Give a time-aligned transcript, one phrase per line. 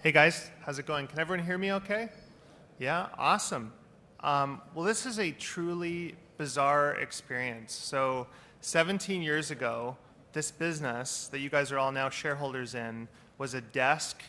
[0.00, 1.08] Hey guys, how's it going?
[1.08, 2.08] Can everyone hear me okay?
[2.78, 3.72] Yeah, awesome.
[4.20, 7.72] Um, well, this is a truly bizarre experience.
[7.72, 8.28] So,
[8.60, 9.96] 17 years ago,
[10.32, 13.08] this business that you guys are all now shareholders in
[13.38, 14.22] was a desk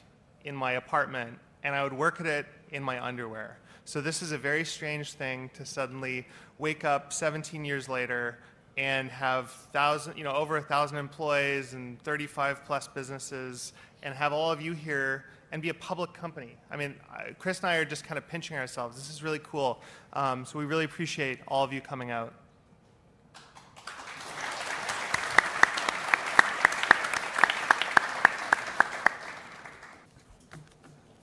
[0.44, 3.60] in my apartment, and I would work at it in my underwear.
[3.86, 6.26] So, this is a very strange thing to suddenly
[6.58, 8.40] wake up 17 years later
[8.76, 14.34] and have thousand, you know, over a thousand employees and 35 plus businesses, and have
[14.34, 16.55] all of you here and be a public company.
[16.70, 16.95] I mean,
[17.38, 18.95] Chris and I are just kind of pinching ourselves.
[18.95, 19.81] This is really cool.
[20.13, 22.34] Um, so we really appreciate all of you coming out.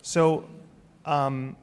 [0.03, 0.45] So
[1.05, 1.57] um,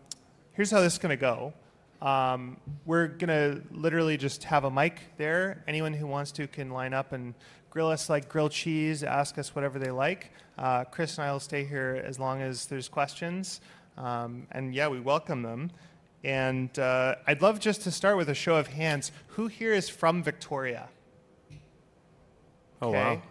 [0.52, 1.54] here's how this is going to go.
[2.02, 5.64] Um, we're going to literally just have a mic there.
[5.68, 7.34] Anyone who wants to can line up and
[7.74, 10.32] grill us like grilled cheese, ask us whatever they like.
[10.60, 13.62] Uh, Chris and I will stay here as long as there's questions.
[13.98, 15.72] Um, and yeah, we welcome them.
[16.24, 19.12] And uh, I'd love just to start with a show of hands.
[19.30, 20.88] Who here is from Victoria?
[22.80, 23.24] Oh, wow.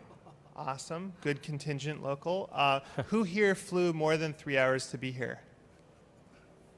[0.56, 1.12] Awesome.
[1.20, 2.50] Good contingent local.
[2.52, 5.38] Uh, who here flew more than three hours to be here?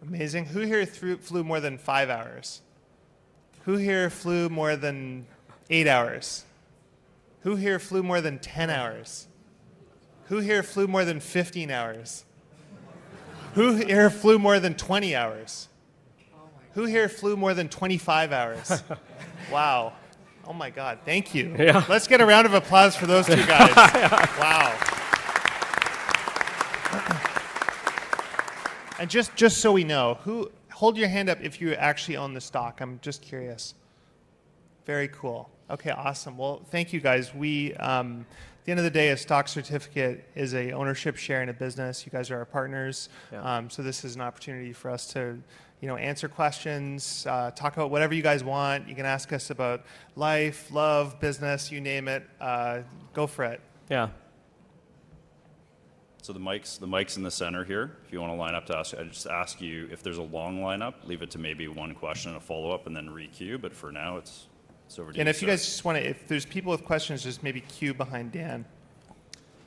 [0.03, 0.45] Amazing.
[0.45, 2.61] Who here threw, flew more than five hours?
[3.63, 5.27] Who here flew more than
[5.71, 6.45] eight hours?
[7.45, 9.29] Who here flew more than 10 hours?
[10.25, 12.25] Who here flew more than 15 hours?
[13.53, 15.69] Who here flew more than 20 hours?
[16.73, 18.83] Who here flew more than 25 hours?
[19.53, 19.93] wow.
[20.47, 21.01] Oh my God.
[21.05, 21.55] Thank you.
[21.59, 21.85] Yeah.
[21.87, 23.77] Let's get a round of applause for those two guys.
[23.77, 24.75] wow.
[28.99, 32.33] and just, just so we know, who hold your hand up if you actually own
[32.33, 32.81] the stock.
[32.81, 33.75] I'm just curious.
[34.87, 35.51] Very cool.
[35.71, 36.37] Okay, awesome.
[36.37, 37.35] Well, thank you guys.
[37.35, 38.27] We, um,
[38.61, 41.53] at the end of the day, a stock certificate is a ownership share in a
[41.55, 42.05] business.
[42.05, 43.43] You guys are our partners, Yeah.
[43.57, 45.39] um, so this is an opportunity for us to,
[45.81, 48.89] you know, answer questions, uh, talk about whatever you guys want.
[48.89, 49.85] You can ask us about
[50.17, 52.25] life, love, business, you name it.
[52.41, 52.81] Uh,
[53.15, 53.61] go for it.
[53.89, 54.09] Yeah.
[56.23, 57.99] So the mic's the mic's in the center here.
[58.07, 60.23] If you want to line up to ask, I just ask you if there's a
[60.23, 63.59] long lineup, leave it to maybe one question and a follow up, and then re-queue.
[63.59, 64.47] But for now, it's
[64.87, 65.31] it's over to And you.
[65.31, 65.53] if you sir.
[65.53, 68.65] guys just want to, if there's people with questions, just maybe queue behind Dan.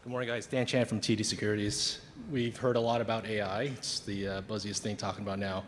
[0.04, 0.46] Good morning, guys.
[0.46, 2.00] Dan Chan from TD Securities.
[2.32, 3.64] We've heard a lot about AI.
[3.64, 5.64] It's the uh, buzziest thing talking about now.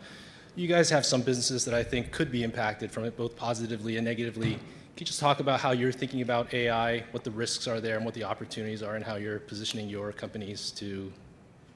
[0.56, 3.96] You guys have some businesses that I think could be impacted from it, both positively
[3.96, 4.52] and negatively.
[4.54, 4.60] Can
[4.98, 8.04] you just talk about how you're thinking about AI, what the risks are there, and
[8.04, 11.12] what the opportunities are, and how you're positioning your companies to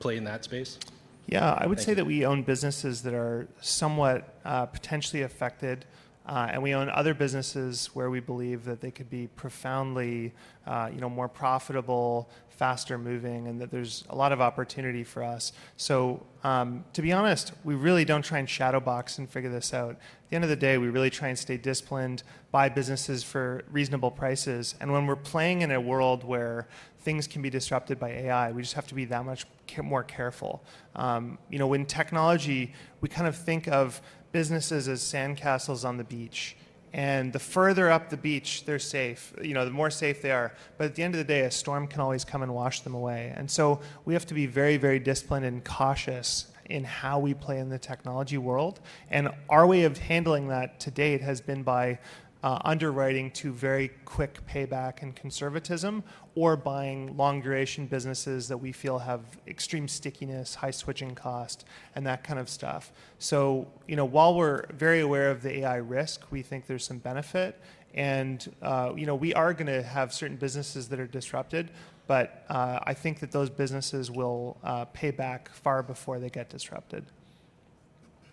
[0.00, 0.78] play in that space?
[1.26, 1.96] Yeah, I would Thank say you.
[1.96, 5.84] that we own businesses that are somewhat uh, potentially affected,
[6.26, 10.32] uh, and we own other businesses where we believe that they could be profoundly,
[10.66, 15.22] uh, you know, more profitable, faster moving, and that there's a lot of opportunity for
[15.22, 15.52] us.
[15.76, 19.74] So, um, to be honest, we really don't try and shadow box and figure this
[19.74, 19.90] out.
[19.90, 23.64] At the end of the day, we really try and stay disciplined, buy businesses for
[23.70, 26.68] reasonable prices, and when we're playing in a world where
[27.04, 28.50] things can be disrupted by AI.
[28.50, 29.44] We just have to be that much
[29.82, 30.64] more careful.
[30.96, 34.00] Um, you know, in technology, we kind of think of
[34.34, 36.56] businesses as sandcastles on the beach.
[36.92, 39.32] And the further up the beach, they're safe.
[39.40, 40.52] You know, the more safe they are.
[40.76, 42.94] But at the end of the day, a storm can always come and wash them
[42.94, 43.32] away.
[43.36, 47.60] And so we have to be very, very disciplined and cautious in how we play
[47.60, 48.80] in the technology world.
[49.08, 52.00] And our way of handling that to date has been by
[52.44, 58.70] uh, underwriting to very quick payback and conservatism, or buying long duration businesses that we
[58.70, 62.92] feel have extreme stickiness, high switching cost, and that kind of stuff.
[63.18, 66.98] So, you know, while we're very aware of the AI risk, we think there's some
[66.98, 67.58] benefit.
[67.94, 71.70] And, uh, you know, we are going to have certain businesses that are disrupted,
[72.06, 76.50] but uh, I think that those businesses will uh, pay back far before they get
[76.50, 77.06] disrupted.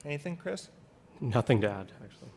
[0.04, 0.68] Anything, Chris?
[1.22, 2.32] Nothing to add, actually.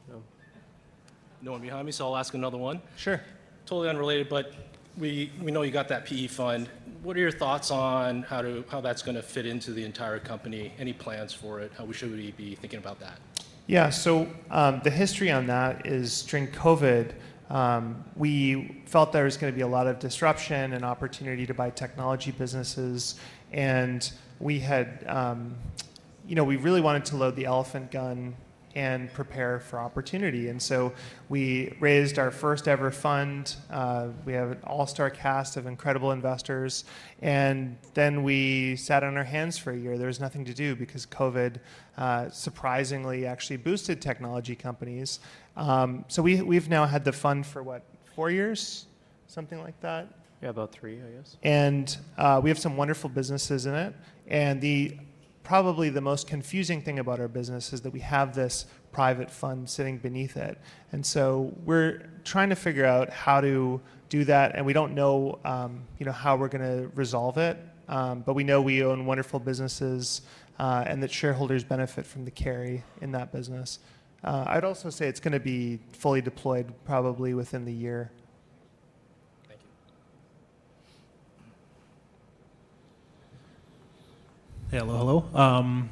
[1.44, 1.52] No.
[1.52, 2.80] One behind me, so I'll ask another one.
[2.96, 3.20] Sure.
[3.66, 4.54] Totally unrelated, but
[4.96, 6.70] we, we know you got that PE fund.
[7.02, 10.18] What are your thoughts on how to how that's going to fit into the entire
[10.18, 10.72] company?
[10.78, 11.70] Any plans for it?
[11.76, 13.18] How we should we be thinking about that?
[13.66, 17.12] Yeah, so um, the history on that is during COVID,
[17.50, 21.52] um, we felt there was going to be a lot of disruption and opportunity to
[21.52, 23.16] buy technology businesses.
[23.52, 24.10] And
[24.40, 25.54] we had, um,
[26.26, 28.34] you know, we really wanted to load the elephant gun
[28.74, 30.48] and prepare for opportunity.
[30.48, 30.92] And so
[31.28, 33.54] we raised our first ever fund.
[33.70, 36.84] Uh, we have an all star cast of incredible investors.
[37.22, 39.96] And then we sat on our hands for a year.
[39.96, 41.56] There was nothing to do because COVID
[41.96, 45.20] uh, surprisingly actually boosted technology companies.
[45.56, 47.84] Um, so we, we've now had the fund for what,
[48.14, 48.86] four years?
[49.28, 50.08] Something like that?
[50.42, 51.36] Yeah, about three, I guess.
[51.42, 53.94] and uh, we have some wonderful businesses in it.
[54.26, 54.98] And the
[55.44, 59.68] probably the most confusing thing about our business is that we have this private fund
[59.68, 60.58] sitting beneath it.
[60.92, 65.38] And so we're trying to figure out how to do that, and we don't know,
[65.44, 67.58] um, you know, how we're going to resolve it.
[67.88, 70.22] Um, but we know we own wonderful businesses,
[70.58, 73.80] uh, and that shareholders benefit from the carry in that business.
[74.22, 78.10] Uh, I'd also say it's going to be fully deployed probably within the year.
[79.48, 79.66] Thank you.
[84.74, 85.40] Hello, hello.
[85.40, 85.88] Um,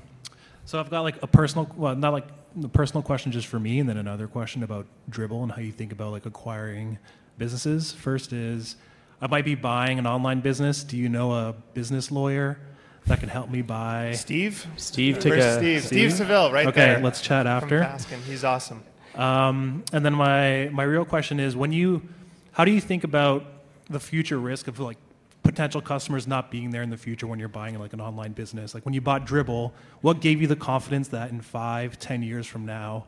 [0.64, 2.26] so I've got like a personal, well, not like
[2.56, 5.70] the personal question just for me, and then another question about Dribbble and how you
[5.70, 6.98] think about like acquiring
[7.38, 7.92] businesses.
[7.92, 8.74] First is,
[9.20, 10.82] I might be buying an online business.
[10.82, 12.58] Do you know a business lawyer
[13.06, 14.14] that can help me buy?
[14.14, 14.66] Steve?
[14.74, 15.84] Steve, take Where's a Steve?
[15.84, 17.00] Steve Seville, right okay, there.
[17.00, 17.80] let's chat From after.
[17.82, 18.20] Baskin.
[18.24, 18.82] He's awesome.
[19.14, 22.02] Um, and then my my real question is, when you,
[22.50, 23.44] how do you think about
[23.88, 24.98] the future risk of like
[25.42, 28.74] potential customers not being there in the future when you're buying like an online business?
[28.74, 32.46] Like when you bought Dribbble, what gave you the confidence that in five, ten years
[32.46, 33.06] from now,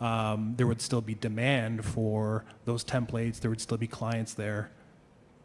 [0.00, 3.40] um, there would still be demand for those templates?
[3.40, 4.70] There would still be clients there.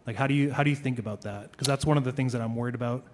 [0.05, 1.51] Like how do you how do you think about that?
[1.51, 3.05] Because that's one of the things that I'm worried about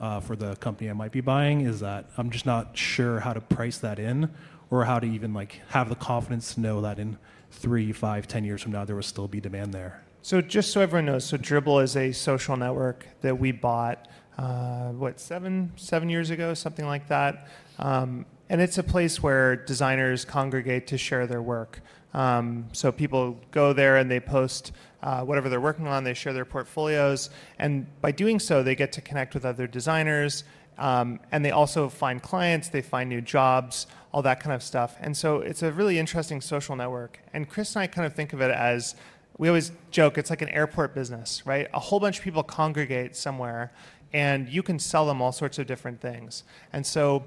[0.00, 3.32] uh, for the company I might be buying is that I'm just not sure how
[3.32, 4.30] to price that in
[4.70, 7.18] or how to even like have the confidence to know that in
[7.50, 10.02] three, five, ten years from now there will still be demand there.
[10.24, 14.06] So just so everyone knows, so Dribbble is a social network that we bought,
[14.38, 17.48] uh, what seven seven years ago, something like that,
[17.80, 21.80] um, and it's a place where designers congregate to share their work.
[22.14, 24.70] Um, so people go there and they post
[25.02, 26.04] uh, whatever they're working on.
[26.04, 30.44] They share their portfolios, and by doing so, they get to connect with other designers.
[30.78, 34.96] Um, and they also find clients, they find new jobs, all that kind of stuff.
[35.00, 37.20] And so it's a really interesting social network.
[37.34, 38.94] And Chris and I kind of think of it as
[39.38, 41.68] we always joke it's like an airport business, right?
[41.72, 43.72] A whole bunch of people congregate somewhere,
[44.12, 46.44] and you can sell them all sorts of different things.
[46.72, 47.24] And so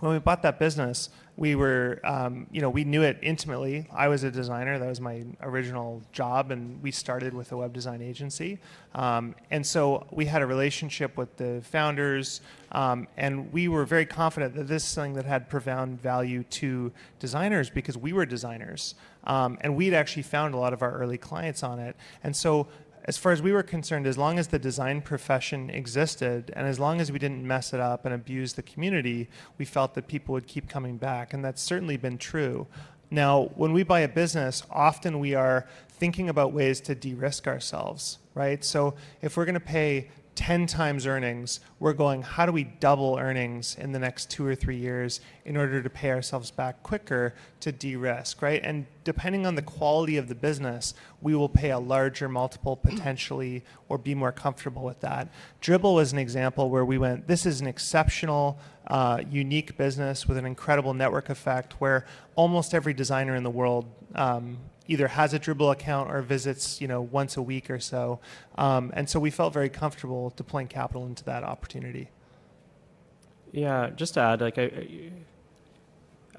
[0.00, 3.86] when we bought that business, we were, um, you know, we knew it intimately.
[3.92, 7.72] I was a designer; that was my original job, and we started with a web
[7.72, 8.58] design agency.
[8.94, 12.40] Um, and so we had a relationship with the founders,
[12.72, 16.90] um, and we were very confident that this is something that had profound value to
[17.18, 18.94] designers because we were designers,
[19.24, 21.96] um, and we'd actually found a lot of our early clients on it.
[22.24, 22.66] And so
[23.06, 26.80] as far as we were concerned, as long as the design profession existed and as
[26.80, 30.32] long as we didn't mess it up and abuse the community, we felt that people
[30.32, 31.32] would keep coming back.
[31.32, 32.66] And that's certainly been true.
[33.10, 37.46] Now, when we buy a business, often we are thinking about ways to de risk
[37.46, 38.64] ourselves, right?
[38.64, 43.18] So if we're going to pay 10 times earnings, we're going, how do we double
[43.18, 47.34] earnings in the next two or three years in order to pay ourselves back quicker
[47.60, 48.60] to de risk, right?
[48.62, 53.64] And depending on the quality of the business, we will pay a larger multiple potentially
[53.88, 55.28] or be more comfortable with that.
[55.60, 60.36] Dribbble was an example where we went, this is an exceptional, uh, unique business with
[60.36, 62.06] an incredible network effect where
[62.36, 66.88] almost every designer in the world um, either has a Dribbble account or visits, you
[66.88, 68.20] know, once a week or so.
[68.56, 72.10] Um, and so we felt very comfortable deploying capital into that opportunity.
[73.52, 74.70] Yeah, just to add, like I,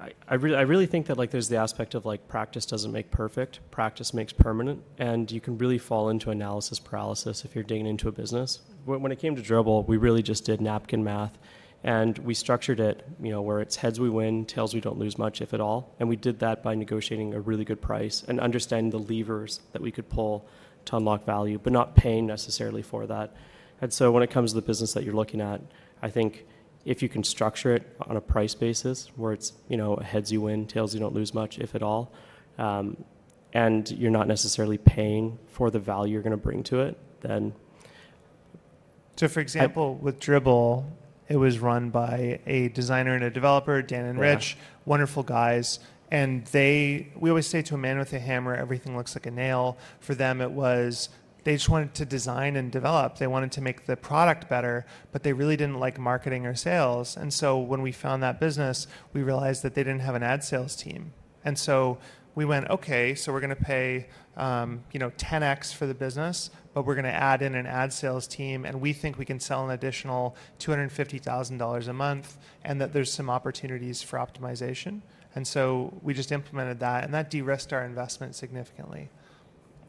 [0.00, 2.92] I, I really, I really think that like there's the aspect of like practice doesn't
[2.92, 7.64] make perfect, practice makes permanent, and you can really fall into analysis paralysis if you're
[7.64, 8.60] digging into a business.
[8.84, 11.36] When, when it came to Dribbble, we really just did napkin math,
[11.84, 15.16] and we structured it, you know, where it's heads we win, tails we don't lose
[15.16, 18.40] much, if at all, and we did that by negotiating a really good price and
[18.40, 20.46] understanding the levers that we could pull
[20.86, 23.34] to unlock value, but not paying necessarily for that.
[23.80, 25.60] And so when it comes to the business that you're looking at,
[26.02, 26.46] I think
[26.84, 30.40] if you can structure it on a price basis where it's you know heads you
[30.40, 32.12] win tails you don't lose much if at all
[32.56, 32.96] um,
[33.52, 37.52] and you're not necessarily paying for the value you're going to bring to it then
[39.18, 40.84] So, for example, with Dribbble,
[41.28, 44.24] it was run by a designer and a developer, Dan and Yeah.
[44.24, 45.78] Rich, wonderful guys.
[46.10, 49.30] And they, we always say to a man with a hammer, everything looks like a
[49.30, 49.76] nail.
[50.00, 51.10] For them, it was
[51.44, 53.16] they just wanted to design and develop.
[53.16, 57.16] They wanted to make the product better, but they really didn't like marketing or sales.
[57.16, 60.44] And so when we found that business, we realized that they didn't have an ad
[60.44, 61.14] sales team.
[61.44, 61.98] And so
[62.34, 66.50] we went, okay, so we're going to pay, um, you know, 10x for the business,
[66.78, 69.40] but we're going to add in an ad sales team, and we think we can
[69.40, 75.00] sell an additional $250,000 a month, and that there's some opportunities for optimization.
[75.34, 79.08] And so we just implemented that, and that de-risked our investment significantly.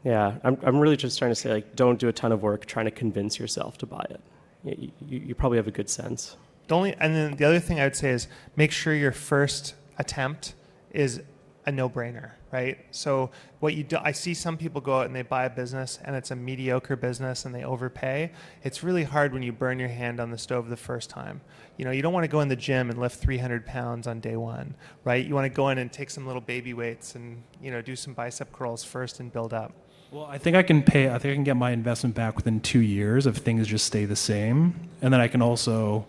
[0.02, 2.66] yeah I'm, I'm really just trying to say like don't do a ton of work
[2.66, 4.20] trying to convince yourself to buy it
[4.64, 7.78] you, you, you probably have a good sense The only, and then the other thing
[7.78, 10.54] I would say is make sure your first attempt
[10.90, 11.22] is
[11.66, 12.78] a no-brainer, right?
[12.90, 15.98] So what you do, I see some people go out and they buy a business
[16.04, 18.32] and it's a mediocre business and they overpay.
[18.62, 21.40] It's really hard when you burn your hand on the stove the first time.
[21.76, 24.20] You know, you don't want to go in the gym and lift 300 pounds on
[24.20, 24.74] day one,
[25.04, 25.24] right?
[25.24, 27.96] You want to go in and take some little baby weights and you know do
[27.96, 29.72] some bicep curls first and build up.
[30.10, 31.08] Well, I think I can pay.
[31.08, 34.06] I think I can get my investment back within two years if things just stay
[34.06, 36.06] the same, and then I can also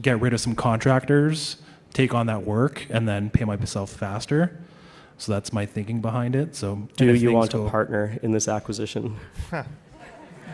[0.00, 1.56] get rid of some contractors,
[1.94, 4.60] take on that work, and then pay myself faster.
[5.16, 6.54] So that's my thinking behind it.
[6.56, 9.16] So Do you want to go- partner in this acquisition?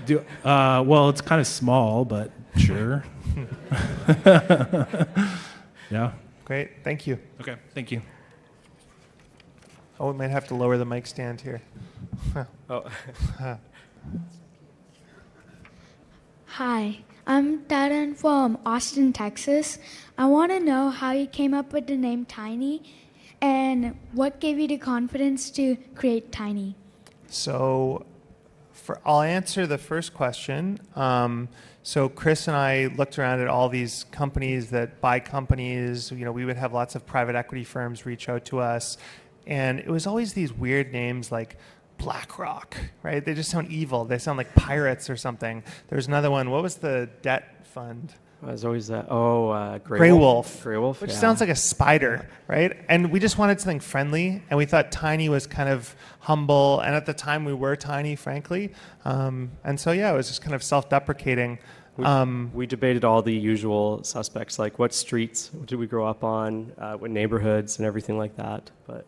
[0.07, 3.03] Do, uh, well, it's kind of small, but sure.
[5.91, 6.13] yeah.
[6.45, 7.19] Great, thank you.
[7.41, 7.57] Okay.
[7.75, 8.03] Thank you.
[9.99, 11.63] Oh, we might have to lower the mic stand here.
[12.71, 12.85] Oh,
[16.47, 16.99] Hi,
[17.31, 19.79] I'm Darren from Austin, Texas.
[20.19, 22.83] I want to know how you came up with the name Tiny
[23.41, 26.75] and what gave you the confidence to create Tiny.
[27.29, 28.05] So,
[28.73, 30.81] for I'll answer the first question.
[30.97, 31.49] Um,
[31.85, 36.11] so Chris and I looked around at all these companies that buy companies.
[36.11, 38.99] You know, we would have lots of private equity firms reach out to us,
[39.47, 41.59] and it was always these weird names like
[42.01, 43.25] BlackRock, right?
[43.25, 44.05] They just sound evil.
[44.05, 45.63] They sound like pirates or something.
[45.89, 46.51] There's another one.
[46.51, 48.15] What was the debt fund?
[48.43, 49.07] there's always that.
[49.11, 50.63] Oh, uh, Grey, Grey Wolf.
[50.63, 51.03] Grey Wolf.
[51.03, 51.19] Which yeah.
[51.19, 52.75] sounds like a spider, right?
[52.89, 56.95] And we just wanted something friendly, and we thought Tiny was kind of humble, and
[56.95, 58.73] at the time we were tiny, frankly.
[59.05, 61.59] Um, and so, yeah, it was just kind of self deprecating.
[61.97, 66.25] We, Um, we debated all the usual suspects, like what streets did we grow up
[66.25, 68.71] on, uh, what neighborhoods, and everything like that.
[68.87, 69.05] But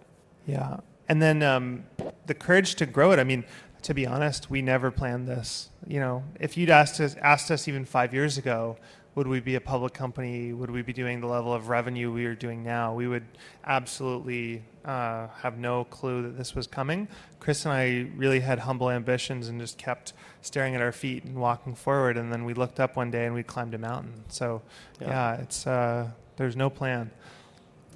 [0.47, 0.79] yeah.
[1.09, 1.85] And then um,
[2.27, 3.19] the courage to grow it.
[3.19, 3.45] I mean,
[3.83, 5.69] to be honest, we never planned this.
[5.87, 8.77] You know, if you'd asked us, asked us even five years ago,
[9.15, 10.53] would we be a public company?
[10.55, 12.95] Would we be doing the level of revenue we are doing now?
[12.95, 13.27] We would
[13.67, 17.09] absolutely uh, have no clue that this was coming.
[17.39, 21.37] Chris and I really had humble ambitions and just kept staring at our feet and
[21.37, 22.17] walking forward.
[22.17, 24.25] And then we looked up one day and we climbed a mountain.
[24.29, 24.63] So,
[25.01, 25.09] Yeah.
[25.09, 27.11] yeah, it's uh, there's no plan.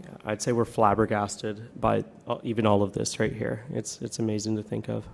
[0.02, 2.04] Yeah, I'd say we're flabbergasted by
[2.42, 3.64] even all of this right here.
[3.72, 5.04] It's it's amazing to think of.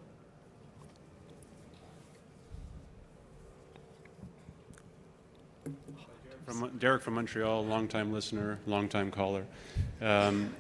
[6.47, 9.47] From, Derek from Montreal, longtime listener, longtime caller.
[10.03, 10.55] Um,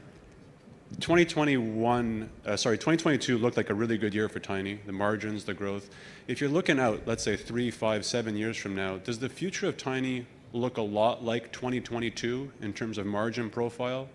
[1.00, 4.78] 2021, uh, sorry, 2022 looked like a really good year for Tiny.
[4.86, 5.90] The margins, the growth.
[6.28, 9.66] If you're looking out, let's say three, five, seven years from now, does the future
[9.66, 14.08] of Tiny look a lot like 2022 in terms of margin profile?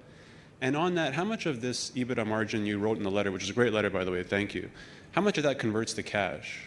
[0.62, 3.44] And on that, how much of this EBITDA margin you wrote in the letter, which
[3.44, 4.70] is a great letter by the way, thank you.
[5.12, 6.64] How much of that converts to cash?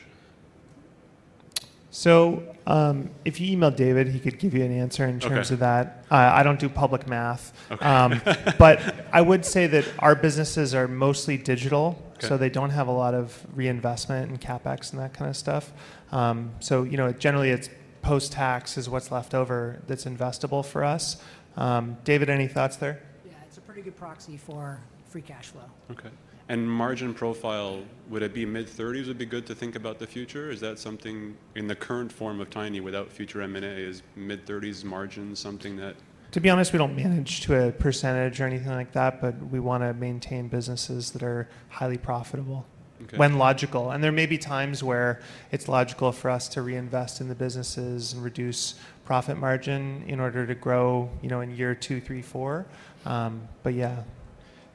[1.92, 5.54] So, um, if you email David, he could give you an answer in terms Okay.
[5.54, 6.04] of that.
[6.08, 7.84] Uh, I don't do public math, Okay.
[7.84, 8.22] um,
[8.58, 12.92] but I would say that our businesses are mostly digital, so they don't have a
[12.92, 15.72] lot of reinvestment and capex and that kind of stuff.
[16.12, 17.68] Um, so, you know, generally it's
[18.02, 21.22] post tax is what's left over that's investable for us.
[21.56, 23.00] Um, David, any thoughts there?
[23.24, 25.64] Yeah, it's a pretty good proxy for free cash flow.
[25.90, 26.08] Okay.
[26.48, 30.06] And margin profile, would it be mid 30s would be good to think about the
[30.06, 30.50] future?
[30.50, 34.82] Is that something in the current form of Tiny without future M&A is mid 30s
[34.82, 35.94] margin something that
[36.32, 39.60] To be honest, we don't manage to a percentage or anything like that, but we
[39.60, 42.66] want to maintain businesses that are highly profitable.
[43.04, 43.16] Okay.
[43.16, 43.90] when logical.
[43.90, 45.20] And there may be times where
[45.52, 50.46] it's logical for us to reinvest in the businesses and reduce profit margin in order
[50.46, 52.66] to grow, you know, in year two, three, four.
[53.04, 54.02] Um, but yeah,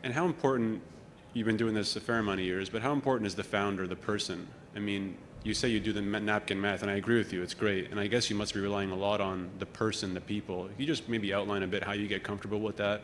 [0.04, 0.82] And how important
[1.34, 3.88] you've been doing this a fair amount of years, but how important is the founder,
[3.88, 4.48] the person?
[4.76, 7.44] I mean, you say you do the napkin math, and I agree with you.
[7.44, 10.22] It's great, and I guess you must be relying a lot on the person, the
[10.22, 10.64] people.
[10.66, 13.04] Can you just maybe outline a bit how you get comfortable with that?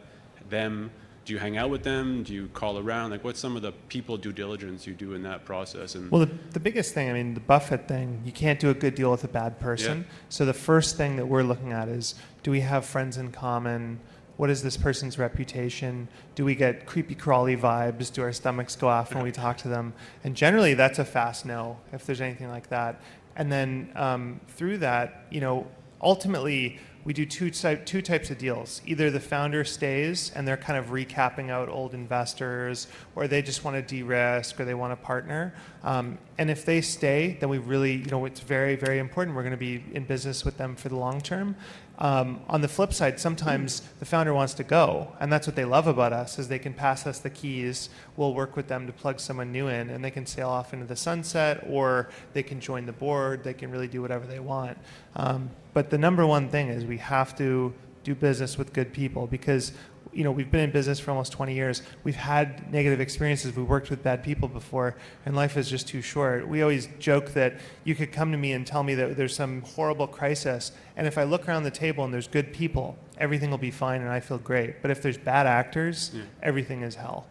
[0.49, 0.89] Them?
[1.23, 2.23] Do you hang out with them?
[2.23, 3.11] Do you call around?
[3.11, 5.95] Like, what's some of the people due diligence you do in that process?
[5.95, 8.73] And well, the, the biggest thing, I mean, the Buffett thing, you can't do a
[8.73, 9.99] good deal with a bad person.
[9.99, 10.15] Yeah.
[10.29, 13.99] So the first thing that we're looking at is do we have friends in common?
[14.37, 16.07] What is this person's reputation?
[16.33, 18.11] Do we get creepy crawly vibes?
[18.11, 19.93] Do our stomachs go off when we talk to them?
[20.23, 22.99] And generally, that's a fast no if there's anything like that.
[23.35, 25.67] And then um, through that, you know,
[26.01, 28.81] ultimately, we do two, type, two types of deals.
[28.85, 33.63] Either the founder stays and they're kind of recapping out old investors, or they just
[33.63, 35.53] want to de-risk, or they want to partner.
[35.83, 39.35] Um, and if they stay, then we really, you know, it's very, very important.
[39.35, 41.55] We're going to be in business with them for the long term.
[42.01, 45.65] Um, on the flip side, sometimes the founder wants to go, and that's what they
[45.65, 47.89] love about us is they can pass us the keys.
[48.17, 50.87] We'll work with them to plug someone new in, and they can sail off into
[50.87, 53.43] the sunset, or they can join the board.
[53.43, 54.79] They can really do whatever they want.
[55.15, 57.73] Um, but the number one thing is we have to
[58.03, 59.73] do business with good people because
[60.13, 61.83] you know, we've been in business for almost 20 years.
[62.03, 63.55] We've had negative experiences.
[63.55, 66.45] We've worked with bad people before, and life is just too short.
[66.47, 69.61] We always joke that you could come to me and tell me that there's some
[69.61, 73.57] horrible crisis, and if I look around the table and there's good people, everything will
[73.57, 74.81] be fine and I feel great.
[74.81, 76.23] But if there's bad actors, Yeah.
[76.43, 77.27] everything is hell.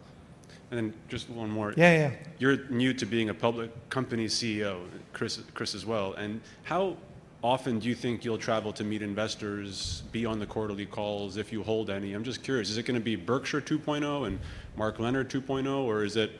[0.71, 1.73] And then just one more.
[1.77, 2.11] Yeah, yeah.
[2.39, 4.79] You're new to being a public company CEO,
[5.13, 6.13] Chris, Chris as well.
[6.13, 6.95] And how
[7.43, 11.51] often do you think you'll travel to meet investors, be on the quarterly calls, if
[11.51, 12.13] you hold any?
[12.13, 12.69] I'm just curious.
[12.69, 14.39] Is it going to be Berkshire 2.0 and
[14.77, 16.31] Mark Leonard 2.0, or is it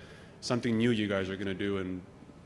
[0.41, 2.01] something new you guys are going to do and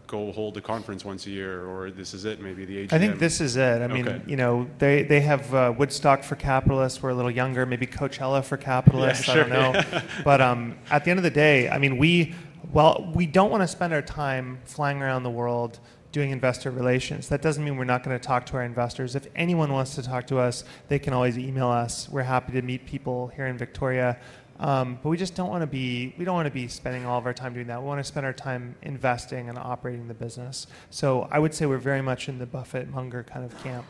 [0.08, 2.94] go hold a conference once a year, or this is it, maybe the AGM?
[2.94, 3.82] I think this is it.
[3.82, 4.22] I mean, Okay.
[4.28, 7.02] you know, they, they have uh, Woodstock for capitalists.
[7.02, 9.28] We're a little younger, maybe Coachella for capitalists.
[9.28, 9.82] I don't know.
[10.24, 12.36] but um, at the end of the day, I mean, we,
[12.72, 15.80] well, we don't want to spend our time flying around the world
[16.16, 17.28] doing investor relations.
[17.28, 19.16] That doesn't mean we're not going to talk to our investors.
[19.16, 22.08] If anyone wants to talk to us, they can always email us.
[22.08, 24.18] We're happy to meet people here in Victoria.
[24.58, 27.20] Um, but we just don't want to be we don't want to be spending all
[27.20, 27.82] of our time doing that.
[27.82, 30.68] We want to spend our time investing and operating the business.
[30.90, 33.86] So I would say we're very much in the Buffett Munger kind of camp.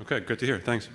[0.00, 0.58] Okay, good to hear.
[0.58, 0.88] Thanks.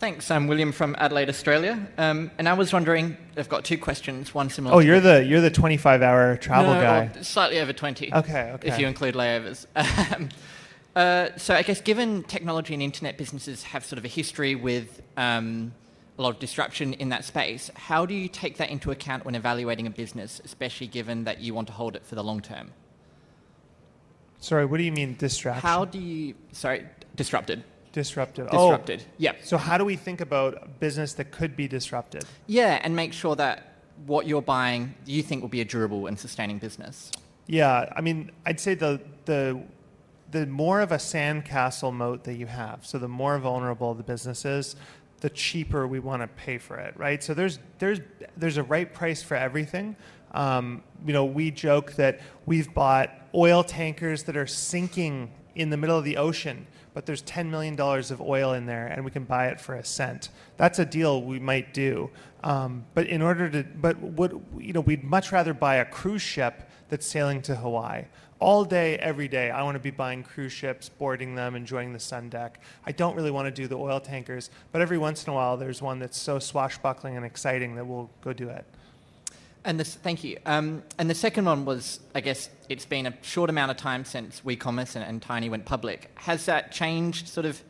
[0.00, 0.30] Thanks.
[0.30, 1.86] I'm William from Adelaide, Australia.
[1.98, 5.22] Um, and I was wondering, I've got two questions, one similar Oh, to you're the
[5.22, 7.10] you're the 25 hour travel no, guy.
[7.20, 8.14] Slightly over 20.
[8.14, 8.68] Okay, okay.
[8.68, 9.66] If you include layovers.
[10.16, 10.30] Um,
[10.96, 15.02] uh, so I guess given technology and internet businesses have sort of a history with
[15.16, 15.72] um,
[16.18, 19.34] a lot of disruption in that space, how do you take that into account when
[19.34, 22.72] evaluating a business, especially given that you want to hold it for the long term?
[24.38, 25.62] Sorry, what do you mean distraction?
[25.62, 27.62] How do you, sorry, disrupted.
[27.92, 28.46] Disrupted?
[28.50, 29.02] Disrupted.
[29.08, 29.32] Oh, Yeah.
[29.42, 32.24] so how do we think about a business that could be disrupted?
[32.46, 33.66] Yeah, and make sure that
[34.06, 37.10] what you're buying you think will be a durable and sustaining business.
[37.46, 39.60] Yeah, I mean, I'd say the the
[40.30, 44.44] the more of a sandcastle moat that you have, so the more vulnerable the business
[44.44, 44.76] is,
[45.20, 47.22] the cheaper we want to pay for it, right?
[47.22, 47.98] So there's there's
[48.36, 49.96] there's a right price for everything.
[50.32, 55.76] Um, you know, we joke that we've bought oil tankers that are sinking in the
[55.76, 59.24] middle of the ocean, but there's $10 million of oil in there and we can
[59.24, 60.30] buy it for a cent.
[60.56, 62.10] That's a deal we might do.
[62.42, 66.22] Um, but in order to, but what, you know, we'd much rather buy a cruise
[66.22, 68.04] ship that's sailing to Hawaii.
[68.40, 72.00] All day, every day, I want to be buying cruise ships, boarding them, enjoying the
[72.00, 72.60] sun deck.
[72.86, 75.58] I don't really want to do the oil tankers, but every once in a while,
[75.58, 78.64] there's one that's so swashbuckling and exciting that we'll go do it.
[79.64, 80.38] And this, thank you.
[80.46, 84.04] Um, and the second one was, I guess, it's been a short amount of time
[84.04, 86.10] since WeCommerce and, and Tiny went public.
[86.14, 87.62] Has that changed sort of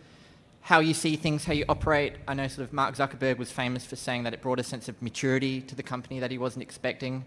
[0.62, 2.14] how you see things, how you operate?
[2.28, 4.88] I know sort of Mark Zuckerberg was famous for saying that it brought a sense
[4.88, 7.24] of maturity to the company that he wasn't expecting.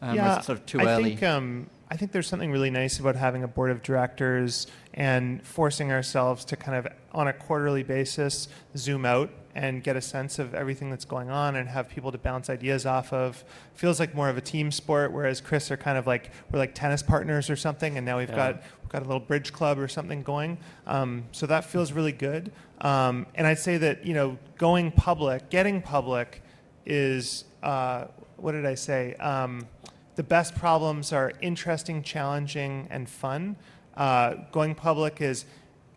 [0.00, 1.04] Um, yeah, sort of too I early?
[1.10, 5.46] think um, I think there's something really nice about having a board of directors and
[5.46, 10.38] forcing ourselves to kind of on a quarterly basis zoom out and get a sense
[10.38, 13.44] of everything that's going on and have people to bounce ideas off of.
[13.74, 16.74] Feels like more of a team sport, whereas Chris are kind of like we're like
[16.74, 18.36] tennis partners or something, and now we've Yeah.
[18.52, 20.58] got we've got a little bridge club or something going.
[20.86, 22.50] Um, so that feels really good.
[22.80, 26.42] Um, and I'd say that you know going public, getting public,
[26.86, 29.14] is uh, what did I say?
[29.14, 29.66] Um,
[30.14, 33.56] the best problems are interesting, challenging, and fun.
[33.96, 35.44] Uh, going public is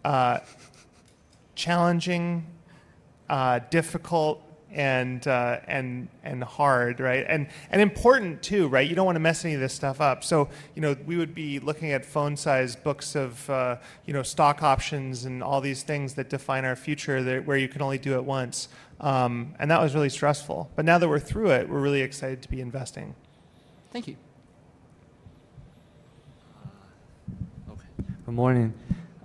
[0.03, 0.39] uh,
[1.55, 2.45] challenging,
[3.29, 7.25] uh, difficult, and uh, and and hard, right?
[7.27, 8.87] And and important too, right?
[8.87, 10.23] You don't want to mess any of this stuff up.
[10.23, 14.61] So you know, we would be looking at phone-sized books of uh, you know stock
[14.63, 18.15] options and all these things that define our future, that, where you can only do
[18.15, 18.67] it once.
[18.99, 20.71] Um, and that was really stressful.
[20.75, 23.15] But now that we're through it, we're really excited to be investing.
[23.91, 24.17] Thank you.
[28.25, 28.73] Good morning.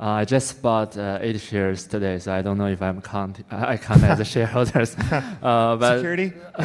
[0.00, 3.44] Uh, I just bought uh, eight shares today, so I don't know if I'm count.
[3.50, 4.96] I count as a shareholders.
[5.42, 6.32] Uh, but Security.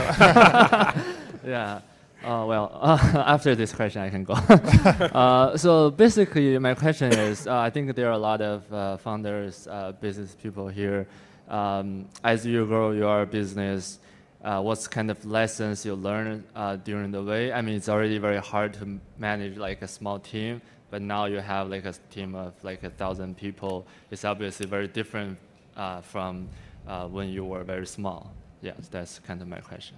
[1.45, 1.81] yeah.
[2.23, 4.33] Uh, well, after this question, I can go.
[4.33, 8.97] uh, so basically, my question is: uh, I think there are a lot of uh,
[8.97, 11.05] founders, uh, business people here.
[11.49, 13.99] Um, as you grow your business,
[14.43, 17.51] uh, what's kind of lessons you learn uh, during the way?
[17.51, 20.61] I mean, it's already very hard to manage like a small team,
[20.95, 23.85] but now you have like a team of like a thousand people.
[24.11, 25.37] It's obviously very different
[25.75, 26.47] uh, from
[26.87, 28.33] uh, when you were very small.
[28.61, 29.97] Yeah, that's kind of my question.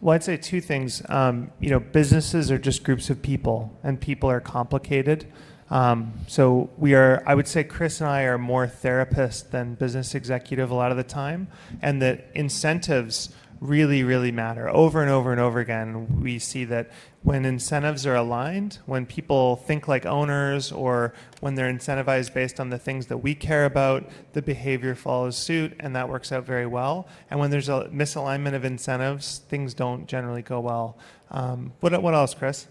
[0.00, 1.02] Well, I'd say two things.
[1.08, 5.32] Um, you know, businesses are just groups of people, and people are complicated.
[5.70, 7.22] Um, so we are.
[7.28, 10.96] I would say Chris and I are more therapist than business executive a lot of
[10.96, 11.46] the time,
[11.80, 13.32] and that incentives
[13.64, 14.68] really, really matter.
[14.68, 16.90] Over and over and over again, we see that
[17.22, 22.68] when incentives are aligned, when people think like owners, or when they're incentivized based on
[22.68, 26.66] the things that we care about, the behavior follows suit, and that works out very
[26.66, 27.08] well.
[27.30, 30.98] And when there's a misalignment of incentives, things don't generally go well.
[31.30, 32.66] Um, what, what else, Chris?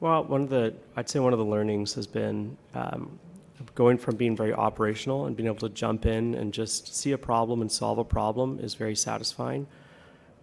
[0.00, 3.20] Well, one of the, I'd say one of the learnings has been um,
[3.76, 7.18] going from being very operational and being able to jump in and just see a
[7.18, 9.68] problem and solve a problem is very satisfying.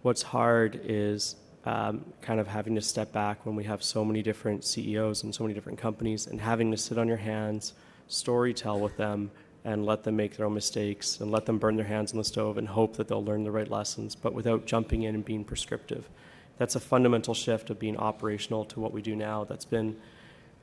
[0.08, 4.22] What's hard is um, kind of having to step back when we have so many
[4.22, 7.74] different CEOs and so many different companies and having to sit on your hands,
[8.06, 9.30] story tell with them,
[9.66, 12.24] and let them make their own mistakes and let them burn their hands on the
[12.24, 15.44] stove and hope that they'll learn the right lessons, but without jumping in and being
[15.44, 16.08] prescriptive.
[16.56, 19.44] That's a fundamental shift of being operational to what we do now.
[19.44, 19.94] That's been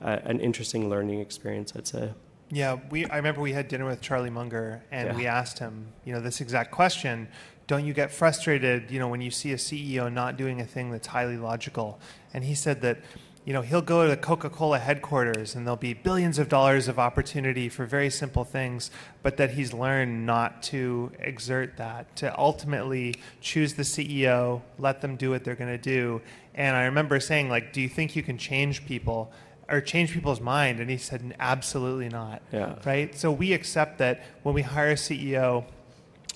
[0.01, 2.13] uh, an interesting learning experience, I'd say.
[2.49, 3.05] Yeah, we.
[3.07, 5.15] I remember we had dinner with Charlie Munger, and Yeah.
[5.15, 7.27] we asked him, you know, this exact question:
[7.67, 10.91] Don't you get frustrated, you know, when you see a CEO not doing a thing
[10.91, 11.99] that's highly logical?
[12.33, 12.99] And he said that,
[13.43, 16.99] you know, he'll go to the Coca-Cola headquarters, and there'll be billions of dollars of
[16.99, 18.91] opportunity for very simple things,
[19.23, 25.15] but that he's learned not to exert that, to ultimately choose the CEO, let them
[25.15, 26.21] do what they're going to do.
[26.53, 29.31] And I remember saying, like, do you think you can change people?
[29.67, 32.75] or change people's mind and he said absolutely not Yeah.
[32.85, 35.63] right so we accept that when we hire a ceo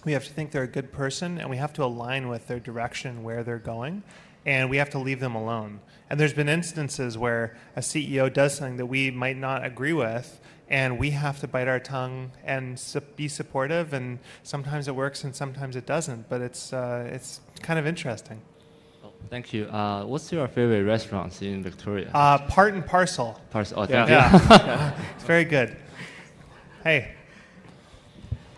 [0.05, 2.59] we have to think they're a good person and we have to align with their
[2.59, 4.03] direction where they're going
[4.45, 8.55] and we have to leave them alone and there's been instances where a ceo does
[8.55, 12.81] something that we might not agree with and we have to bite our tongue and
[13.15, 17.79] be supportive and sometimes it works and sometimes it doesn't but it's uh, it's kind
[17.79, 18.41] of interesting
[19.29, 19.65] Thank you.
[19.65, 22.09] Uh, what's your favorite restaurants in Victoria?
[22.13, 24.07] uh, part and parcel Pars- oh, yeah.
[24.07, 25.75] yeah it's very good
[26.83, 27.15] hey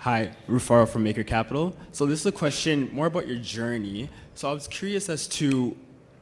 [0.01, 1.75] Hi, Rufaro from Maker Capital.
[1.91, 4.09] So this is a question more about your journey.
[4.33, 5.77] So I was curious as to,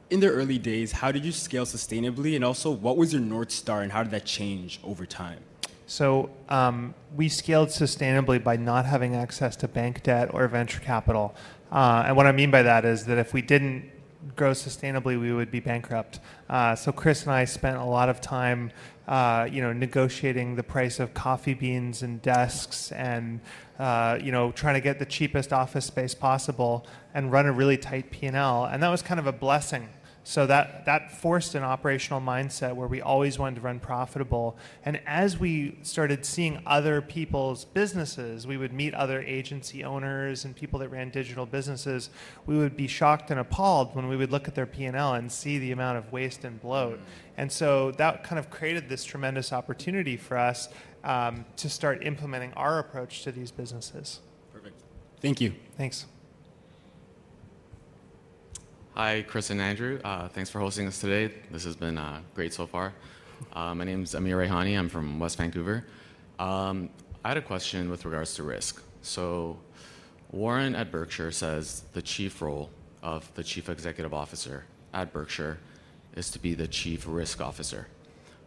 [0.09, 3.51] in the early days, how did you scale sustainably, and also what was your north
[3.51, 5.39] star, and how did that change over time?
[5.87, 11.33] So um, we scaled sustainably by not having access to bank debt or venture capital.
[11.71, 13.89] Uh, and what I mean by that is that if we didn't
[14.35, 16.19] grow sustainably, we would be bankrupt.
[16.49, 18.73] Uh, so Chris and I spent a lot of time,
[19.09, 23.39] uh, you know, negotiating the price of coffee beans and desks, and
[23.79, 27.75] uh, you know, trying to get the cheapest office space possible and run a really
[27.75, 28.65] tight P and L.
[28.65, 29.89] And that was kind of a blessing
[30.29, 34.59] so that, that forced an operational mindset where we always wanted to run profitable.
[34.85, 40.55] And as we started seeing other people's businesses, we would meet other agency owners and
[40.55, 42.11] people that ran digital businesses.
[42.45, 45.57] We would be shocked and appalled when we would look at their P&L and see
[45.57, 46.99] the amount of waste and bloat.
[47.35, 50.69] And so that kind of created this tremendous opportunity for us
[51.03, 54.19] um, to start implementing our approach to these businesses.
[54.53, 54.79] Perfect.
[55.21, 55.55] Thank you.
[55.75, 56.05] Thanks.
[58.99, 59.97] Hi, Chris and Andrew.
[60.03, 61.33] Uh, thanks for hosting us today.
[61.51, 62.91] This has been uh, great so far.
[63.53, 64.77] Uh, my name is Amir Rehani.
[64.77, 65.85] I'm from West Vancouver.
[66.38, 66.89] Um,
[67.23, 68.83] I had a question with regards to risk.
[69.01, 69.57] So,
[70.31, 75.59] Warren at Berkshire says the chief role of the chief executive officer at Berkshire
[76.17, 77.88] is to be the chief risk officer.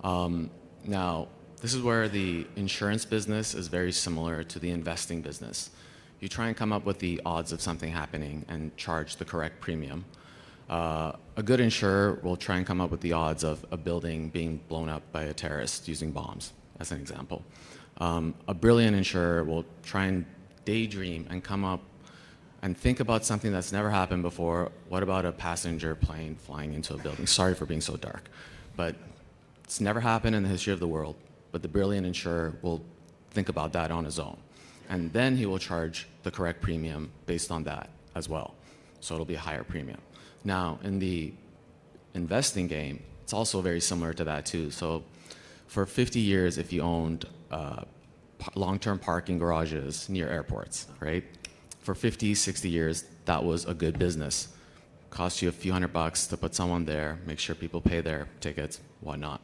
[0.05, 0.51] Um,
[0.85, 1.29] now,
[1.62, 5.71] this is where the insurance business is very similar to the investing business.
[6.21, 9.59] You try and come up with the odds of something happening and charge the correct
[9.59, 10.05] premium.
[10.73, 14.31] Uh, a good insurer will try and come up with the odds of a building
[14.31, 17.45] being blown up by a terrorist using bombs, as an example.
[17.99, 20.25] Um, a brilliant insurer will try and
[20.65, 21.83] daydream and come up
[22.63, 24.73] and think about something that's never happened before.
[24.89, 27.27] What about a passenger plane flying into a building?
[27.27, 28.31] Sorry for being so dark,
[28.75, 28.97] but
[29.65, 31.17] it's never happened in the history of the world.
[31.51, 32.81] But the brilliant insurer will
[33.33, 34.39] think about that on his own.
[34.89, 38.55] And then he will charge the correct premium based on that as well.
[39.01, 40.01] So it'll be a higher premium.
[40.45, 41.33] Now, in the
[42.15, 44.71] investing game, it's also very similar to that too.
[44.71, 45.05] So
[45.67, 47.83] for 50 years, if you owned uh,
[48.55, 51.25] long-term parking garages near airports, right?
[51.81, 54.49] For 50, 60 years, that was a good business.
[55.11, 58.29] Cost you a few hundred bucks to put someone there, make sure people pay their
[58.41, 59.41] tickets, whatnot.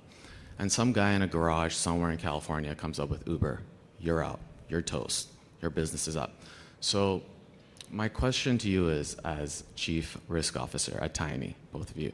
[0.59, 3.61] And some guy in a garage somewhere in California comes up with Uber.
[4.01, 4.41] You're out.
[4.69, 5.29] You're toast.
[5.63, 6.35] Your business is up.
[6.81, 7.23] So
[7.91, 12.13] my question to you is, as chief risk officer at Tiny, both of you,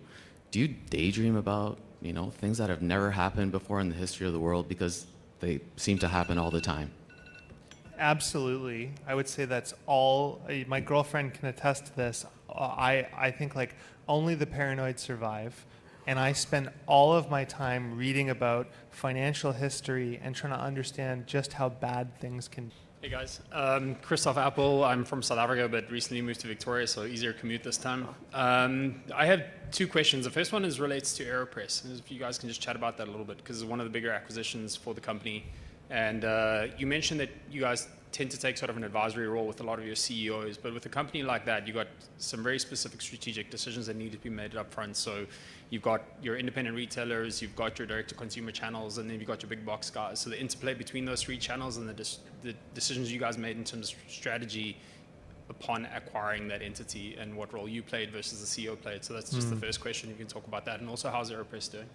[0.50, 4.26] do you daydream about you know things that have never happened before in the history
[4.26, 5.06] of the world because
[5.40, 6.90] they seem to happen all the time?
[7.98, 8.92] Absolutely.
[9.06, 10.40] I would say that's all.
[10.48, 12.26] uh, My girlfriend can attest to this.
[12.48, 13.76] Uh, I, I think like
[14.08, 15.64] only the paranoid survive.
[16.06, 21.26] And I spend all of my time reading about financial history and trying to understand
[21.26, 22.70] just how bad things can
[23.04, 24.82] Hey guys, um, Christoph Apple.
[24.82, 28.08] I'm from South Africa, but recently moved to Victoria, so easier commute this time.
[28.32, 30.24] Um, I have two questions.
[30.24, 31.98] The first one is relates to Aeropress.
[31.98, 33.84] If you guys can just chat about that a little bit, because it's one of
[33.84, 35.44] the bigger acquisitions for the company.
[35.90, 39.44] And uh, you mentioned that you guys tend to take sort of an advisory role
[39.44, 42.44] with a lot of your CEOs, but with a company like that, you've got some
[42.44, 44.96] very specific strategic decisions that need to be made up front.
[44.96, 45.26] So
[45.70, 49.50] you've got your independent retailers, you've got your direct-to-consumer channels, and then you've got your
[49.50, 50.20] big box guys.
[50.20, 53.56] So the interplay between those three channels and the, dis- the decisions you guys made
[53.56, 54.76] in terms of strategy
[55.50, 59.04] upon acquiring that entity and what role you played versus the CEO played.
[59.04, 59.60] So that's just the Mm.
[59.60, 60.08] first question.
[60.08, 61.86] You can talk about that, and also how's Aeropress doing?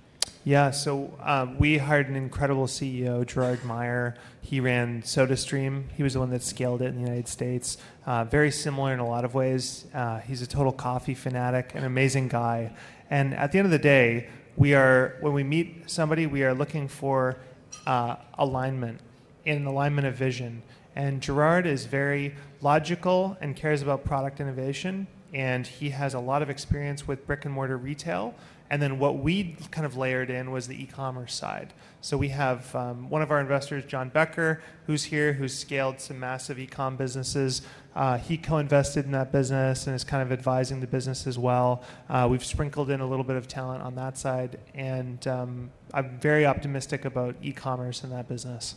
[0.45, 4.15] Yeah, so um, we hired an incredible CEO, Gerard Meyer.
[4.41, 5.91] He ran SodaStream.
[5.97, 7.77] He was the one that scaled it in the United States.
[8.05, 9.85] Uh, very similar in a lot of ways.
[9.93, 12.71] Uh, he's a total coffee fanatic, an amazing guy.
[13.09, 16.53] And at the end of the day, we are when we meet somebody, we are
[16.53, 17.37] looking for
[17.85, 19.01] uh, alignment,
[19.45, 20.61] in alignment of vision.
[20.95, 25.07] And Gerard is very logical and cares about product innovation.
[25.33, 28.33] And he has a lot of experience with brick and mortar retail.
[28.71, 31.73] And then what we kind of layered in was the e-commerce side.
[32.01, 36.19] So we have um, one of our investors, John Becker, who's here, who's scaled some
[36.19, 37.63] massive e-com businesses.
[37.95, 41.83] Uh, he co-invested in that business and is kind of advising the business as well.
[42.09, 46.19] Uh, we've sprinkled in a little bit of talent on that side, and um, I'm
[46.19, 48.75] very optimistic about e-commerce in that business.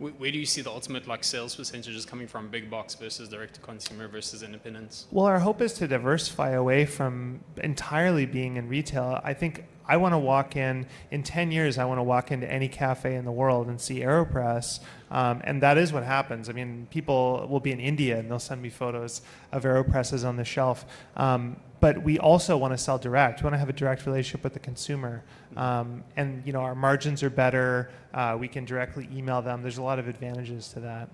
[0.00, 3.56] Where, do you see the ultimate like sales percentages coming from big box versus direct
[3.56, 5.06] to consumer versus independents?
[5.10, 9.20] Well, our hope is to diversify away from entirely being in retail.
[9.22, 12.50] I think I want to walk in, in 10 years, I want to walk into
[12.50, 14.80] any cafe in the world and see AeroPress.
[15.10, 16.48] Um, and that is what happens.
[16.48, 19.20] I mean, people will be in India and they'll send me photos
[19.52, 20.86] of AeroPresses on the shelf.
[21.14, 23.40] Um, but we also want to sell direct.
[23.40, 25.24] We want to have a direct relationship with the consumer.
[25.56, 27.90] Um, and, you know, our margins are better.
[28.12, 29.62] Uh, we can directly email them.
[29.62, 31.08] There's a lot of advantages to that.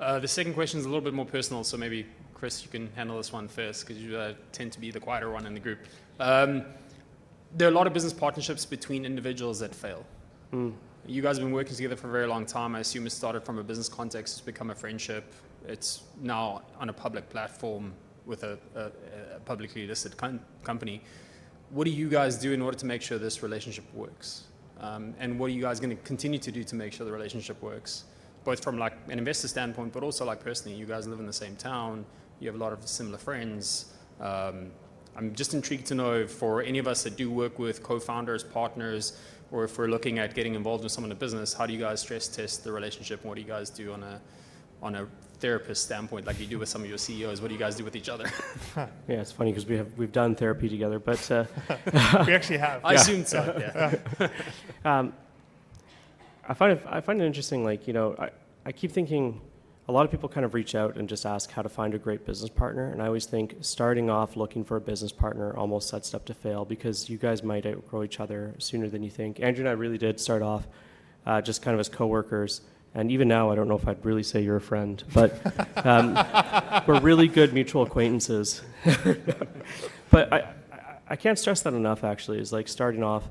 [0.00, 2.04] Uh, the second question is a little bit more personal, so maybe
[2.34, 5.30] Chris, you can handle this one first because you uh, tend to be the quieter
[5.30, 5.78] one in the group.
[6.18, 6.64] Um,
[7.56, 10.04] there are a lot of business partnerships between individuals that fail.
[11.06, 12.74] You guys have been working together for a very long time.
[12.74, 15.32] I assume it started from a business context, it's become a friendship.
[15.66, 17.92] It's now on a public platform
[18.26, 21.02] with a, a, a publicly listed com- company.
[21.70, 24.44] What do you guys do in order to make sure this relationship works?
[24.80, 27.12] Um, and what are you guys going to continue to do to make sure the
[27.12, 28.04] relationship works?
[28.44, 31.32] Both from like an investor standpoint, but also like personally, you guys live in the
[31.32, 32.04] same town.
[32.40, 33.94] You have a lot of similar friends.
[34.20, 34.70] Um,
[35.16, 39.18] I'm just intrigued to know for any of us that do work with co-founders, partners,
[39.52, 42.00] or if we're looking at getting involved with someone in business, how do you guys
[42.00, 43.20] stress test the relationship?
[43.20, 44.20] And what do you guys do on a
[44.82, 45.08] on a
[45.48, 47.42] therapist standpoint, like you do with some of your CEOs?
[47.42, 48.24] What do you guys do with each other?
[48.76, 51.44] Yeah, it's funny because we have we've done therapy together, but uh,
[52.26, 52.82] We actually have.
[52.82, 53.00] I Yeah.
[53.00, 53.40] assumed so.
[54.18, 54.28] Yeah.
[54.90, 55.12] um,
[56.48, 57.62] I find it I find it interesting.
[57.62, 58.30] Like you know, I,
[58.64, 59.40] I keep thinking
[59.86, 61.98] a lot of people kind of reach out and just ask how to find a
[61.98, 65.88] great business partner, and I always think starting off looking for a business partner almost
[65.90, 69.40] sets up to fail because you guys might outgrow each other sooner than you think.
[69.40, 70.66] Andrew and I really did start off
[71.26, 72.62] uh, just kind of as coworkers.
[72.94, 75.40] And even now, I don't know if I'd really say you're a friend, but
[75.84, 76.14] um,
[76.86, 78.62] we're really good mutual acquaintances.
[80.10, 80.38] but I,
[80.70, 80.78] I,
[81.08, 83.24] I can't stress that enough, actually, is like starting off,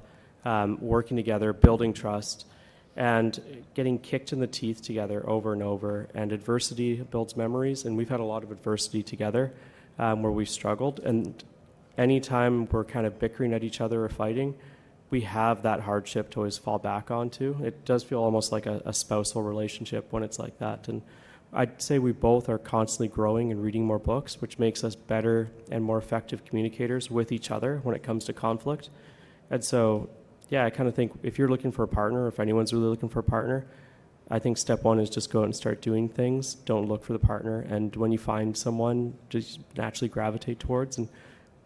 [0.43, 2.45] um, working together, building trust,
[2.97, 6.09] and getting kicked in the teeth together over and over.
[6.13, 9.53] And adversity builds memories, and we've had a lot of adversity together
[9.97, 10.99] um, where we've struggled.
[10.99, 11.41] And
[11.97, 14.55] anytime we're kind of bickering at each other or fighting,
[15.09, 17.63] we have that hardship to always fall back onto.
[17.63, 20.87] It does feel almost like a, a spousal relationship when it's like that.
[20.87, 21.01] And
[21.53, 25.51] I'd say we both are constantly growing and reading more books, which makes us better
[25.69, 28.89] and more effective communicators with each other when it comes to conflict.
[29.51, 30.09] And so,
[30.49, 33.09] yeah, I kind of think if you're looking for a partner, if anyone's really looking
[33.09, 33.67] for a partner,
[34.31, 36.55] I think step one is just go out and start doing things.
[36.55, 37.59] Don't look for the partner.
[37.59, 41.07] And when you find someone, just naturally gravitate towards and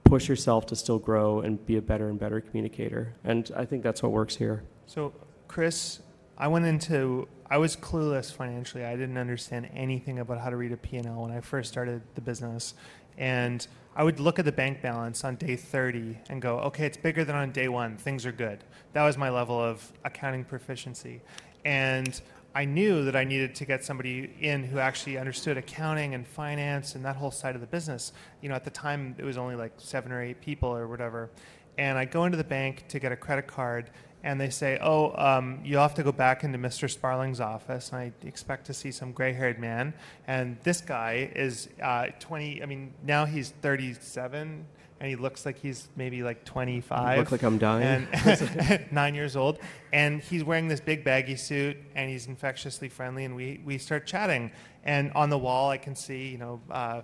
[0.08, 3.14] push yourself to still grow and be a better and better communicator.
[3.24, 4.64] And I think that's what works here.
[4.86, 5.14] So,
[5.48, 6.00] Chris,
[6.38, 8.84] I went into I was clueless financially.
[8.84, 12.22] I didn't understand anything about how to read a P&L when I first started the
[12.22, 12.74] business.
[13.18, 13.66] And
[13.96, 17.24] I would look at the bank balance on day 30 and go, "Okay, it's bigger
[17.24, 17.98] than on day 1.
[17.98, 21.22] Things are good." That was my level of accounting proficiency.
[21.64, 22.22] And
[22.58, 26.96] I knew that I needed to get somebody in who actually understood accounting and finance
[26.96, 28.14] and that whole side of the business.
[28.42, 31.30] You know, at the time it was only like 7 or 8 people or whatever.
[31.78, 33.92] And I go into the bank to get a credit card
[34.24, 36.90] and they say, "Oh, um, you'll have to go back into Mr.
[36.90, 39.94] Sparling's office." And I expect to see some gray-haired man,
[40.26, 42.64] and this guy is uh, 20.
[42.64, 44.66] I mean, now he's 37,
[45.00, 47.20] and he looks like he's maybe like 25.
[47.20, 48.08] look like I'm dying.
[48.12, 49.60] And nine years old,
[49.94, 54.08] and he's wearing this big baggy suit, and he's infectiously friendly, and we we start
[54.08, 54.52] chatting,
[54.84, 56.62] and on the wall I can see, you know.
[56.70, 57.02] Uh,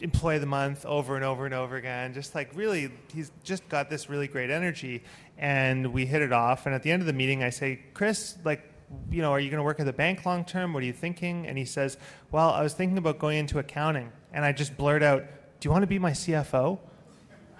[0.00, 2.14] employee of the month over and over and over again.
[2.14, 5.02] Just like really, he's just got this really great energy,
[5.36, 6.66] and we hit it off.
[6.66, 8.62] And at the end of the meeting, I say, Chris, like,
[9.10, 10.72] you know, are you going to work at the bank long term?
[10.72, 11.46] What are you thinking?
[11.46, 11.98] And he says,
[12.30, 14.12] Well, I was thinking about going into accounting.
[14.32, 15.24] And I just blurt out,
[15.60, 16.78] Do you want to be my CFO?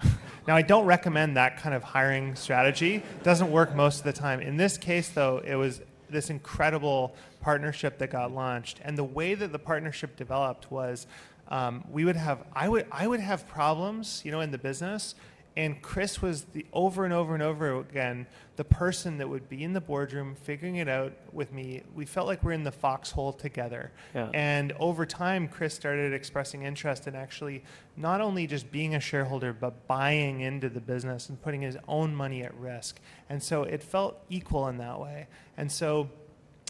[0.47, 2.95] now, I don't recommend that kind of hiring strategy.
[2.95, 4.39] It doesn't work most of the time.
[4.39, 8.79] In this case, though, it was this incredible partnership that got launched.
[8.83, 11.07] And the way that the partnership developed was
[11.49, 15.15] um, we would have I would I would have problems, you know, in the business,
[15.59, 19.61] and Chris was the over and over and over again the person that would be
[19.61, 21.83] in the boardroom figuring it out with me.
[21.93, 23.91] We felt like we're in the foxhole together.
[24.15, 24.29] Yeah.
[24.33, 27.63] And over time, Chris started expressing interest in actually
[27.97, 32.15] not only just being a shareholder, but buying into the business and putting his own
[32.15, 33.01] money at risk.
[33.29, 35.27] And so it felt equal in that way.
[35.57, 36.09] And so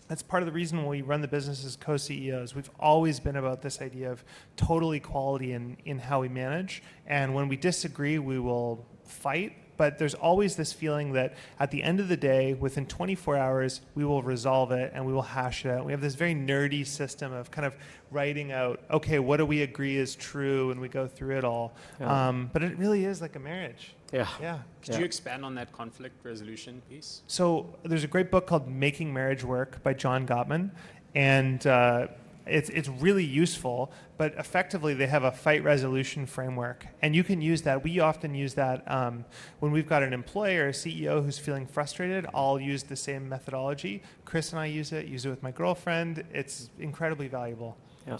[0.09, 2.55] that's part of the reason we run the business as co-CEOs.
[2.55, 4.23] We've always been about this idea of
[4.57, 6.81] total equality in, in how we manage.
[7.05, 9.53] And when we disagree, we will fight.
[9.77, 13.81] But there's always this feeling that at the end of the day, within 24 hours,
[13.93, 15.85] we will resolve it and we will hash it out.
[15.85, 17.75] We have this very nerdy system of kind of
[18.09, 21.75] writing out, okay, what do we agree is true, and we go through it all.
[21.99, 22.29] Yeah.
[22.29, 23.93] Um, but it really is like a marriage.
[24.11, 24.27] Yeah.
[24.41, 24.59] Yeah.
[24.83, 27.21] Could you expand on that conflict resolution piece?
[27.27, 30.71] So there's a great book called Making Marriage Work by John Gottman,
[31.13, 32.07] and uh,
[32.47, 33.91] it's it's really useful.
[34.17, 37.83] But effectively, they have a fight resolution framework, and you can use that.
[37.83, 39.25] We often use that um,
[39.59, 42.25] when we've got an employee or a CEO who's feeling frustrated.
[42.33, 44.01] I'll use the same methodology.
[44.25, 45.07] Chris and I use it.
[45.07, 46.23] Use it with my girlfriend.
[46.33, 47.77] It's incredibly valuable.
[48.07, 48.17] Yeah.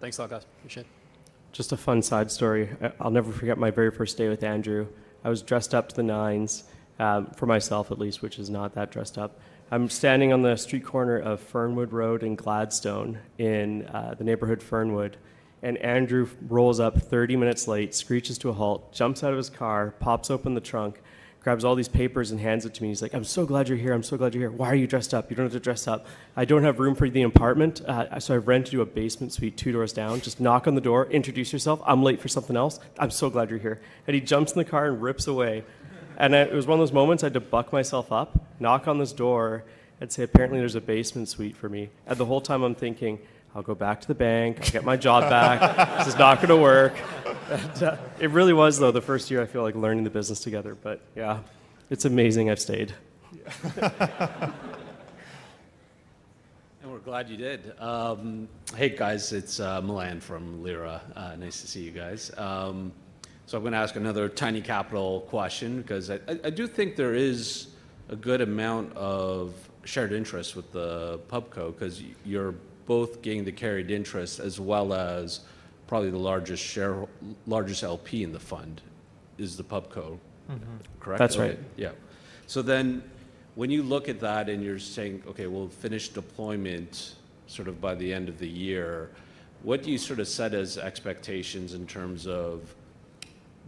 [0.00, 0.46] Thanks a lot, guys.
[0.58, 0.88] Appreciate it.
[1.52, 2.68] Just a fun side story.
[3.00, 4.86] I'll never forget my very first day with Andrew.
[5.24, 6.64] I was dressed up to the nines,
[6.98, 9.38] um, for myself at least, which is not that dressed up.
[9.70, 14.62] I'm standing on the street corner of Fernwood Road and Gladstone in uh, the neighborhood
[14.62, 15.18] Fernwood,
[15.62, 19.50] and Andrew rolls up 30 minutes late, screeches to a halt, jumps out of his
[19.50, 21.02] car, pops open the trunk,
[21.48, 22.90] grabs all these papers and hands it to me.
[22.90, 23.94] He's like, I'm so glad you're here.
[23.94, 24.50] I'm so glad you're here.
[24.50, 25.30] Why are you dressed up?
[25.30, 26.04] You don't have to dress up.
[26.36, 29.56] I don't have room for the apartment, uh, so I've rented you a basement suite
[29.56, 30.20] two doors down.
[30.20, 31.80] Just knock on the door, introduce yourself.
[31.86, 32.80] I'm late for something else.
[32.98, 33.80] I'm so glad you're here.
[34.06, 35.64] And he jumps in the car and rips away.
[36.18, 38.86] And I, it was one of those moments I had to buck myself up, knock
[38.86, 39.64] on this door,
[40.02, 41.88] and say, apparently there's a basement suite for me.
[42.06, 43.20] And the whole time I'm thinking,
[43.54, 45.98] I'll go back to the bank, I'll get my job back.
[45.98, 46.94] this is not going to work.
[47.50, 50.40] And, uh, it really was, though, the first year I feel like learning the business
[50.40, 50.74] together.
[50.74, 51.40] But yeah,
[51.90, 52.94] it's amazing I've stayed.
[56.88, 57.78] And we're glad you did.
[57.78, 61.02] Um, hey guys, it's uh, Milan from Lyra.
[61.14, 62.30] Uh, nice to see you guys.
[62.38, 62.92] Um,
[63.44, 66.96] so I'm going to ask another tiny capital question because I, I, I do think
[66.96, 67.66] there is
[68.08, 69.52] a good amount of
[69.84, 72.54] shared interest with the pubco because you're
[72.88, 75.40] both getting the carried interest as well as
[75.86, 77.06] probably the largest share,
[77.46, 78.80] largest LP in the fund
[79.36, 80.18] is the pubco,
[80.50, 80.58] mm-hmm.
[80.98, 81.18] correct?
[81.18, 81.58] That's Okay, right.
[81.76, 81.92] Yeah.
[82.46, 83.02] So then,
[83.56, 87.14] when you look at that and you're saying, okay, we'll finish deployment
[87.46, 89.10] sort of by the end of the year,
[89.62, 92.74] what do you sort of set as expectations in terms of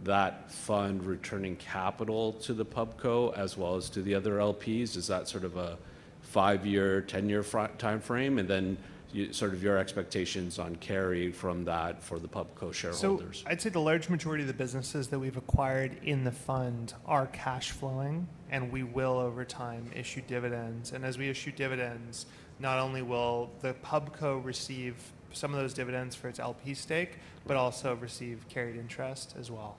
[0.03, 4.97] that fund returning capital to the pubco as well as to the other LPs?
[4.97, 5.77] Is that sort of a
[6.21, 8.39] five-year, 10-year fr- timeframe?
[8.39, 8.77] And then
[9.13, 13.41] you, sort of your expectations on carry from that for the pubco shareholders?
[13.43, 16.93] So I'd say the large majority of the businesses that we've acquired in the fund
[17.05, 20.91] are cash flowing, and we will over time issue dividends.
[20.91, 22.25] And as we issue dividends,
[22.59, 24.95] not only will the pubco receive
[25.33, 29.77] some of those dividends for its LP stake, but also receive carried interest as well.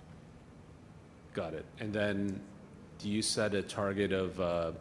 [1.35, 1.65] Got it.
[1.81, 2.41] And then,
[2.99, 4.73] do you set a target of uh,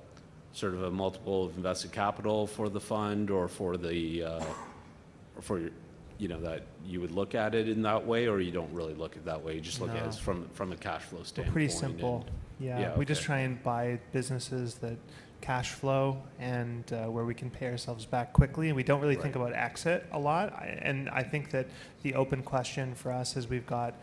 [0.53, 4.43] sort of a multiple of invested capital for the fund or for the, uh,
[5.35, 5.69] or for, your-
[6.17, 8.93] you know, that you would look at it in that way, or you don't really
[8.93, 9.55] look at it that way?
[9.55, 10.11] You just look at it No.
[10.11, 11.53] from, from a cash flow We're standpoint?
[11.53, 12.25] pretty simple.
[12.27, 13.25] and- Yeah, we just okay.
[13.27, 14.97] try and buy businesses that
[15.39, 18.67] cash flow and uh, where we can pay ourselves back quickly.
[18.67, 20.53] And we don't really think about exit a lot.
[20.53, 21.65] I, and I think that
[22.03, 23.95] the open question for us is we've got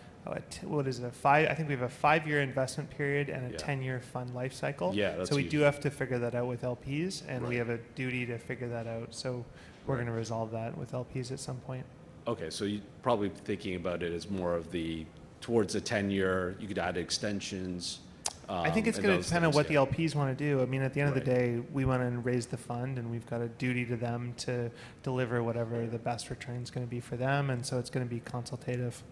[0.50, 1.04] t- what is it?
[1.06, 1.48] A five?
[1.48, 3.56] I think we have a five-year investment period and a Yeah.
[3.56, 4.94] ten-year fund life cycle.
[4.94, 7.70] Yeah, that's so we do have to figure that out with LPs, and we have
[7.70, 9.14] a duty to figure that out.
[9.14, 9.44] So
[9.86, 10.02] we're Right.
[10.02, 11.84] going to resolve that with LPs at some point.
[12.26, 15.06] Okay, so you're probably thinking about it as more of the,
[15.40, 18.00] towards a 10-year, you could add extensions
[18.48, 19.84] I think um, it's going to depend on what yeah.
[19.84, 20.62] the LPs want to do.
[20.62, 23.10] I mean, at the end of the day, we want to raise the fund, and
[23.10, 24.70] we've got a duty to them to
[25.02, 28.06] deliver whatever the best return is going to be for them, and so it's going
[28.06, 29.02] to be consultative.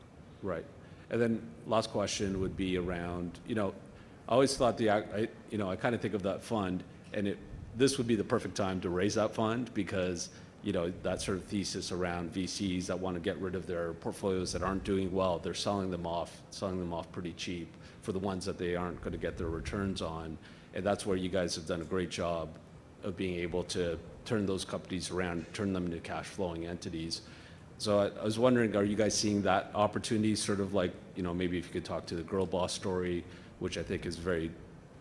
[0.43, 0.65] Right.
[1.11, 3.75] And then last question would be around, you know,
[4.29, 6.83] I always thought the, I, you know, I kind of think of that fund
[7.13, 7.39] and it,
[7.77, 10.31] this would be the perfect time to raise that fund because,
[10.63, 13.93] you know, that sort of thesis around VCs that want to get rid of their
[13.95, 17.69] portfolios that aren't doing well, they're selling them off, selling them off pretty cheap
[18.03, 20.39] for the ones that they aren't going to get their returns on.
[20.75, 22.49] And that's where you guys have done a great job
[23.05, 27.23] of being able to turn those companies around, turn them into cash flowing entities.
[27.79, 31.23] So I, I was wondering, are you guys seeing that opportunity, sort of like, you
[31.23, 33.25] know, maybe if you could talk to the Girlboss story,
[33.59, 34.51] which I think is very,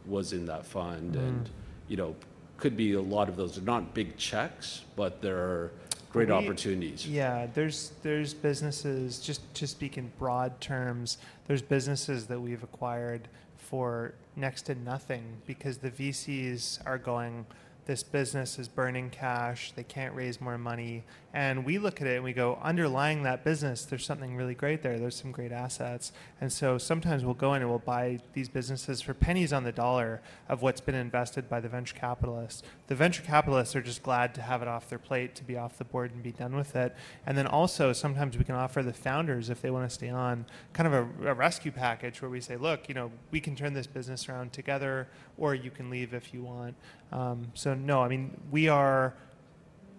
[0.05, 1.25] was in that fund, mm-hmm.
[1.25, 1.49] and
[1.87, 2.15] you know,
[2.57, 3.55] could be a lot of those.
[3.55, 5.71] They're not big checks, but they're
[6.09, 7.07] great We- opportunities.
[7.07, 11.17] Yeah, there's there's businesses just to speak in broad terms.
[11.47, 17.45] There's businesses that we've acquired for next to nothing because the VCs are going.
[17.85, 19.71] This business is burning cash.
[19.75, 21.03] They can't raise more money,
[21.35, 24.81] and we look at it and we go, underlying that business, there's something really great
[24.81, 24.97] there.
[24.97, 29.01] There's some great assets, and so sometimes we'll go in and we'll buy these businesses
[29.01, 32.63] for pennies on the dollar of what's been invested by the venture capitalists.
[32.87, 35.77] The venture capitalists are just glad to have it off their plate, to be off
[35.77, 36.95] the board and be done with it.
[37.25, 40.45] And then also sometimes we can offer the founders, if they want to stay on,
[40.71, 43.73] kind of a, a rescue package where we say, look, you know, we can turn
[43.73, 46.75] this business around together, or you can leave if you want.
[47.11, 49.13] Um, so no, I mean we are.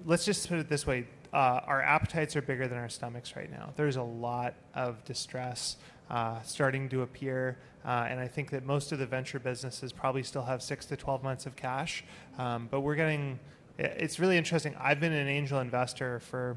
[0.04, 1.06] Let's just put it this way:
[1.36, 3.70] uh, our appetites are bigger than our stomachs right now.
[3.76, 5.76] There's a lot of distress
[6.08, 10.22] uh, starting to appear, uh, and I think that most of the venture businesses probably
[10.22, 12.04] still have six to 12 months of cash.
[12.38, 13.38] Um, but we're getting,
[13.76, 14.74] it's really interesting.
[14.80, 16.56] I've been an angel investor for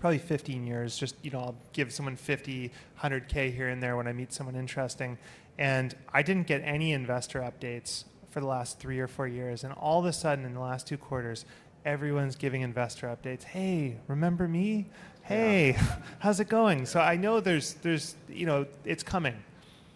[0.00, 0.96] probably 15 years.
[0.96, 4.56] Just, you know, I'll give someone 50, 100K here and there when I meet someone
[4.56, 5.16] interesting.
[5.58, 9.62] And I didn't get any investor updates for the last three or four years.
[9.62, 11.44] And all of a sudden, in the last two quarters,
[11.84, 13.42] everyone's giving investor updates.
[13.42, 14.86] Hey, remember me?
[15.22, 15.76] Hey,
[16.18, 16.86] how's it going?
[16.86, 19.36] So I know there's, there's, you know, it's coming.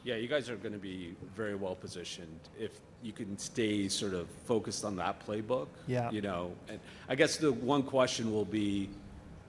[0.05, 2.71] Yeah, you guys are going to be very well positioned if
[3.03, 5.67] you can stay sort of focused on that playbook.
[5.87, 6.11] Yeah.
[6.11, 6.79] You know, and
[7.09, 8.89] I guess the one question will be,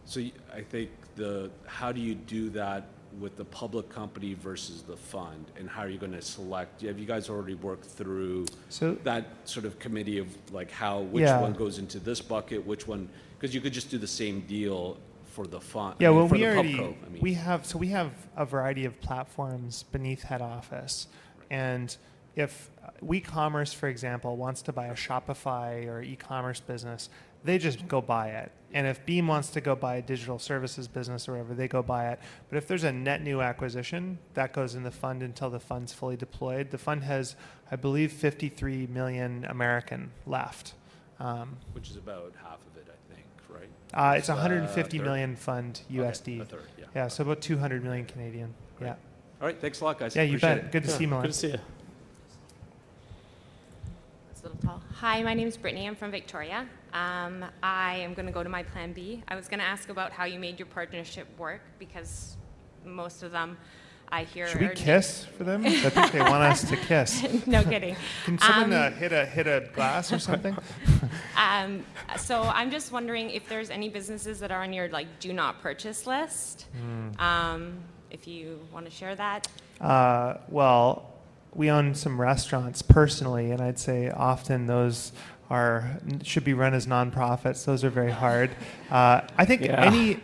[0.05, 0.21] so
[0.53, 2.87] I think the how do you do that
[3.19, 6.81] with the public company versus the fund, and how are you going to select?
[6.81, 11.23] Have you guys already worked through So- that sort of committee of like how which
[11.23, 11.41] Yeah.
[11.41, 13.09] one goes into this bucket, which one?
[13.39, 15.95] Because you could just do the same deal for the fund.
[15.99, 17.21] I Yeah, mean, well, for we the already pubco, I mean.
[17.21, 21.07] we have so we have a variety of platforms beneath head office,
[21.49, 21.95] and
[22.35, 27.09] if uh, WeCommerce, for example, wants to buy a Shopify or e-commerce business,
[27.47, 28.51] they just go buy it.
[28.73, 31.81] And if Beam wants to go buy a digital services business or whatever, they go
[31.81, 32.19] buy it.
[32.49, 35.93] But if there's a net new acquisition, that goes in the fund until the fund's
[35.93, 36.69] fully deployed.
[36.69, 37.35] The fund has,
[37.71, 40.73] I believe, 53 million American left.
[41.19, 43.69] Um, which is about half of it, I think, right?
[43.93, 46.41] uh, it's a Uh, million fund Okay, USD.
[46.41, 46.85] a third, yeah.
[46.93, 48.53] Yeah, so about 200 million Canadian.
[48.81, 48.95] Yeah.
[49.41, 50.15] All right, thanks a lot, guys.
[50.15, 50.57] Yeah, you bet.
[50.57, 50.71] it.
[50.73, 51.23] Good to see you, Milan.
[51.23, 51.59] Good to see you.
[54.47, 54.81] It's a little tall.
[54.95, 55.87] Hi, my name is Brittany.
[55.87, 56.67] I'm from Victoria.
[56.93, 59.21] Um, I am going to go to my plan B.
[59.27, 62.37] I was going to ask about how you made your partnership work because
[62.85, 63.57] most of them
[64.09, 64.47] I hear.
[64.47, 65.65] Should we are- kiss for them?
[65.65, 67.25] I think they want us to kiss.
[67.47, 67.97] no kidding.
[68.23, 70.55] Can someone Um, uh, hit a hit a glass or something?
[71.37, 71.85] Um,
[72.17, 75.61] so I'm just wondering if there's any businesses that are on your like do not
[75.61, 76.65] purchase list.
[76.75, 77.21] Hmm.
[77.21, 77.77] Um,
[78.09, 79.47] if you want to share that.
[79.79, 81.13] Uh, well,
[81.57, 85.11] we own some restaurants personally, and I'd say often those
[85.49, 87.65] are should be run as nonprofits.
[87.65, 88.51] Those are very hard.
[88.91, 89.83] Uh, I think Yeah.
[89.83, 90.19] any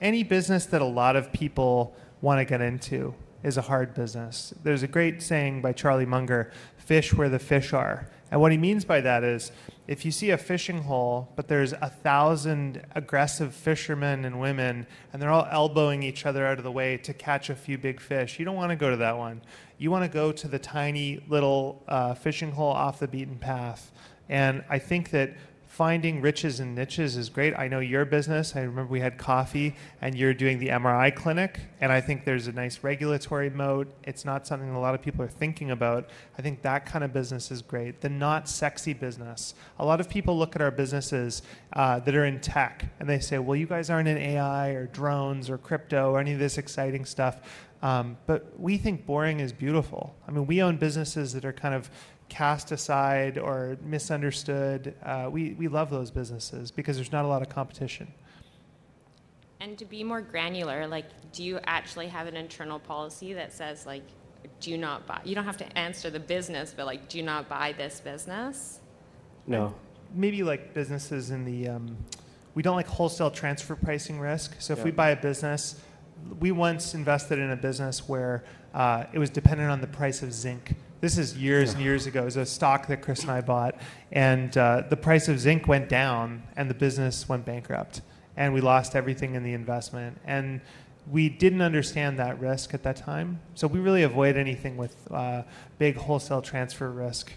[0.00, 3.14] any business that a lot of people want to get into
[3.44, 4.52] is a hard business.
[4.64, 8.58] There's a great saying by Charlie Munger: "Fish where the fish are." And what he
[8.58, 9.52] means by that is,
[9.86, 15.22] if you see a fishing hole, but there's a thousand aggressive fishermen and women, and
[15.22, 18.40] they're all elbowing each other out of the way to catch a few big fish,
[18.40, 19.40] you don't want to go to that one.
[19.78, 23.92] You want to go to the tiny little uh, fishing hole off the beaten path.
[24.28, 25.34] And I think that
[25.74, 27.52] finding riches and niches is great.
[27.58, 28.54] I know your business.
[28.54, 31.58] I remember we had coffee and you're doing the MRI clinic.
[31.80, 33.92] And I think there's a nice regulatory moat.
[34.04, 36.10] It's not something a lot of people are thinking about.
[36.38, 38.02] I think that kind of business is great.
[38.02, 39.56] The not sexy business.
[39.80, 43.18] A lot of people look at our businesses uh, that are in tech and they
[43.18, 46.56] say, well, you guys aren't in AI or drones or crypto or any of this
[46.56, 47.40] exciting stuff.
[47.84, 50.14] Um, but we think boring is beautiful.
[50.26, 51.90] I mean, we own businesses that are kind of
[52.28, 54.94] cast aside or misunderstood.
[55.02, 58.12] Uh, we, we love those businesses because there's not a lot of competition.
[59.60, 63.86] And to be more granular, like, do you actually have an internal policy that says,
[63.86, 64.02] like,
[64.60, 65.20] do you not buy?
[65.24, 68.80] You don't have to answer the business, but like, do you not buy this business?
[69.46, 69.74] No.
[70.14, 71.96] maybe like businesses in the um,
[72.54, 75.80] we don't like wholesale transfer pricing risk so if we buy a business
[76.40, 80.32] we once invested in a business where uh, it was dependent on the price of
[80.32, 82.22] zinc this is years and years ago.
[82.22, 83.74] It was a stock that chris and i bought
[84.10, 88.00] and uh, the price of zinc went down and the business went bankrupt
[88.38, 90.62] and we lost everything in the investment and
[91.10, 95.42] we didn't understand that risk at that time so we really avoid anything with uh,
[95.78, 97.32] big wholesale transfer risk.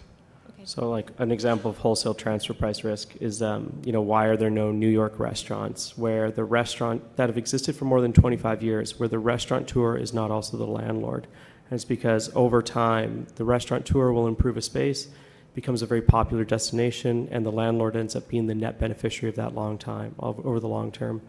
[0.64, 4.36] So, like an example of wholesale transfer price risk is, um, you know, why are
[4.36, 8.62] there no New York restaurants where the restaurant that have existed for more than 25
[8.62, 11.26] years, where the restaurateur is not also the landlord?
[11.70, 15.10] And it's because over time, the restaurateur will improve a space,
[15.54, 19.36] becomes a very popular destination, and the landlord ends up being the net beneficiary of
[19.36, 21.22] that long time, over the long term.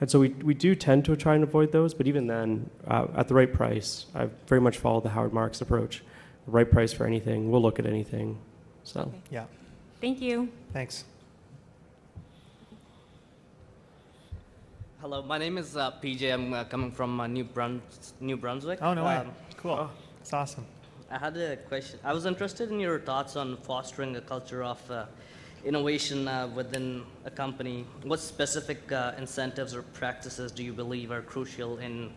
[0.00, 3.06] And so we, we do tend to try and avoid those, but even then, uh,
[3.16, 6.02] at the right price, I very much follow the Howard Marks approach.
[6.46, 8.38] The right price for anything, we'll look at anything.
[8.82, 9.12] So.
[9.30, 9.44] yeah
[10.00, 10.50] Thank you.
[10.72, 11.04] thanks
[15.00, 16.32] Hello, my name is uh, PJ.
[16.32, 17.82] I'm uh, coming from uh, New, Brun-
[18.20, 18.78] New Brunswick.
[18.80, 19.22] Oh, no way.
[19.64, 19.88] Cool.
[20.20, 20.66] It's awesome.
[21.10, 21.98] I had a question.
[22.04, 25.06] I was interested in your thoughts on fostering a culture of uh,
[25.64, 27.86] innovation uh, within a company.
[28.02, 32.12] What specific uh, incentives or practices do you believe are crucial in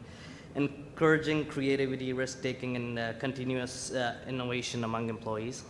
[0.56, 5.64] encouraging creativity, risk taking, and uh, continuous uh, innovation among employees?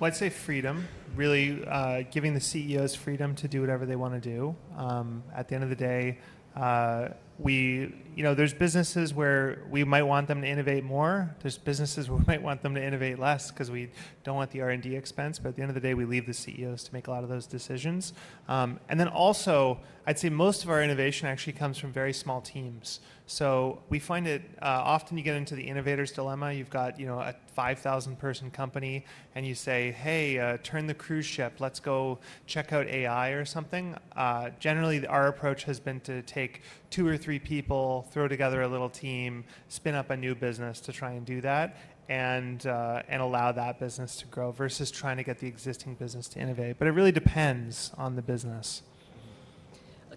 [0.00, 4.14] Well, I'd say freedom, really uh, giving the CEOs freedom to do whatever they want
[4.14, 4.56] to do.
[4.78, 6.20] Um, at the end of the day,
[6.56, 7.08] uh,
[7.38, 11.34] we, you know, there's businesses where we might want them to innovate more.
[11.40, 13.90] There's businesses where we might want them to innovate less because we
[14.24, 15.38] don't want the R&D expense.
[15.38, 17.22] But at the end of the day, we leave the CEOs to make a lot
[17.22, 18.12] of those decisions.
[18.48, 22.40] Um, and then also, I'd say most of our innovation actually comes from very small
[22.40, 23.00] teams.
[23.26, 26.52] So we find it uh, often you get into the innovator's dilemma.
[26.52, 29.04] You've got you know a 5,000 person company,
[29.34, 31.54] and you say, "Hey, uh, turn the cruise ship.
[31.58, 36.62] Let's go check out AI or something." Uh, generally, our approach has been to take
[36.90, 40.92] two or three people, throw together a little team, spin up a new business to
[40.92, 41.76] try and do that.
[42.08, 46.28] And, uh, and allow that business to grow versus trying to get the existing business
[46.30, 46.78] to innovate.
[46.78, 48.82] But it really depends on the business.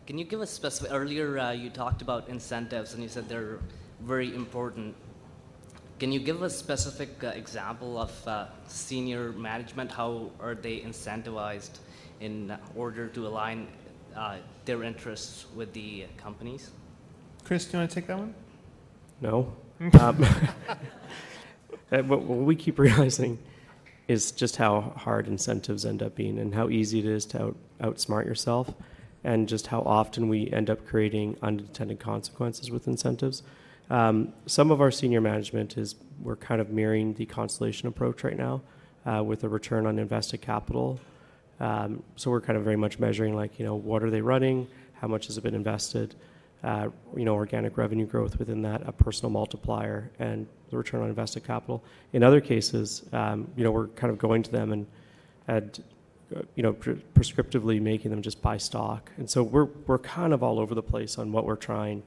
[0.07, 0.93] Can you give us specific?
[0.93, 3.57] Earlier, uh, you talked about incentives, and you said they're
[4.01, 4.93] very important.
[5.97, 9.91] Can you give a specific uh, example of uh, senior management?
[9.91, 11.79] How are they incentivized
[12.19, 13.67] in order to align
[14.15, 16.69] uh, their interests with the companies?
[17.43, 18.35] Chris, do you want to take that one?
[19.21, 19.53] No.
[19.99, 20.23] um,
[21.91, 23.39] uh, what, what we keep realizing
[24.07, 27.55] is just how hard incentives end up being and how easy it is to out,
[27.81, 28.71] outsmart yourself
[29.25, 33.41] and just how often we end up creating unintended consequences with incentives.
[33.89, 38.37] Um, some of our senior management is we're kind of mirroring the constellation approach right
[38.37, 38.61] now
[39.05, 40.99] uh, with a return on invested capital.
[41.59, 44.67] Um, so we're kind of very much measuring like you know what are they running,
[44.93, 46.15] how much has it been invested,
[46.63, 51.09] uh, you know organic revenue growth within that, a personal multiplier, and the return on
[51.09, 51.83] invested capital.
[52.13, 54.85] In other cases, um, you know we're kind of going to them and
[55.47, 55.83] and
[56.55, 60.43] you know pre- prescriptively making them just buy stock, and so we're we're kind of
[60.43, 62.03] all over the place on what we're trying.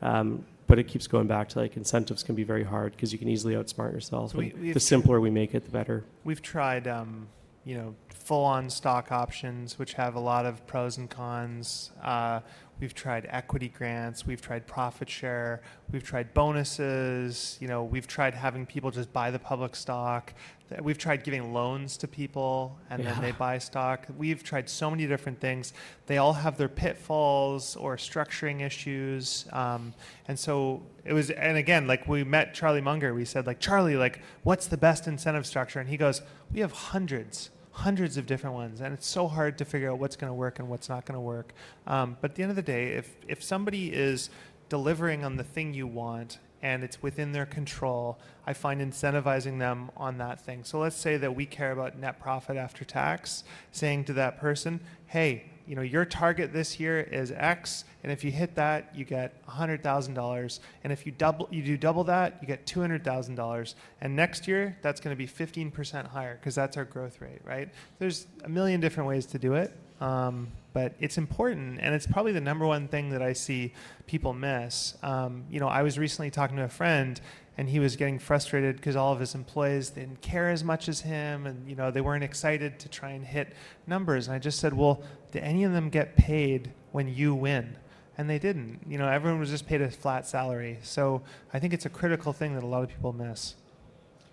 [0.00, 3.18] Um, but it keeps going back to like incentives can be very hard because you
[3.18, 4.32] can easily outsmart yourself.
[4.32, 6.04] So we- the simpler we make it, the better.
[6.24, 7.28] We've tried, um,
[7.64, 11.90] you know, full-on stock options, which have a lot of pros and cons.
[12.02, 12.40] Uh,
[12.82, 14.26] we've tried equity grants.
[14.26, 15.62] We've tried profit share.
[15.92, 17.56] We've tried bonuses.
[17.60, 20.34] You know, we've tried having people just buy the public stock.
[20.80, 24.06] We've tried giving loans to people and then they buy stock.
[24.18, 25.74] We've tried so many different things.
[26.06, 29.46] They all have their pitfalls or structuring issues.
[29.52, 29.94] Um,
[30.26, 33.96] and so it was, and again, like we met Charlie Munger, we said, like, Charlie,
[33.96, 35.78] like, what's the best incentive structure?
[35.78, 36.22] And he goes,
[36.52, 38.80] we have hundreds, hundreds of different ones.
[38.80, 41.16] And it's so hard to figure out what's going to work and what's not going
[41.16, 41.52] to work.
[41.86, 44.30] Um, but at the end of the day, if, if somebody is
[44.68, 49.90] delivering on the thing you want and it's within their control, I find incentivizing them
[49.96, 50.64] on that thing.
[50.64, 53.42] So let's say that we care about net profit after tax,
[53.72, 58.24] saying to that person, hey, you know, your target this year is X, and if
[58.24, 60.60] you hit that, you get $100,000.
[60.84, 63.74] And if you double, you do double that, you get $200,000.
[64.00, 67.68] And next year, that's going to be 15% higher because that's our growth rate, right?
[67.98, 69.76] There's a million different ways to do it.
[70.00, 73.72] Um, but it's important, and it's probably the number one thing that I see
[74.06, 74.94] people miss.
[75.02, 77.20] Um, you know, I was recently talking to a friend,
[77.56, 81.02] and he was getting frustrated because all of his employees didn't care as much as
[81.02, 83.54] him, and you know they weren't excited to try and hit
[83.86, 84.26] numbers.
[84.26, 85.02] And I just said, well,
[85.32, 87.76] did any of them get paid when you win?
[88.18, 88.80] And they didn't.
[88.86, 90.78] You know, everyone was just paid a flat salary.
[90.82, 91.22] So
[91.52, 93.54] I think it's a critical thing that a lot of people miss.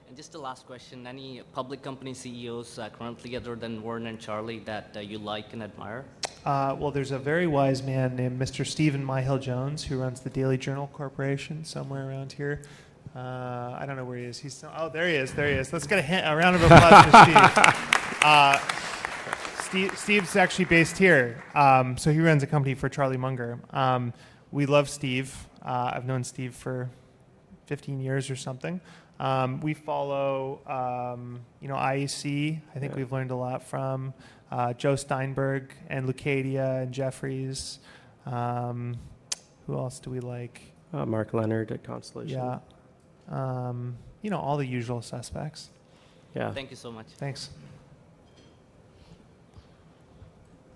[0.08, 4.20] And just the last question: Any public company CEOs uh, currently, other than Warren and
[4.20, 6.04] Charlie, that uh, you like and admire?
[6.46, 8.66] Uh, well, there's a very wise man named Mr.
[8.66, 12.64] Steven Myhill Jones who runs the Daily Journal Corporation somewhere around here.
[13.16, 14.38] Uh, I don't know where he is.
[14.40, 15.34] He's still, oh, there he is.
[15.34, 15.74] There he is.
[15.74, 18.76] Let's get a, hand, a round of applause for Steve.
[19.70, 19.98] Steve.
[19.98, 23.60] Steve's actually based here, um, so he runs a company for Charlie Munger.
[23.72, 24.14] Um,
[24.52, 25.36] we love Steve.
[25.62, 26.90] Uh, I've known Steve for
[27.68, 28.82] 15 years or something.
[29.20, 32.60] Um, we follow, um, you know, IAC.
[32.76, 32.98] I think Yeah.
[32.98, 34.14] we've learned a lot from
[34.52, 37.80] uh, Joe Steinberg and Leucadia and Jefferies.
[38.26, 38.98] Um,
[39.68, 40.62] who else do we like?
[40.92, 42.40] Uh, Mark Leonard at Constellation.
[42.40, 42.60] Yeah.
[43.30, 45.70] Um, you know, all the usual suspects.
[46.34, 46.52] Yeah.
[46.54, 47.06] Thank you so much.
[47.18, 47.50] Thanks.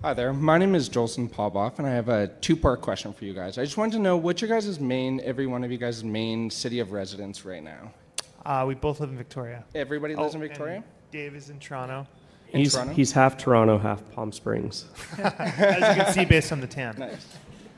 [0.03, 0.33] Hi there.
[0.33, 3.57] My name is Jolson Popoff, and I have a two-part question for you guys.
[3.57, 6.49] I just wanted to know what's your guys' main, every one of you guys' main
[6.49, 7.93] city of residence right now?
[8.45, 9.63] Uh, we both live in Victoria.
[9.73, 10.83] Everybody lives in and Victoria?
[11.09, 12.05] Dave is in Toronto.
[12.51, 12.93] In He's, Toronto?
[12.93, 14.87] he's half Toronto, half Palm Springs.
[15.17, 16.95] As you can see based on the tan.
[16.97, 17.25] Nice.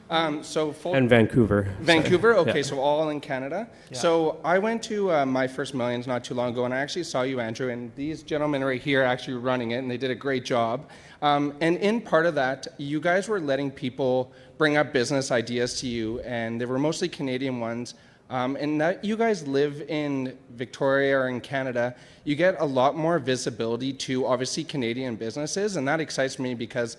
[0.09, 1.73] Um, so full And Vancouver.
[1.81, 2.33] Vancouver.
[2.33, 2.49] Sorry.
[2.49, 2.63] Okay, Yeah.
[2.63, 3.67] so all in Canada.
[3.91, 3.97] Yeah.
[3.99, 7.03] So I went to uh, my first millions not too long ago, and I actually
[7.03, 10.15] saw you, Andrew, and these gentlemen right here actually running it, and they did a
[10.15, 10.89] great job.
[11.21, 15.79] Um, and in part of that, you guys were letting people bring up business ideas
[15.81, 17.95] to you, and they were mostly Canadian ones.
[18.29, 22.97] Um, and that you guys live in Victoria or in Canada, you get a lot
[22.97, 26.97] more visibility to obviously Canadian businesses, and that excites me because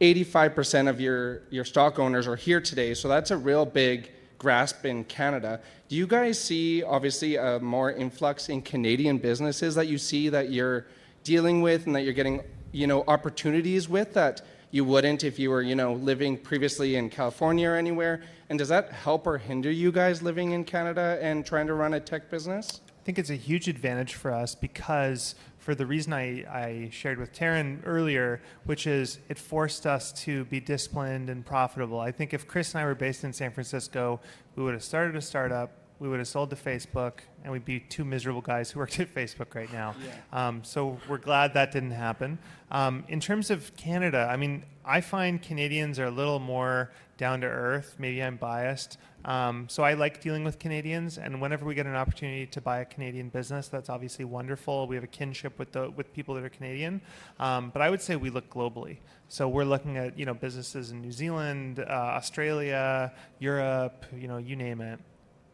[0.00, 4.84] 85% of your, your stock owners are here today, so that's a real big grasp
[4.84, 5.60] in Canada.
[5.88, 10.50] Do you guys see obviously a more influx in Canadian businesses that you see that
[10.50, 10.86] you're
[11.22, 12.42] dealing with and that you're getting,
[12.74, 17.08] you know, opportunities with that you wouldn't if you were, you know, living previously in
[17.08, 18.22] California or anywhere?
[18.50, 21.94] And does that help or hinder you guys living in Canada and trying to run
[21.94, 22.80] a tech business?
[22.88, 27.18] I think it's a huge advantage for us because, for the reason I, I shared
[27.20, 32.00] with Taryn earlier, which is it forced us to be disciplined and profitable.
[32.00, 34.20] I think if Chris and I were based in San Francisco,
[34.56, 35.70] we would have started a startup,
[36.04, 39.12] we would have sold to Facebook, and we'd be two miserable guys who worked at
[39.14, 39.94] Facebook right now.
[40.34, 42.38] Um, so we're glad that didn't happen.
[42.70, 47.40] Um, in terms of Canada, I mean, I find Canadians are a little more down
[47.40, 47.96] to earth.
[47.98, 48.98] Maybe I'm biased.
[49.24, 52.80] Um, so I like dealing with Canadians, and whenever we get an opportunity to buy
[52.80, 54.86] a Canadian business, that's obviously wonderful.
[54.86, 57.00] We have a kinship with the with people that are Canadian,
[57.40, 58.98] um, but I would say we look globally.
[59.28, 64.36] So we're looking at you know businesses in New Zealand, uh, Australia, Europe, you know,
[64.36, 65.00] you name it.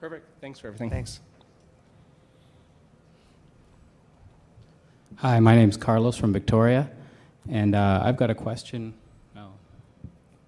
[0.01, 0.27] Perfect.
[0.41, 0.89] Thanks for everything.
[0.89, 1.21] Thanks.
[5.17, 6.91] Hi, my name's Carlos from Victoria,
[7.51, 8.95] and uh, I've got a question.
[9.37, 9.51] Oh,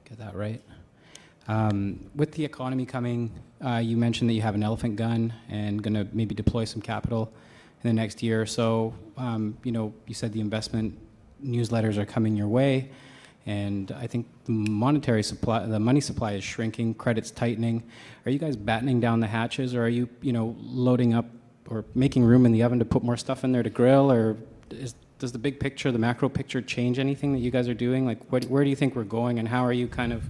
[0.09, 0.63] get that right.
[1.49, 3.31] Um, with the economy coming,
[3.63, 6.81] uh, you mentioned that you have an elephant gun and going to maybe deploy some
[6.81, 7.31] capital
[7.85, 8.95] in the next year or so.
[9.19, 10.99] Um, you know, you said the investment
[11.45, 12.89] newsletters are coming your way,
[13.47, 17.83] and I think the monetary supply, the money supply is shrinking, credit's tightening.
[18.25, 21.27] Are you guys battening down the hatches, or are you, you know, loading up
[21.69, 24.37] or making room in the oven to put more stuff in there to grill, or
[24.71, 28.05] is, does the big picture, the macro picture, change anything that you guys are doing?
[28.05, 30.25] Like, where do you think we're going, and how are you kind of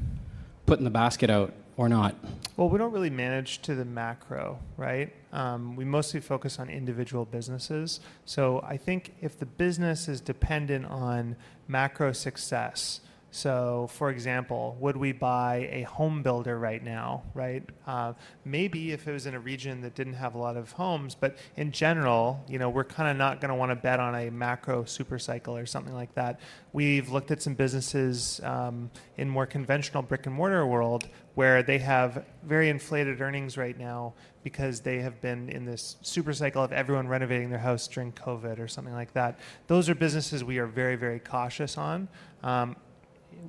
[0.66, 2.14] putting the basket out or not?
[2.56, 5.12] Well, we don't really manage to the macro, right?
[5.32, 8.00] Um, we mostly focus on individual businesses.
[8.26, 11.36] So I think if the business is dependent on
[11.68, 13.00] macro success,
[13.34, 17.64] so for example, would we buy a home builder right now, right?
[17.86, 18.12] Uh,
[18.44, 21.38] maybe if it was in a region that didn't have a lot of homes, but
[21.56, 24.30] in general, you know, we're kind of not going to want to bet on a
[24.30, 26.40] macro super cycle or something like that.
[26.74, 31.78] We've looked at some businesses um, in more conventional brick and mortar world where they
[31.78, 34.12] have very inflated earnings right now
[34.44, 38.58] because they have been in this super cycle of everyone renovating their house during COVID
[38.58, 39.38] or something like that.
[39.68, 42.08] Those are businesses we are very, very cautious on.
[42.42, 42.76] Um,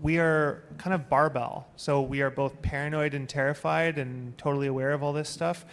[0.01, 1.67] we are kind of barbell.
[1.75, 5.65] So we are both paranoid and terrified and totally aware of all this stuff.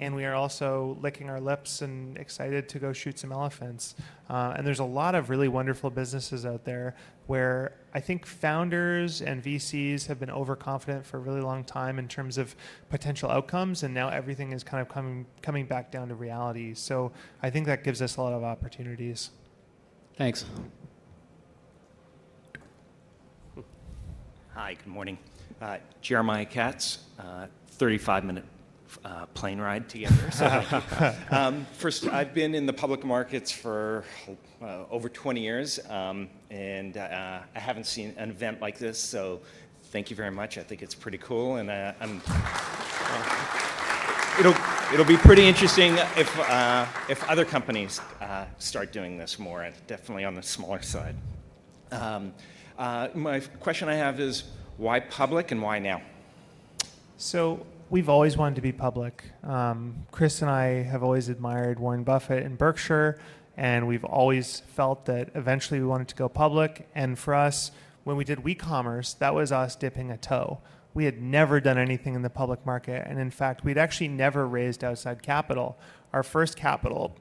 [0.00, 3.96] And we are also licking our lips and excited to go shoot some elephants.
[4.30, 6.94] Uh, and there's a lot of really wonderful businesses out there
[7.26, 12.06] where I think founders and VCs have been overconfident for a really long time in
[12.06, 12.54] terms of
[12.90, 13.82] potential outcomes.
[13.82, 16.74] And now everything is kind of coming, coming back down to reality.
[16.74, 17.10] So
[17.42, 19.30] I think that gives us a lot of opportunities.
[20.16, 20.44] Thanks.
[24.58, 25.16] Hi, good morning.
[25.62, 28.44] Uh, Jeremiah Katz, uh, 35 minute
[29.04, 30.32] uh, plane ride together.
[30.32, 30.64] So
[31.30, 34.02] um, first, I've been in the public markets for
[34.60, 39.40] uh, over 20 years, um, and uh, I haven't seen an event like this, so
[39.92, 40.58] thank you very much.
[40.58, 42.20] I think it's pretty cool, and uh, I'm.
[44.40, 44.56] it'll
[44.92, 50.24] it'll be pretty interesting if, uh, if other companies uh, start doing this more, definitely
[50.24, 51.14] on the smaller side.
[51.92, 52.34] Um,
[52.78, 54.44] uh, my question I have is
[54.76, 56.00] why public and why now?
[57.16, 59.24] So we've always wanted to be public.
[59.42, 63.18] Um, Chris and I have always admired Warren Buffett and Berkshire,
[63.56, 66.88] and we've always felt that eventually we wanted to go public.
[66.94, 67.72] And for us,
[68.04, 70.60] when we did WeCommerce, that was us dipping a toe.
[70.94, 74.46] We had never done anything in the public market, and in fact, we'd actually never
[74.46, 75.76] raised outside capital.
[76.12, 77.16] Our first capital,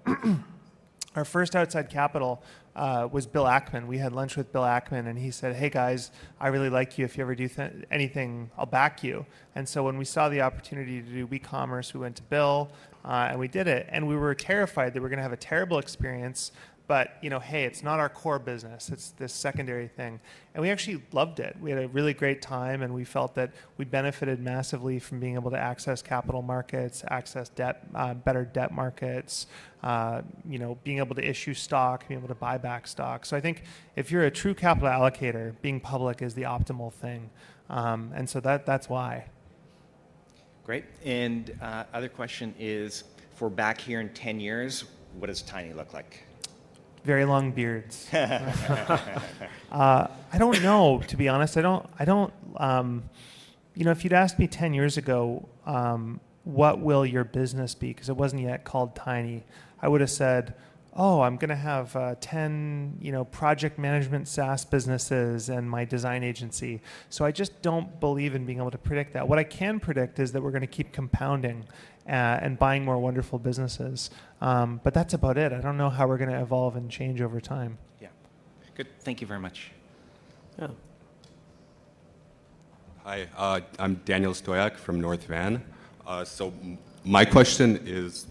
[1.16, 2.44] our first outside capital
[2.78, 3.88] uh, was Bill Ackman.
[3.88, 7.04] We had lunch with Bill Ackman, and he said, "Hey guys, I really like you.
[7.04, 9.26] If you ever do th- anything, I'll back you."
[9.56, 12.72] And so when we saw the opportunity to do WeCommerce, we went to Bill
[13.08, 13.88] uh, and we did it.
[13.90, 16.52] And we were terrified that we were going to have a terrible experience.
[16.88, 18.90] But you know, hey, it's not our core business.
[18.90, 20.22] It's this secondary thing,
[20.54, 21.58] and we actually loved it.
[21.60, 25.36] We had a really great time, and we felt that we benefited massively from being
[25.36, 29.48] able to access capital markets, access debt, uh, better debt markets.
[29.84, 33.26] Uh, you know, being able to issue stock, being able to buy back stock.
[33.26, 33.64] So I think
[33.96, 37.30] if you're a true capital allocator, being public is the optimal thing,
[37.70, 39.26] um, and so that that's why.
[40.68, 40.84] Great.
[41.06, 44.84] And uh, other question is, for back here in 10 years,
[45.18, 46.27] what does Tiny look like?
[47.04, 48.08] Very long beards.
[48.14, 49.08] uh,
[49.72, 51.58] I don't know, to be honest.
[51.58, 51.86] I don't.
[52.00, 52.34] I don't.
[52.58, 53.04] Um,
[53.76, 57.90] you know, if you'd asked me ten years ago, um, what will your business be?
[57.90, 59.44] Because it wasn't yet called Tiny.
[59.82, 60.56] I would have said,
[60.98, 65.86] "Oh, I'm going to have uh, ten, you know, project management SaaS businesses and my
[65.86, 69.28] design agency." So I just don't believe in being able to predict that.
[69.28, 71.64] What I can predict is that we're going to keep compounding
[72.08, 74.10] uh, and buying more wonderful businesses.
[74.42, 75.54] Um, but that's about it.
[75.54, 77.78] I don't know how we're going to evolve and change over time.
[78.02, 78.10] Yeah.
[78.76, 78.88] Good.
[79.00, 79.72] Thank you very much.
[80.60, 80.68] Yeah.
[83.04, 85.64] Hi, uh, I'm Daniel Stoyak from North Van.
[86.06, 88.28] Uh, so m- my question is.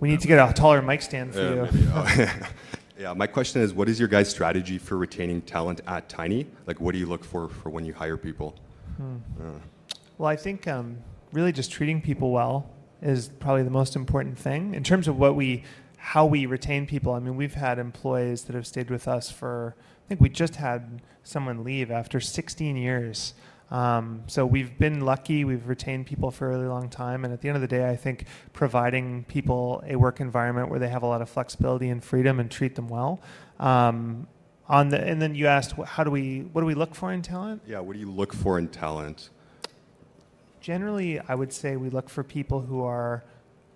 [0.00, 1.90] We need to get a taller mic stand for Uh, you.
[1.92, 2.30] oh.
[2.98, 6.46] yeah, my question is, what is your guys' strategy for retaining talent at Tiny?
[6.66, 8.54] Like, what do you look for for when you hire people?
[8.96, 9.16] Hmm.
[9.40, 9.44] Uh,
[10.18, 10.98] Well, I think um,
[11.32, 12.70] really just treating people well
[13.02, 15.62] is probably the most important thing in terms of what we,
[15.96, 17.12] how we retain people.
[17.12, 19.74] I mean, we've had employees that have stayed with us for.
[19.78, 23.34] I think we just had someone leave after 16 years.
[23.70, 25.44] Um, so we've been lucky.
[25.44, 27.88] We've retained people for a really long time, and at the end of the day,
[27.88, 32.02] I think providing people a work environment where they have a lot of flexibility and
[32.02, 33.20] freedom and treat them well.
[33.60, 34.26] Um,
[34.68, 37.22] on the, and then you asked, how do we, what do we look for in
[37.22, 37.62] talent?
[37.66, 39.30] yeah, what do you look for in talent?
[40.60, 43.24] Generally, I would say we look for people who are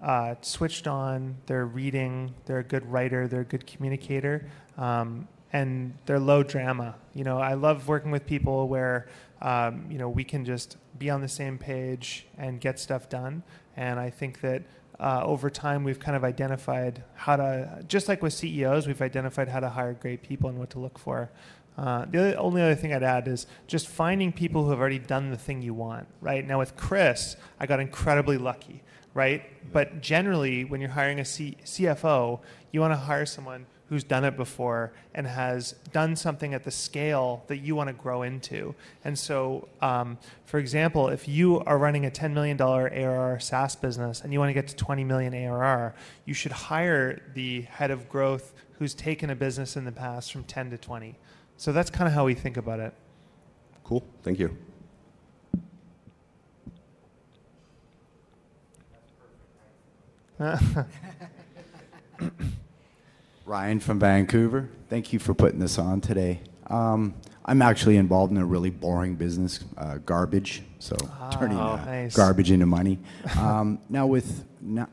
[0.02, 5.94] uh, switched on, they're reading, they're a good writer, they're a good communicator, um, and
[6.06, 6.96] they're low drama.
[7.14, 9.06] You know, I love working with people where,
[9.42, 13.42] um, you know, we can just be on the same page and get stuff done.
[13.76, 14.62] And I think that
[15.00, 19.48] uh, over time, we've kind of identified how to, just like with CEOs, we've identified
[19.48, 21.30] how to hire great people and what to look for.
[21.76, 25.00] Uh, the other, only other thing I'd add is just finding people who have already
[25.00, 26.46] done the thing you want, right?
[26.46, 28.82] Now, with Chris, I got incredibly lucky,
[29.12, 29.42] right?
[29.72, 32.40] But generally, when you're hiring a C- CFO,
[32.70, 36.70] you want to hire someone who's done it before and has done something at the
[36.70, 38.74] scale that you want to grow into.
[39.04, 40.16] And so, um,
[40.46, 44.48] for example, if you are running a $10 million ARR SaaS business and you want
[44.48, 49.28] to get to 20 million ARR, you should hire the head of growth who's taken
[49.28, 51.18] a business in the past from 10 to 20.
[51.58, 52.94] So that's kind of how we think about it.
[53.84, 54.56] Cool, thank you.
[63.52, 64.70] Ryan from Vancouver.
[64.88, 66.40] Thank you for putting this on today.
[66.68, 67.12] Um,
[67.44, 70.62] I'm actually involved in a really boring business, uh, garbage.
[70.78, 70.96] So
[71.30, 72.16] turning Oh, uh, nice.
[72.16, 72.98] garbage into money.
[73.38, 74.46] Um, now with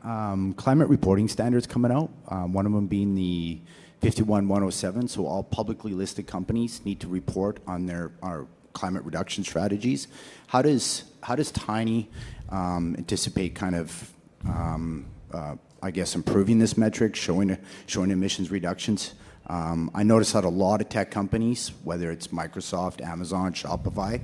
[0.04, 3.62] um, climate reporting standards coming out, um, one of them being the
[4.02, 5.08] 51107.
[5.08, 10.06] So all publicly listed companies need to report on their our climate reduction strategies.
[10.48, 12.10] How does how does Tiny
[12.50, 14.12] um, anticipate kind of
[14.44, 17.56] um, uh, I guess improving this metric, showing
[17.86, 19.14] showing emissions reductions?
[19.46, 24.20] Um, I noticed that a lot of tech companies, whether it's Microsoft, Amazon, Shopify,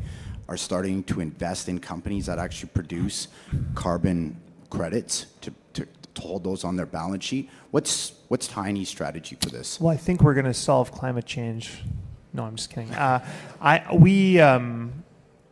[0.48, 3.28] are starting to invest in companies that actually produce
[3.74, 4.40] carbon
[4.70, 5.52] credits to,
[6.18, 7.50] hold those on their balance sheet.
[7.72, 9.78] What's what's Tiny's strategy for this?
[9.78, 11.82] Well, I think we're going to solve climate change.
[12.32, 12.90] No, I'm just kidding.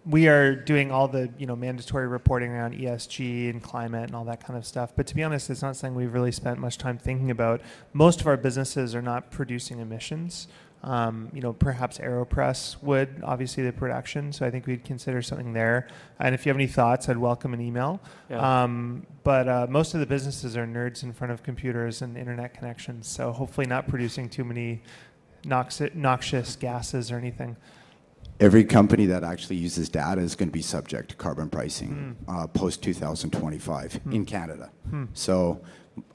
[0.07, 4.25] We are doing all the you know mandatory reporting around ESG and climate and all
[4.25, 4.93] that kind of stuff.
[4.95, 7.63] But to be honest, it's not something we've really spent much time thinking about.
[7.93, 10.49] Most of our businesses are not producing emissions.
[10.85, 14.33] Um, you know, perhaps Aeropress would, obviously the production.
[14.35, 15.89] So I think we'd consider something there.
[16.19, 18.01] And if you have any thoughts, I'd welcome an email.
[18.29, 18.65] Yeah.
[18.65, 22.53] Um, but uh, most of the businesses are nerds in front of computers and internet
[22.53, 23.09] connections.
[23.09, 24.83] So hopefully not producing too many
[25.45, 27.57] noxi- noxious gases or anything.
[28.41, 32.47] Every company that actually uses data is going to be subject to carbon pricing uh,
[32.49, 34.70] post 2025 in Canada.
[34.91, 35.05] Hmm.
[35.14, 35.61] So,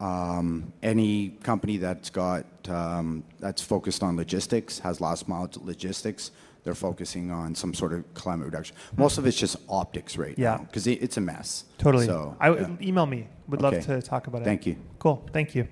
[0.01, 6.32] um, any company that's got um, that's focused on logistics has last mile logistics.
[6.65, 8.76] They're focusing on some sort of climate reduction.
[8.97, 10.55] Most of it's just optics right Yeah.
[10.57, 11.63] now because it, it's a mess.
[11.78, 12.05] Totally.
[12.05, 12.88] So, I w- yeah.
[12.88, 13.30] email me.
[13.47, 13.78] Would Okay.
[13.78, 14.45] love to talk about it.
[14.45, 14.76] Thank you.
[14.99, 15.26] Cool.
[15.32, 15.70] Thank you.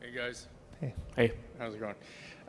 [0.00, 0.48] Hey guys.
[0.80, 0.94] Hey.
[1.14, 1.32] Hey.
[1.60, 1.94] How's it going?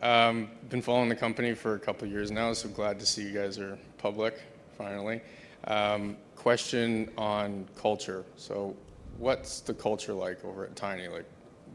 [0.02, 3.24] Um, been following the company for a couple of years now, so glad to see
[3.24, 4.42] you guys are public
[4.78, 5.22] finally.
[5.68, 8.24] Um, question on culture.
[8.36, 8.76] So,
[9.18, 11.08] what's the culture like over at Tiny?
[11.08, 11.26] Like,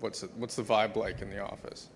[0.01, 1.89] what's it, what's the vibe like in the office?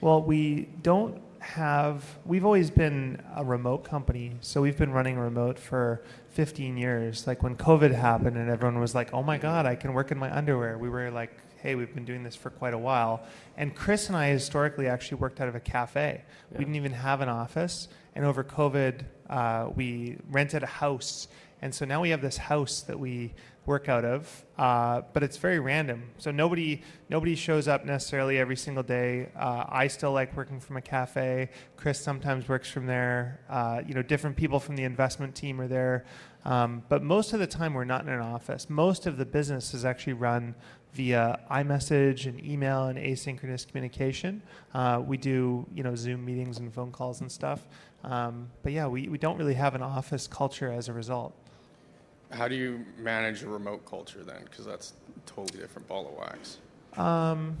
[0.00, 4.32] Well, we don't have, we've always been a remote company.
[4.40, 7.26] So we've been running remote for 15 years.
[7.26, 10.18] Like when COVID happened and everyone was like, oh my God, I can work in
[10.18, 10.78] my underwear.
[10.78, 11.30] We were like,
[11.64, 13.22] hey, we've been doing this for quite a while.
[13.56, 16.22] And Chris and I historically actually worked out of a cafe.
[16.52, 16.58] Yeah.
[16.58, 17.88] We didn't even have an office.
[18.14, 19.00] And over COVID,
[19.30, 21.26] uh, we rented a house.
[21.62, 23.32] And so now we have this house that we
[23.64, 26.10] work out of, uh, but it's very random.
[26.18, 29.30] So nobody nobody shows up necessarily every single day.
[29.34, 31.48] Uh, I still like working from a cafe.
[31.76, 33.40] Chris sometimes works from there.
[33.48, 36.04] Uh, you know, different people from the investment team are there.
[36.44, 38.68] Um, but most of the time, we're not in an office.
[38.68, 40.54] Most of the business is actually run
[40.94, 44.40] via iMessage and email and asynchronous communication.
[44.72, 47.66] Uh, we do, you know, Zoom meetings and phone calls and stuff.
[48.04, 51.34] Um, but yeah, we, we don't really have an office culture as a result.
[52.30, 54.44] How do you manage a remote culture then?
[54.44, 56.58] Because that's a totally different ball of wax.
[56.96, 57.56] Um,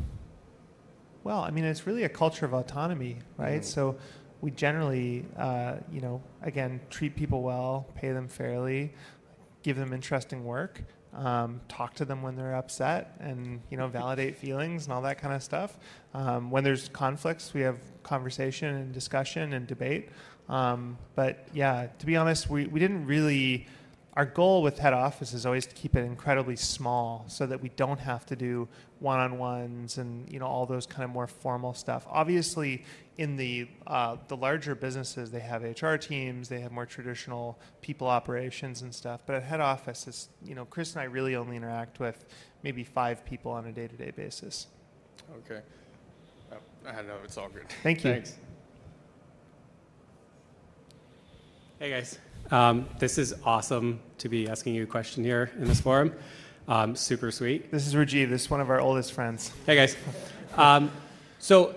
[1.24, 3.62] well, I mean, it's really a culture of autonomy, right?
[3.62, 3.64] Mhm.
[3.64, 3.96] So
[4.42, 8.92] we generally, uh, you know, again, treat people well, pay them fairly,
[9.62, 10.82] give them interesting work,
[11.14, 15.18] um, talk to them when they're upset, and you know, validate feelings and all that
[15.18, 15.78] kind of stuff.
[16.12, 20.08] Um, when there's conflicts, we have conversation and discussion and debate.
[20.48, 23.66] Um, but yeah, to be honest, we, we didn't really
[24.16, 27.68] our goal with head office is always to keep it incredibly small so that we
[27.70, 28.68] don't have to do
[29.00, 32.84] one-on-ones and you know all those kind of more formal stuff obviously
[33.18, 38.06] in the uh, the larger businesses they have hr teams they have more traditional people
[38.06, 41.56] operations and stuff but at head office it's you know chris and i really only
[41.56, 42.24] interact with
[42.62, 44.68] maybe five people on a day-to-day basis
[45.38, 45.60] Okay.
[46.52, 46.56] Oh,
[46.86, 47.68] I know it's all good.
[47.82, 48.12] Thank you.
[48.12, 48.36] Thanks.
[51.78, 52.18] Hey guys,
[52.50, 56.14] um, this is awesome to be asking you a question here in this forum.
[56.66, 57.70] Um, super sweet.
[57.70, 59.96] this is rajiv this is one of our oldest friends Hey guys.
[60.56, 60.90] Um,
[61.38, 61.74] so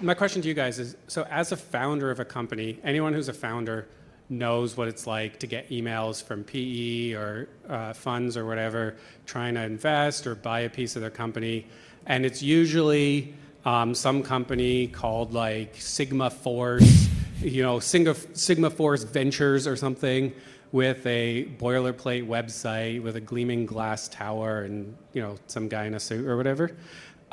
[0.00, 3.28] my question to you guys is: so as a founder of a company, anyone who's
[3.28, 3.88] a founder
[4.28, 9.54] knows what it's like to get emails from PE or uh, funds or whatever trying
[9.54, 11.66] to invest or buy a piece of their company,
[12.06, 13.34] and it's usually
[13.64, 17.08] um, some company called like Sigma Force,
[17.40, 20.32] you know, Sigma, Sigma Force Ventures or something
[20.72, 25.94] with a boilerplate website with a gleaming glass tower and you know some guy in
[25.94, 26.76] a suit or whatever,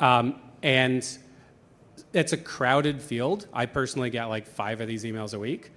[0.00, 1.18] um, and
[2.12, 3.46] it's a crowded field.
[3.52, 5.70] I personally get like five of these emails a week.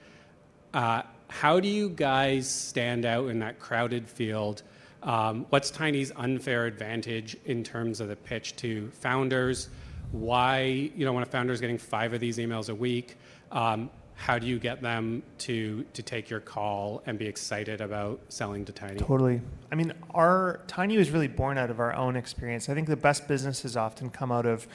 [0.73, 4.63] Uh, how do you guys stand out in that crowded field?
[5.03, 9.69] Um, what's Tiny's unfair advantage in terms of the pitch to founders?
[10.11, 10.61] Why,
[10.95, 13.15] you know, when a founder is getting five of these emails a week,
[13.51, 13.89] um,
[14.20, 18.65] how do you get them to to take your call and be excited about selling
[18.65, 18.99] to Tiny?
[18.99, 19.39] Totally.
[19.72, 22.67] I mean, our Tiny was really born out of our own experience.
[22.67, 24.67] I think the best businesses often come out of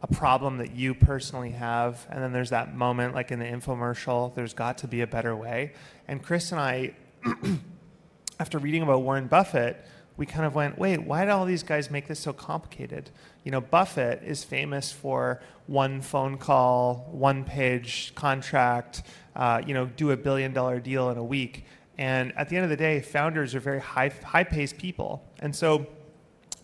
[0.00, 4.32] a problem that you personally have, and then there's that moment, like in the infomercial,
[4.36, 5.72] there's got to be a better way.
[6.06, 6.94] And Chris and I,
[8.38, 9.84] after reading about Warren Buffett,
[10.16, 13.10] we kind of went, wait, why did all these guys make this so complicated?
[13.44, 19.02] You know, Buffett is famous for one phone call, one page contract,
[19.36, 21.66] uh, you know, do a billion dollar deal in a week.
[21.98, 25.22] And at the end of the day, founders are very high, high paced people.
[25.40, 25.86] And so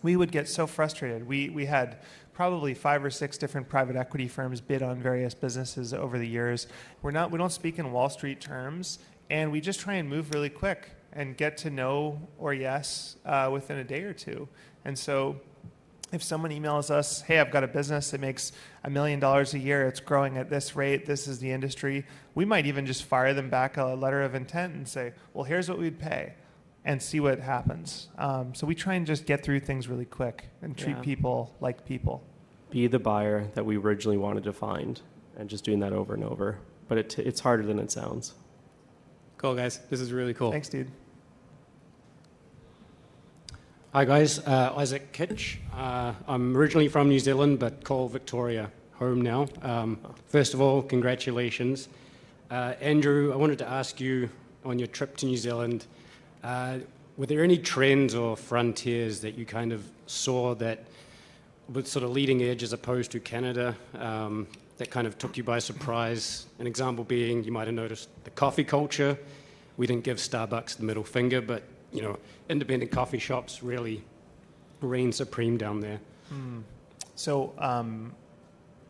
[0.01, 1.25] we would get so frustrated.
[1.27, 1.99] We, we had
[2.33, 6.67] probably five or six different private equity firms bid on various businesses over the years.
[7.03, 10.33] We're not, we don't speak in Wall Street terms, and we just try and move
[10.33, 14.47] really quick and get to no or yes uh, within a day or two.
[14.85, 15.39] And so
[16.11, 18.51] if someone emails us, hey, I've got a business that makes
[18.83, 22.05] a million dollars a year, it's growing at this rate, this is the industry,
[22.35, 25.69] we might even just fire them back a letter of intent and say, well, here's
[25.69, 26.33] what we'd pay
[26.83, 28.09] and see what happens.
[28.17, 31.01] Um, so we try and just get through things really quick and treat Yeah.
[31.01, 32.23] people like people.
[32.71, 35.01] be the buyer that we originally wanted to find,
[35.37, 36.57] and just doing that over and over.
[36.87, 38.33] But it, it's harder than it sounds.
[39.37, 39.79] Cool, guys.
[39.89, 40.51] This is really cool.
[40.51, 40.89] Thanks, dude.
[43.93, 44.39] Hi, guys.
[44.39, 45.59] Uh, Isaac Kitch.
[45.75, 49.47] Uh, I'm originally from New Zealand, but call Victoria home now.
[49.61, 51.89] Um, first of all, congratulations.
[52.49, 54.29] Uh, Andrew, I wanted to ask you
[54.63, 55.87] on your trip to New Zealand,
[56.41, 56.77] uh,
[57.17, 60.85] were there any trends or frontiers that you kind of saw that
[61.67, 65.43] were sort of leading edge as opposed to Canada um, that kind of took you
[65.43, 66.45] by surprise?
[66.59, 69.19] An example being, you might have noticed the coffee culture.
[69.75, 72.17] We didn't give Starbucks the middle finger, but you know,
[72.49, 74.03] independent coffee shops really
[74.81, 75.99] reign supreme down there.
[76.29, 76.59] Hmm.
[77.15, 78.13] So um,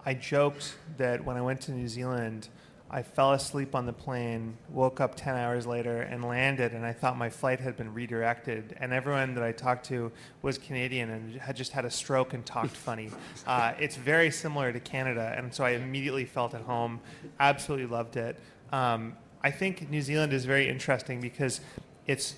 [0.06, 2.49] I joked that when I went to New Zealand,
[2.93, 6.91] I fell asleep on the plane, woke up 10 hours later, and landed, and I
[6.91, 8.76] thought my flight had been redirected.
[8.82, 12.45] And everyone that I talked to was Canadian and had just had a stroke and
[12.45, 13.10] talked funny.
[13.47, 16.99] Uh, it's very similar to Canada, and so I immediately felt at home.
[17.39, 18.38] Absolutely loved it.
[18.74, 21.62] Um, I think New Zealand is very interesting because
[22.08, 22.36] it's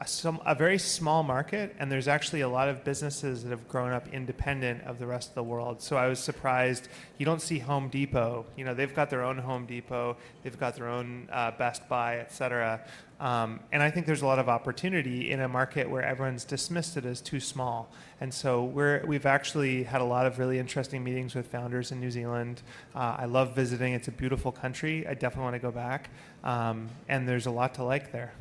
[0.00, 3.66] a, some, a very small market, and there's actually a lot of businesses that have
[3.66, 5.80] grown up independent of the rest of the world.
[5.80, 6.88] So I was surprised.
[7.18, 8.44] You don't see Home Depot.
[8.56, 12.18] You know, they've got their own Home Depot, they've got their own uh, Best Buy,
[12.18, 12.80] et cetera.
[13.18, 16.98] Um, and I think there's a lot of opportunity in a market where everyone's dismissed
[16.98, 17.90] it as too small.
[18.20, 22.00] And so we're, we've actually had a lot of really interesting meetings with founders in
[22.00, 22.60] New Zealand.
[22.94, 23.94] Uh, I love visiting.
[23.94, 25.06] It's a beautiful country.
[25.06, 26.10] I definitely want to go back.
[26.44, 28.32] Um, and there's a lot to like there.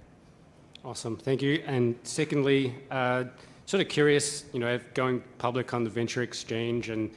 [0.86, 1.64] Awesome, thank you.
[1.66, 3.24] And secondly, uh,
[3.66, 7.10] sort of curious, you know, going public on the venture exchange and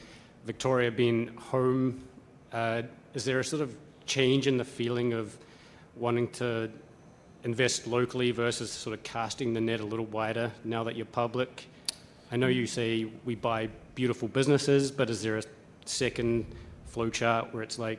[0.46, 2.02] Victoria being home,
[2.54, 2.80] uh,
[3.12, 5.36] is there a sort of change in the feeling of
[5.96, 6.70] wanting to
[7.44, 11.66] invest locally versus sort of casting the net a little wider now that you're public?
[12.32, 15.42] I know you say we buy beautiful businesses, but is there a
[15.84, 16.46] second
[16.90, 17.98] flowchart where it's like,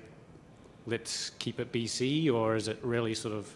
[0.87, 3.55] let's keep it BC, or is it really sort of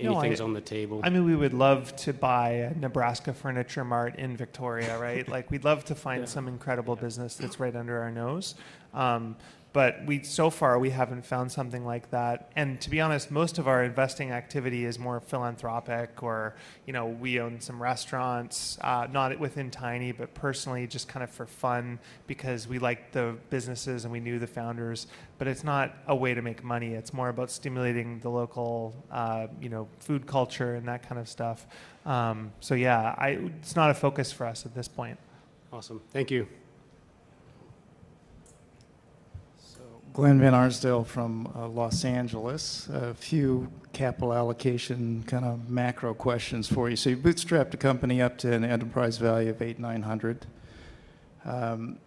[0.00, 1.00] no, I, on the table.
[1.02, 5.28] I mean, we would love to buy a Nebraska Furniture Mart in Victoria, right?
[5.36, 6.26] like, we'd love to find yeah.
[6.26, 8.54] some incredible business that's right under our nose.
[8.94, 9.36] Um,
[9.72, 12.50] but we so far we haven't found something like that.
[12.56, 16.54] And to be honest most of our investing activity is more philanthropic or
[16.86, 21.30] you know we own some restaurants uh, not within tiny but personally just kind of
[21.30, 25.06] for fun because we liked the businesses and we knew the founders.
[25.38, 26.94] But it's not a way to make money.
[26.94, 31.28] It's more about stimulating the local uh, you know food culture and that kind of
[31.28, 31.66] stuff.
[32.06, 33.28] Um, so yeah I,
[33.60, 35.18] it's not a focus for us at this point.
[35.72, 36.00] Awesome.
[36.12, 36.48] Thank you
[40.12, 42.88] Glenn Van Arsdale from uh, Los Angeles.
[42.88, 46.96] A few capital allocation kind of macro questions for you.
[46.96, 50.46] So you bootstrapped a company up to an enterprise value of eight nine hundred,
[51.44, 51.98] um,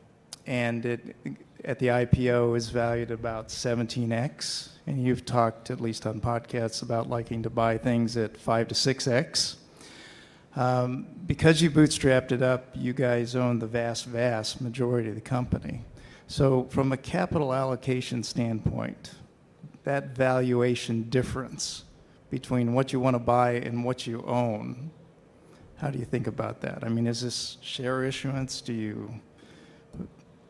[0.46, 1.16] and it
[1.64, 4.70] at the IPO is valued about 17x.
[4.86, 8.76] And you've talked at least on podcasts about liking to buy things at five to
[8.76, 9.56] six x.
[10.58, 15.22] Um, because you bootstrapped it up, you guys own the vast, vast majority of the
[15.22, 15.84] company.
[16.34, 19.12] So, from a capital allocation standpoint,
[19.84, 21.84] that valuation difference
[22.32, 24.90] between what you want to buy and what you own,
[25.76, 26.84] how do you think about that?
[26.84, 28.62] I mean, is this share issuance?
[28.62, 29.14] Do you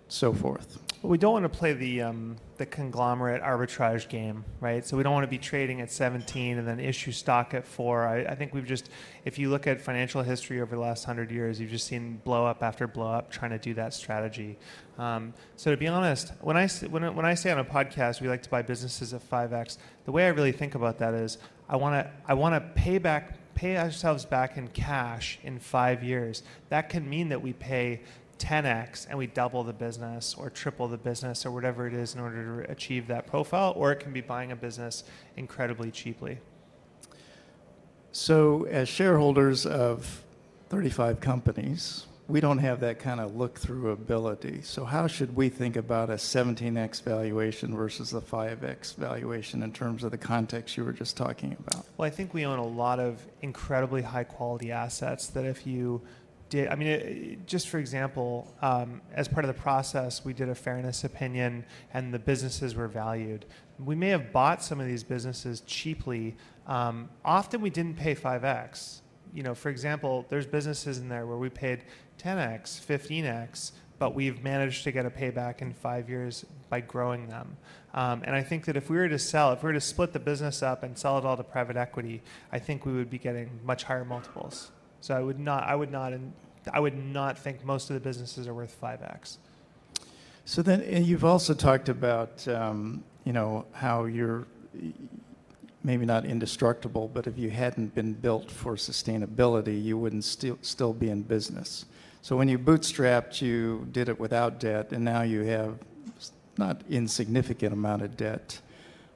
[0.07, 0.79] so forth?
[1.01, 4.85] Well, we don't want to play the um, the conglomerate arbitrage game, right?
[4.85, 8.07] So we don't want to be trading at 17 and then issue stock at four.
[8.07, 8.89] I, I think we've just,
[9.25, 12.45] if you look at financial history over the last hundred years, you've just seen blow
[12.45, 14.57] up after blow up trying to do that strategy.
[14.97, 18.29] Um, so to be honest, when I when when I say on a podcast we
[18.29, 21.75] like to buy businesses at 5x, the way I really think about that is I
[21.75, 26.43] want to I want to pay back pay ourselves back in cash in five years.
[26.69, 28.01] That can mean that we pay
[28.43, 32.19] 10x and we double the business or triple the business or whatever it is in
[32.19, 35.05] order to achieve that profile, or it can be buying a business
[35.37, 36.37] incredibly cheaply.
[38.11, 40.23] So, as shareholders of
[40.69, 44.61] 35 companies, we don't have that kind of look through ability.
[44.61, 50.03] So, how should we think about a 17x valuation versus a 5x valuation in terms
[50.03, 51.85] of the context you were just talking about?
[51.97, 56.01] Well, I think we own a lot of incredibly high quality assets that if you
[56.53, 60.49] did, I mean, it, just for example, um, as part of the process, we did
[60.49, 63.45] a fairness opinion and the businesses were valued.
[63.83, 66.35] We may have bought some of these businesses cheaply.
[66.67, 69.01] Um, often we didn't pay 5x.
[69.33, 71.85] You know, for example, there's businesses in there where we paid
[72.19, 77.57] 10x, 15x, but we've managed to get a payback in five years by growing them.
[77.95, 80.13] Um, and I think that if we were to sell, if we were to split
[80.13, 83.17] the business up and sell it all to private equity, I think we would be
[83.17, 84.69] getting much higher multiples.
[85.03, 86.13] So I would not, I would not,
[86.71, 89.35] I would not think most of the businesses are worth 5x.
[90.45, 94.47] So then, and you've also talked about, um, you know, how you're
[95.83, 100.93] maybe not indestructible, but if you hadn't been built for sustainability, you wouldn't still still
[100.93, 101.83] be in business.
[102.21, 105.79] So when you bootstrapped, you did it without debt, and now you have
[106.57, 108.61] not insignificant amount of debt.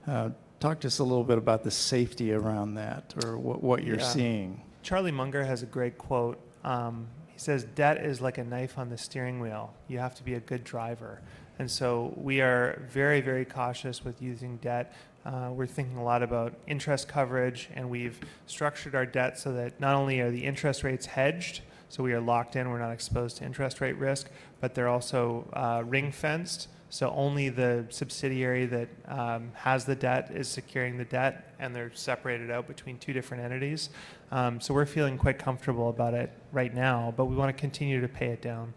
[0.05, 3.83] Uh, talk to us a little bit about the safety around that, or what, what
[3.85, 4.03] you're Yeah.
[4.03, 4.63] seeing.
[4.87, 6.39] Charlie Munger has a great quote.
[6.63, 9.73] Um, he says, Debt is like a knife on the steering wheel.
[9.89, 11.19] You have to be a good driver.
[11.59, 14.95] And so we are very, very cautious with using debt.
[15.25, 19.77] Uh, we're thinking a lot about interest coverage, and we've structured our debt so that
[19.81, 23.35] not only are the interest rates hedged, so we are locked in, we're not exposed
[23.39, 24.29] to interest rate risk,
[24.61, 26.69] but they're also uh, ring fenced.
[26.89, 31.91] So only the subsidiary that um, has the debt is securing the debt, and they're
[31.93, 33.89] separated out between two different entities.
[34.31, 38.01] Um, so we're feeling quite comfortable about it right now, but we want to continue
[38.01, 38.73] to pay it down.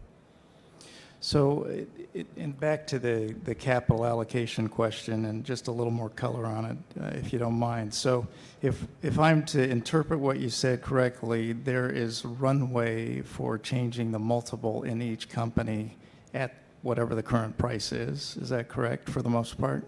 [1.23, 5.93] So, it, it, and back to the, the capital allocation question, and just a little
[5.93, 7.93] more color on it, uh, if you don't mind.
[7.93, 8.27] So,
[8.63, 14.19] if, if I'm to interpret what you said correctly, there is runway for changing the
[14.19, 15.99] multiple in each company
[16.33, 18.39] at whatever the current price is.
[18.41, 19.87] Is that correct for the most part?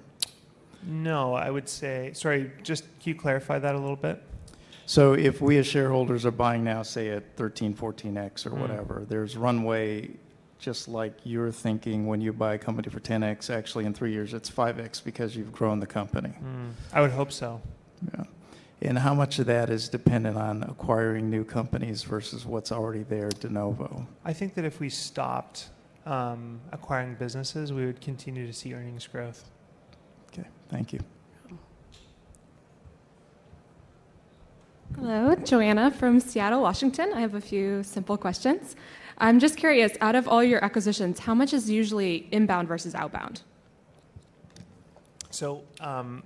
[0.86, 4.22] No, I would say, sorry, just can you clarify that a little bit?
[4.87, 8.61] So if we as shareholders are buying now, say at 13, 14x or Mm.
[8.61, 10.11] whatever, there's runway
[10.59, 14.33] just like you're thinking when you buy a company for 10x, actually in three years
[14.33, 16.33] it's 5x because you've grown the company.
[16.43, 17.61] Mm, I would hope so.
[18.16, 18.24] Yeah.
[18.80, 23.28] And how much of that is dependent on acquiring new companies versus what's already there
[23.28, 24.07] de novo?
[24.24, 25.68] I think that if we stopped
[26.07, 29.49] um, acquiring businesses, we would continue to see earnings growth.
[30.33, 31.01] Okay, thank you.
[34.97, 37.12] Hello, Joanna from Seattle, Washington.
[37.14, 38.76] I have a few simple questions.
[39.18, 43.43] I'm just curious, out of all your acquisitions, how much is usually inbound versus outbound?
[45.30, 46.22] So um,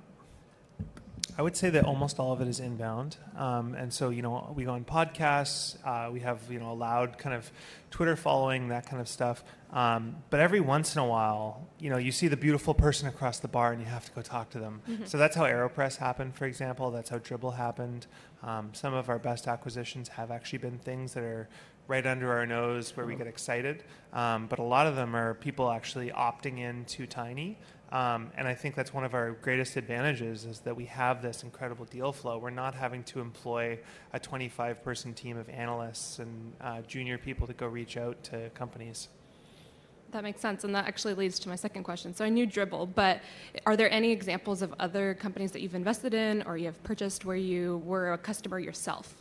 [1.39, 4.53] I would say that almost all of it is inbound, um, and so you know
[4.57, 7.51] we go on podcasts, uh, we have you know a loud kind of
[7.91, 9.45] Twitter following, that kind of stuff.
[9.73, 13.41] Um, but every once in a while, you know, you see the beautiful person across
[13.41, 14.81] the bar, and you have to go talk to them.
[14.89, 15.07] Mhm.
[15.09, 16.91] So that's how Aeropress happened, for example.
[16.91, 18.07] That's how Dribbble happened.
[18.43, 21.49] Um, some of our best acquisitions have actually been things that are
[21.89, 23.85] right under our nose where we get excited.
[24.13, 27.59] Um, but a lot of them are people actually opting in to Tiny.
[27.93, 31.45] Um, and I think that's one of our greatest advantages is that we have this
[31.45, 32.39] incredible deal flow.
[32.39, 33.79] We're not having to employ
[34.13, 38.51] a 25 person team of analysts and uh, junior people to go reach out to
[38.51, 39.09] companies.
[40.13, 42.15] That makes sense, and that actually leads to my second question.
[42.15, 43.21] So I knew Dribbble, but
[43.67, 47.25] are there any examples of other companies that you've invested in or you have purchased
[47.25, 49.15] where you were a customer yourself?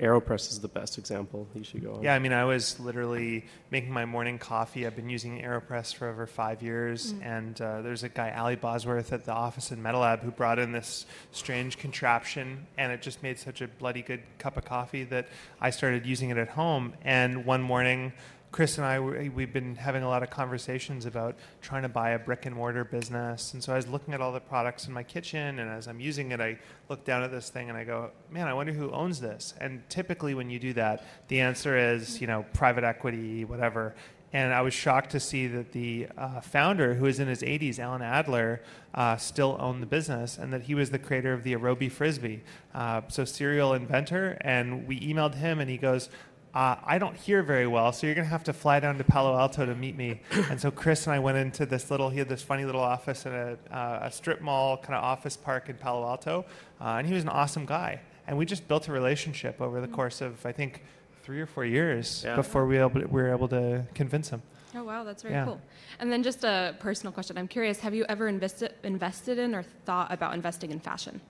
[0.00, 1.46] Aeropress is the best example.
[1.54, 2.02] You should go on.
[2.02, 4.86] Yeah, I mean, I was literally making my morning coffee.
[4.86, 7.26] I've been using AeroPress for over five years, Mm.
[7.26, 10.72] and uh, there's a guy, Ali Bosworth, at the office in MetaLab who brought in
[10.72, 15.28] this strange contraption, and it just made such a bloody good cup of coffee that
[15.60, 16.94] I started using it at home.
[17.02, 18.12] And one morning,
[18.52, 22.10] Chris and I, we- we've been having a lot of conversations about trying to buy
[22.10, 23.54] a brick and mortar business.
[23.54, 26.00] And so I was looking at all the products in my kitchen, and as I'm
[26.00, 28.90] using it, I look down at this thing and I go, man, I wonder who
[28.90, 29.54] owns this.
[29.60, 33.94] And typically, when you do that, the answer is, you know, private equity, whatever.
[34.32, 37.80] And I was shocked to see that the uh, founder, who is in his 80s,
[37.80, 38.62] Alan Adler,
[38.94, 42.42] uh, still owned the business, and that he was the creator of the Aerobie Frisbee.
[42.72, 44.38] Uh, so, serial inventor.
[44.42, 46.10] And we emailed him, and he goes,
[46.54, 49.04] uh, I don't hear very well, so you're going to have to fly down to
[49.04, 50.20] Palo Alto to meet me.
[50.50, 53.24] and so Chris and I went into this little, he had this funny little office
[53.26, 56.44] in a, uh, a strip mall kind of office park in Palo Alto.
[56.80, 58.00] Uh, and he was an awesome guy.
[58.26, 60.82] And we just built a relationship over the course of, I think,
[61.22, 62.34] three or four years Yeah.
[62.36, 64.42] before we, able, we were able to convince him.
[64.74, 65.44] Oh wow, that's very Yeah.
[65.44, 65.60] cool.
[65.98, 67.36] And then just a personal question.
[67.36, 71.20] I'm curious, have you ever invested invested in or thought about investing in fashion?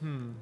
[0.00, 0.32] Hmm.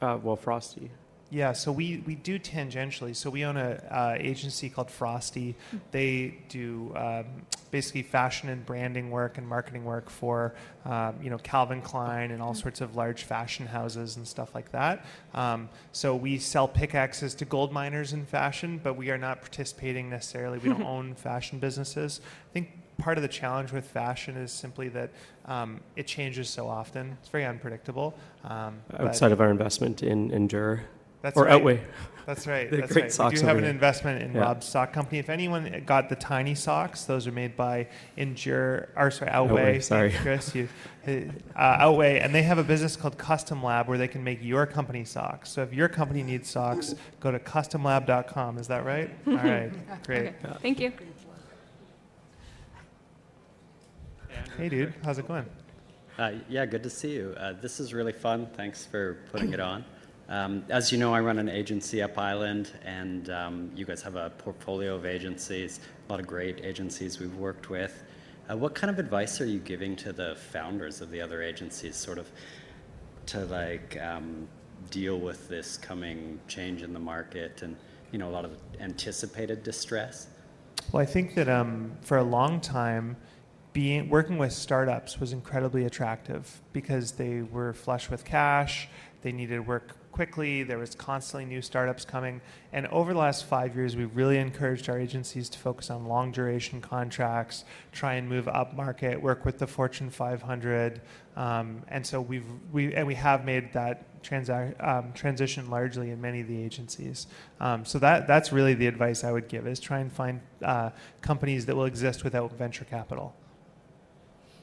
[0.00, 0.90] Uh, well, Frosty.
[1.30, 3.14] Yeah, so we, we do tangentially.
[3.14, 5.54] So we own a uh, agency called Frosty.
[5.90, 7.26] They do um,
[7.70, 10.54] basically fashion and branding work and marketing work for
[10.86, 14.72] um, you know Calvin Klein and all sorts of large fashion houses and stuff like
[14.72, 15.04] that.
[15.34, 20.08] Um, so we sell pickaxes to gold miners in fashion, but we are not participating
[20.08, 20.58] necessarily.
[20.58, 22.22] We don't own fashion businesses.
[22.50, 25.10] I think part of the challenge with fashion is simply that
[25.44, 27.16] um, it changes so often.
[27.20, 28.14] It's very unpredictable.
[28.44, 30.84] Um, Outside of our investment in Endure.
[31.22, 31.52] That's or right.
[31.54, 31.80] Outway.
[32.26, 32.70] That's right.
[32.70, 33.12] The That's great right.
[33.12, 33.72] socks we do have an here.
[33.72, 34.40] investment in Yeah.
[34.42, 35.18] Rob's sock company.
[35.18, 37.88] If anyone got the tiny socks, those are made by
[38.18, 39.60] Endure, or sorry, Outway.
[39.62, 40.12] Outweigh, sorry.
[40.12, 40.68] Chris, you,
[41.06, 41.20] uh,
[41.56, 45.04] Outway, and they have a business called Custom Lab where they can make your company
[45.06, 45.48] socks.
[45.50, 48.58] So if your company needs socks, go to customlab.com.
[48.58, 49.10] Is that right?
[49.26, 49.72] All right,
[50.04, 50.26] great.
[50.44, 50.56] Okay.
[50.60, 50.92] Thank you.
[54.58, 54.92] Hey, dude.
[55.02, 55.46] How's it going?
[56.18, 57.34] Uh, yeah, good to see you.
[57.38, 58.48] Uh, this is really fun.
[58.54, 59.84] Thanks for putting it on.
[60.28, 64.16] Um, as you know, I run an agency up Island, and um, you guys have
[64.16, 68.04] a portfolio of agencies, a lot of great agencies we've worked with.
[68.50, 71.96] Uh, what kind of advice are you giving to the founders of the other agencies,
[71.96, 72.30] sort of
[73.26, 74.46] to like um,
[74.90, 77.76] deal with this coming change in the market and
[78.12, 80.28] you know a lot of anticipated distress?
[80.92, 83.16] Well, I think that um, for a long time,
[83.72, 88.88] being working with startups was incredibly attractive because they were flush with cash,
[89.22, 90.64] they needed work quickly.
[90.64, 92.40] There was constantly new startups coming.
[92.72, 96.32] And over the last five years, we've really encouraged our agencies to focus on long
[96.32, 101.00] duration contracts, try and move up market, work with the Fortune 500.
[101.36, 106.20] Um, and so we've we and we have made that transac- um, transition largely in
[106.20, 107.28] many of the agencies.
[107.60, 110.90] Um, so that that's really the advice I would give: is try and find uh,
[111.20, 113.36] companies that will exist without venture capital.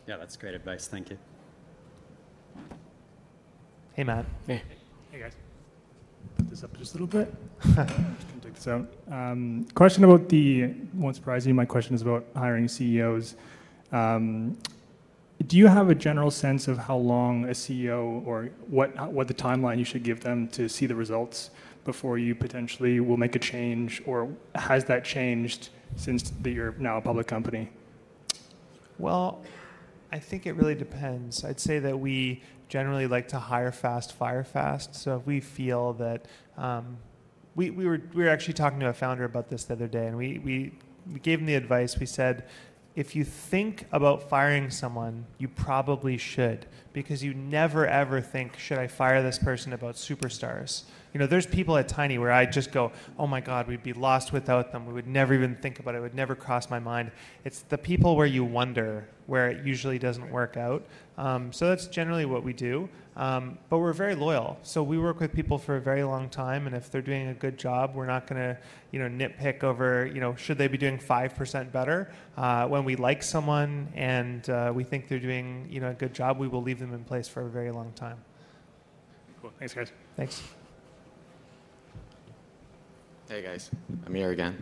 [0.05, 0.89] Yeah, that's great advice.
[0.89, 1.17] Thank you.
[3.93, 4.25] Hey, Matt.
[4.45, 4.61] Hey.
[5.13, 5.44] Hey, guys.
[6.55, 7.33] This up just a little bit.
[8.41, 8.87] take this out.
[9.11, 13.35] Um, question about the, won't surprise you, my question is about hiring CEOs.
[13.91, 14.57] Um,
[15.47, 19.33] do you have a general sense of how long a CEO or what, what the
[19.33, 21.49] timeline you should give them to see the results
[21.83, 26.95] before you potentially will make a change, or has that changed since that you're now
[26.95, 27.69] a public company?
[28.97, 29.43] Well,
[30.09, 31.43] I think it really depends.
[31.43, 34.95] I'd say that we generally like to hire fast, fire fast.
[34.95, 36.25] So if we feel that
[36.57, 36.97] um,
[37.55, 40.07] we, we were we were actually talking to a founder about this the other day,
[40.07, 40.71] and we, we
[41.11, 41.97] we gave him the advice.
[41.99, 42.45] We said,
[42.95, 48.77] if you think about firing someone, you probably should, because you never ever think, should
[48.77, 50.83] I fire this person about superstars?
[51.13, 53.93] You know, there's people at Tiny where I just go, oh my God, we'd be
[53.93, 54.85] lost without them.
[54.85, 55.99] We would never even think about it.
[55.99, 57.11] It would never cross my mind.
[57.45, 60.85] It's the people where you wonder where it usually doesn't work out.
[61.17, 62.89] Um, so that's generally what we do.
[63.15, 64.57] Um, but we're very loyal.
[64.63, 67.33] So we work with people for a very long time, and if they're doing a
[67.33, 68.57] good job, we're not going to,
[68.91, 72.11] you know, nitpick over, you know, should they be doing five percent better.
[72.35, 76.13] Uh, when we like someone and uh, we think they're doing, you know, a good
[76.13, 78.17] job, we will leave them in place for a very long time.
[79.41, 79.53] Cool.
[79.59, 79.91] Thanks, guys.
[80.17, 80.43] Thanks.
[83.29, 83.71] Hey guys,
[84.05, 84.55] I'm here again.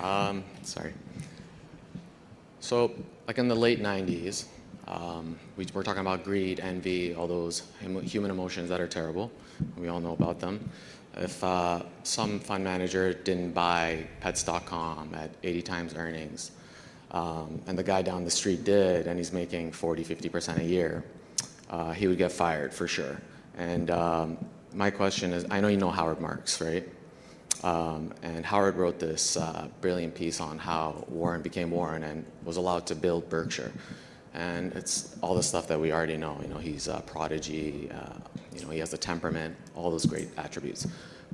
[0.00, 0.94] Um, sorry.
[2.60, 2.94] So,
[3.26, 4.46] like in the late 90s,
[4.88, 7.62] um, we, are talking about greed, envy, all those
[8.02, 9.30] human emotions that are terrible.
[9.76, 10.70] We all know about them.
[11.14, 16.52] If uh, some fund manager didn't buy Pets.com at 80 times earnings,
[17.10, 21.04] um, and the guy down the street did, and he's making 40, 50% a year,
[21.70, 23.20] uh, he would get fired for sure.
[23.56, 24.38] And um,
[24.72, 26.88] my question is I know you know Howard Marks, right?
[27.62, 32.56] Um, and Howard wrote this uh, brilliant piece on how Warren became Warren and was
[32.56, 33.72] allowed to build Berkshire.
[34.38, 36.38] And it's all the stuff that we already know.
[36.40, 37.90] You know, he's a prodigy.
[37.90, 38.14] Uh,
[38.54, 40.86] you know, he has a temperament, all those great attributes.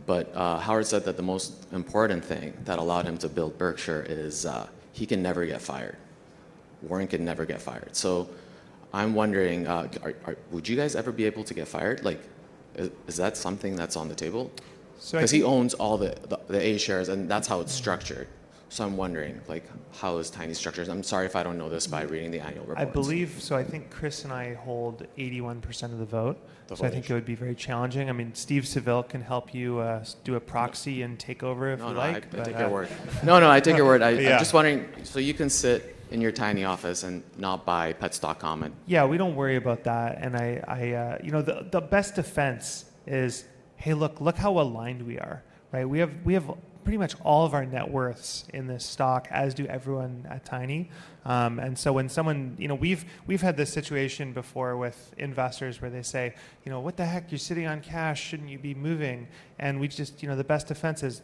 [0.06, 4.06] But uh, Howard said that the most important thing that allowed him to build Berkshire
[4.08, 5.96] is uh, he can never get fired.
[6.82, 7.94] Warren can never get fired.
[7.94, 8.28] So
[8.92, 12.04] I'm wondering, uh, are, are, would you guys ever be able to get fired?
[12.04, 12.20] Like,
[12.74, 14.50] is, is that something that's on the table?
[14.98, 18.28] So because he owns all the, the, the A shares, and that's how it's structured.
[18.74, 20.88] So I'm wondering, like, how is Tiny structures?
[20.88, 22.78] I'm sorry if I don't know this by reading the annual report.
[22.88, 23.54] I believe so.
[23.54, 26.44] I think Chris and I hold 81% of the vote.
[26.66, 28.08] The so I think it would be very challenging.
[28.10, 31.70] I mean, Steve Seville can help you uh, s- do a proxy and take over
[31.70, 32.24] if No, you no, I, like.
[32.34, 32.88] I but, take uh, your word.
[33.22, 34.02] No, no, I take your word.
[34.02, 34.32] I, Yeah.
[34.32, 38.64] I'm just wondering, so you can sit in your tiny office and not buy Pets.com
[38.64, 40.18] and Yeah, we don't worry about that.
[40.20, 43.44] And I, I uh, you know, the, the best defense is,
[43.76, 45.88] hey, look, look how aligned we are, right?
[45.88, 46.50] We have, we have
[46.84, 50.90] pretty much all of our net worths in this stock, as do everyone at Tiny.
[51.24, 55.80] Um, and so when someone, you know, we've, we've had this situation before with investors
[55.80, 56.34] where they say,
[56.64, 59.26] you know, what the heck, you're sitting on cash, shouldn't you be moving?
[59.58, 61.22] And we just, you know, the best defense is,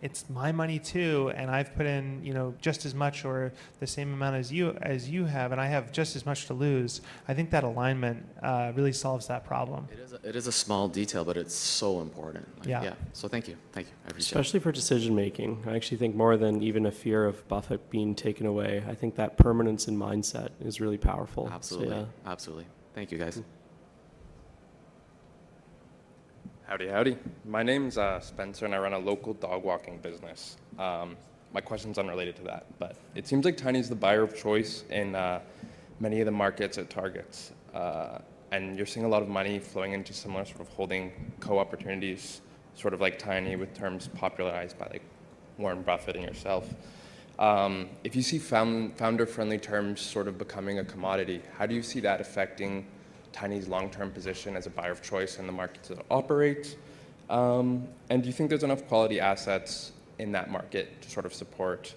[0.00, 3.86] it's my money too, and I've put in you know just as much or the
[3.86, 7.00] same amount as you as you have, and I have just as much to lose.
[7.26, 9.88] I think that alignment uh, really solves that problem.
[9.92, 12.46] it is, a, it is a small detail, but it's so important.
[12.60, 12.82] Like, Yeah.
[12.84, 12.94] yeah.
[13.12, 13.56] So thank you.
[13.72, 13.92] Thank you.
[14.04, 14.40] I appreciate it.
[14.40, 15.62] Especially for decision making.
[15.66, 19.16] I actually think more than even a fear of Buffett being taken away, I think
[19.16, 21.46] that permanence in mindset is really powerful.
[21.48, 21.96] So, Absolutely.
[21.96, 22.04] yeah.
[22.26, 22.66] Absolutely.
[22.94, 23.42] Thank you, guys.
[26.68, 27.16] Howdy, howdy.
[27.46, 30.58] My name's uh, Spencer, and I run a local dog walking business.
[30.78, 31.16] Um,
[31.54, 35.14] my question's unrelated to that, but it seems like Tiny's the buyer of choice in
[35.14, 35.40] uh,
[35.98, 37.52] many of the markets it targets.
[37.72, 38.18] Uh,
[38.52, 42.42] and you're seeing a lot of money flowing into similar sort of holding co opportunities,
[42.74, 45.02] sort of like Tiny, with terms popularized by like
[45.56, 46.74] Warren Buffett and yourself.
[47.38, 51.82] Um, if you see found, founder-friendly terms sort of becoming a commodity, how do you
[51.82, 52.86] see that affecting
[53.32, 56.76] Tiny's long-term position as a buyer of choice in the markets that operate?
[57.30, 61.34] Um, and do you think there's enough quality assets in that market to sort of
[61.34, 61.94] support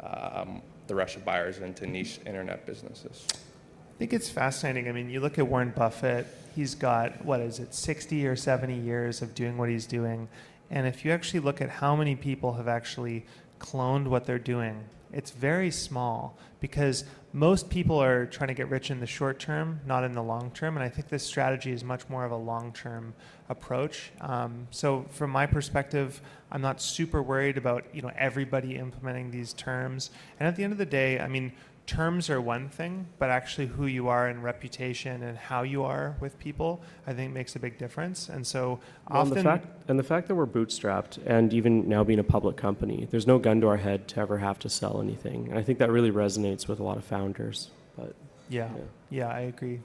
[0.00, 3.26] um, the rush of buyers into niche internet businesses?
[3.32, 4.88] I think it's fascinating.
[4.88, 8.78] I mean, you look at Warren Buffett, he's got, what is it, 60 or 70
[8.78, 10.28] years of doing what he's doing.
[10.70, 13.26] And if you actually look at how many people have actually
[13.58, 18.90] cloned what they're doing, it's very small because most people are trying to get rich
[18.90, 20.76] in the short term, not in the long term.
[20.76, 23.14] And I think this strategy is much more of a long term
[23.48, 24.10] approach.
[24.20, 26.20] Um, so, from my perspective,
[26.50, 30.10] I'm not super worried about you know everybody implementing these terms.
[30.40, 31.52] And at the end of the day, I mean,
[31.88, 36.16] terms are one thing, but actually who you are and reputation and how you are
[36.20, 38.28] with people, I think makes a big difference.
[38.28, 38.78] And so
[39.10, 42.18] well, often, and the, fact, and the fact that we're bootstrapped and even now being
[42.18, 45.48] a public company, there's no gun to our head to ever have to sell anything.
[45.48, 47.70] And I think that really resonates with a lot of founders.
[47.96, 48.14] But
[48.50, 49.80] yeah, yeah, yeah I agree.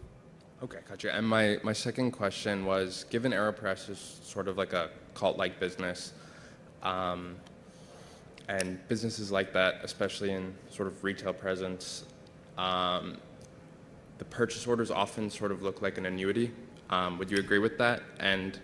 [0.61, 1.13] Okay, gotcha.
[1.13, 6.13] And my, my second question was, given AeroPress is sort of like a cult-like business,
[6.83, 7.37] um,
[8.49, 12.05] and businesses like that, especially in sort of retail presence,
[12.57, 13.17] um,
[14.17, 16.51] the purchase orders often sort of look like an annuity.
[16.89, 18.03] Um, would you agree with that?
[18.19, 18.59] And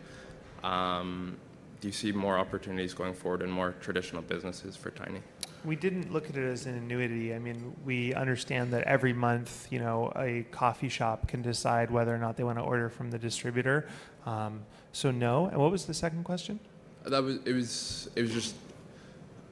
[0.64, 1.38] um,
[1.82, 5.22] do you see more opportunities going forward in more traditional businesses for Tiny?
[5.66, 7.34] We didn't look at it as an annuity.
[7.34, 12.14] I mean, we understand that every month, you know, a coffee shop can decide whether
[12.14, 13.88] or not they want to order from the distributor.
[14.26, 14.62] Um,
[14.94, 15.48] so no.
[15.48, 16.60] And what was the second question?
[17.06, 17.54] That was it.
[17.54, 18.56] Was it was just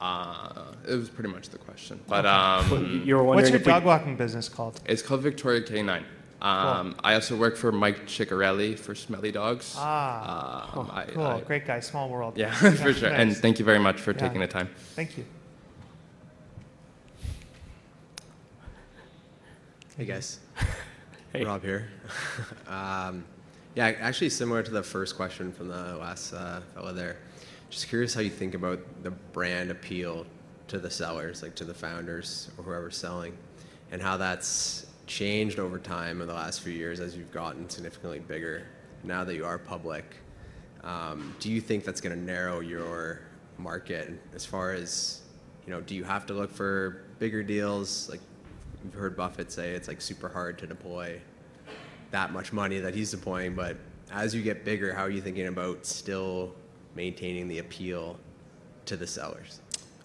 [0.00, 2.00] uh, it was pretty much the question.
[2.06, 4.80] But um, you were what's your dog we, walking business called?
[4.86, 6.04] It's called Victoria K9.
[6.40, 7.00] Um, cool.
[7.02, 9.74] I also work for Mike Ciccarelli for Smelly Dogs.
[9.76, 12.38] Ah, um, I, cool, I, great guy, small world.
[12.38, 13.10] Yeah, for sure.
[13.10, 13.20] Nice.
[13.20, 14.18] And thank you very much for yeah.
[14.18, 14.68] taking the time.
[14.94, 15.24] Thank you.
[19.96, 20.38] Hey guys,
[21.32, 21.44] hey.
[21.44, 21.90] Rob here.
[22.68, 23.24] um,
[23.74, 27.16] yeah, actually similar to the first question from the last uh, fellow there.
[27.70, 30.26] Just curious how you think about the brand appeal
[30.68, 33.36] to the sellers, like to the founders or whoever's selling,
[33.90, 38.20] and how that's changed over time in the last few years as you've gotten significantly
[38.20, 38.66] bigger.
[39.04, 40.04] Now that you are public,
[40.82, 43.20] um, do you think that's going to narrow your
[43.58, 45.22] market as far as
[45.66, 45.80] you know?
[45.80, 48.08] Do you have to look for bigger deals?
[48.08, 48.20] Like
[48.84, 51.20] you've heard Buffett say, it's like super hard to deploy
[52.10, 53.54] that much money that he's deploying.
[53.54, 53.76] But
[54.10, 56.54] as you get bigger, how are you thinking about still
[56.94, 58.18] maintaining the appeal
[58.86, 59.60] to the sellers?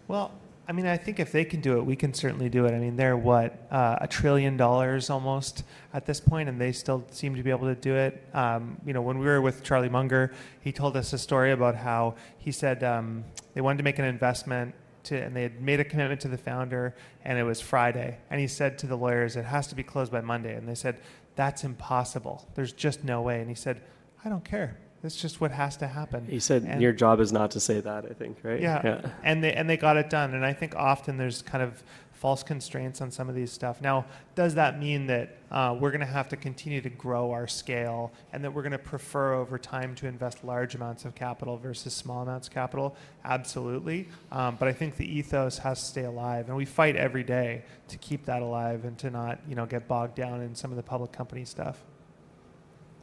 [0.07, 0.31] Well,
[0.67, 2.73] I mean, I think if they can do it, we can certainly do it.
[2.73, 7.05] I mean, they're what uh, a trillion dollars almost at this point, and they still
[7.11, 8.25] seem to be able to do it.
[8.33, 10.31] Um, you know, when we were with Charlie Munger,
[10.61, 14.05] he told us a story about how he said um, they wanted to make an
[14.05, 14.73] investment.
[15.05, 16.95] To, and they had made a commitment to the founder,
[17.25, 18.19] and it was Friday.
[18.29, 20.75] And he said to the lawyers, "It has to be closed by Monday." And they
[20.75, 20.95] said,
[21.35, 22.47] "That's impossible.
[22.55, 23.81] There's just no way." And he said,
[24.23, 24.77] "I don't care.
[25.03, 26.25] That's just what has to happen.
[26.25, 28.05] He said and your job is not to say that.
[28.05, 28.61] I think, right?
[28.61, 28.81] Yeah.
[28.83, 29.09] yeah.
[29.21, 30.33] And they and they got it done.
[30.33, 31.83] And I think often there's kind of
[32.23, 33.81] false constraints on some of these stuff.
[33.81, 37.49] Now, does that mean that uh, we're going to have to continue to grow our
[37.49, 41.57] scale and that we're going to prefer over time to invest large amounts of capital
[41.57, 42.95] versus small amounts of capital?
[43.25, 44.07] Absolutely.
[44.31, 47.65] Um, but I think the ethos has to stay alive, and we fight every day
[47.89, 50.77] to keep that alive and to not, you know, get bogged down in some of
[50.77, 51.83] the public company stuff.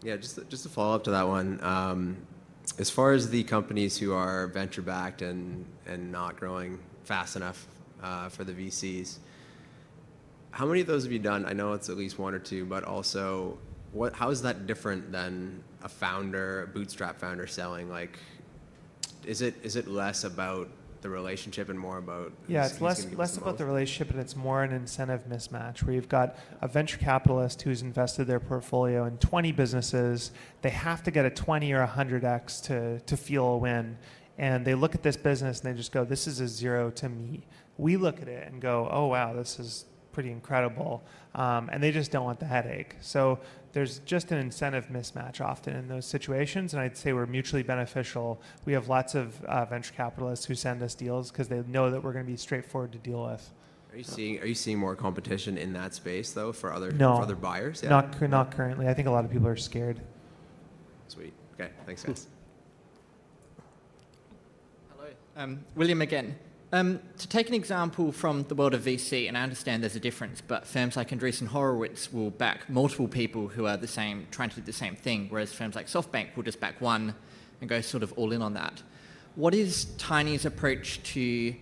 [0.03, 1.63] Yeah, just to, follow up to that one.
[1.63, 2.17] Um,
[2.79, 7.67] as far as the companies who are venture backed and not growing fast enough
[8.03, 9.19] uh, for the VCs,
[10.53, 11.45] how many of those have you done?
[11.45, 13.59] I know it's at least one or two, but also,
[14.15, 17.91] how is that different than a founder, a bootstrap founder selling?
[17.91, 18.19] Like,
[19.27, 20.69] is it less about
[21.03, 24.63] the relationship and more about yeah it's less less about the relationship and it's more
[24.63, 29.53] an incentive mismatch where you've got a venture capitalist who's invested their portfolio in 20
[29.53, 30.31] businesses.
[30.63, 33.99] They have to get a 20 or 100x to to feel a win.
[34.39, 37.09] And they look at this business and they just go this is a zero to
[37.09, 37.47] me.
[37.79, 41.03] We look at it and go oh wow this is pretty incredible.
[41.35, 42.97] Um, and they just don't want the headache.
[43.01, 43.39] So
[43.73, 48.41] there's just an incentive mismatch often in those situations, and I'd say we're mutually beneficial.
[48.65, 52.03] We have lots of uh, venture capitalists who send us deals because they know that
[52.03, 53.53] we're going to be straightforward to deal with.
[53.93, 57.17] Are you seeing Are you seeing more competition in that space though for other no,
[57.17, 57.81] for other buyers?
[57.83, 57.91] Yeah.
[57.91, 58.87] Not not currently.
[58.87, 60.01] I think a lot of people are scared.
[61.09, 61.33] Sweet.
[61.55, 61.71] Okay.
[61.87, 62.29] Thanks, guys.
[64.97, 66.37] Hello, um, William again.
[66.73, 70.01] Um, to take an example from the world of VC, and I understand there's a
[70.01, 74.51] difference, but firms like Andreessen Horowitz will back multiple people who are the same, trying
[74.51, 77.15] to do the same thing, whereas firms like SoftBank will just back one
[77.61, 78.85] and go sort of all in on that.
[79.35, 81.55] What is Tiny's approach to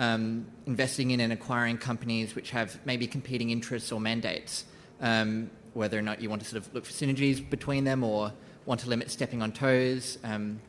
[0.00, 4.64] um, investing in and acquiring companies which have maybe competing interests or mandates,
[5.00, 8.32] um, whether or not you want to sort of look for synergies between them or
[8.66, 10.18] want to limit stepping on toes.
[10.24, 10.60] Um,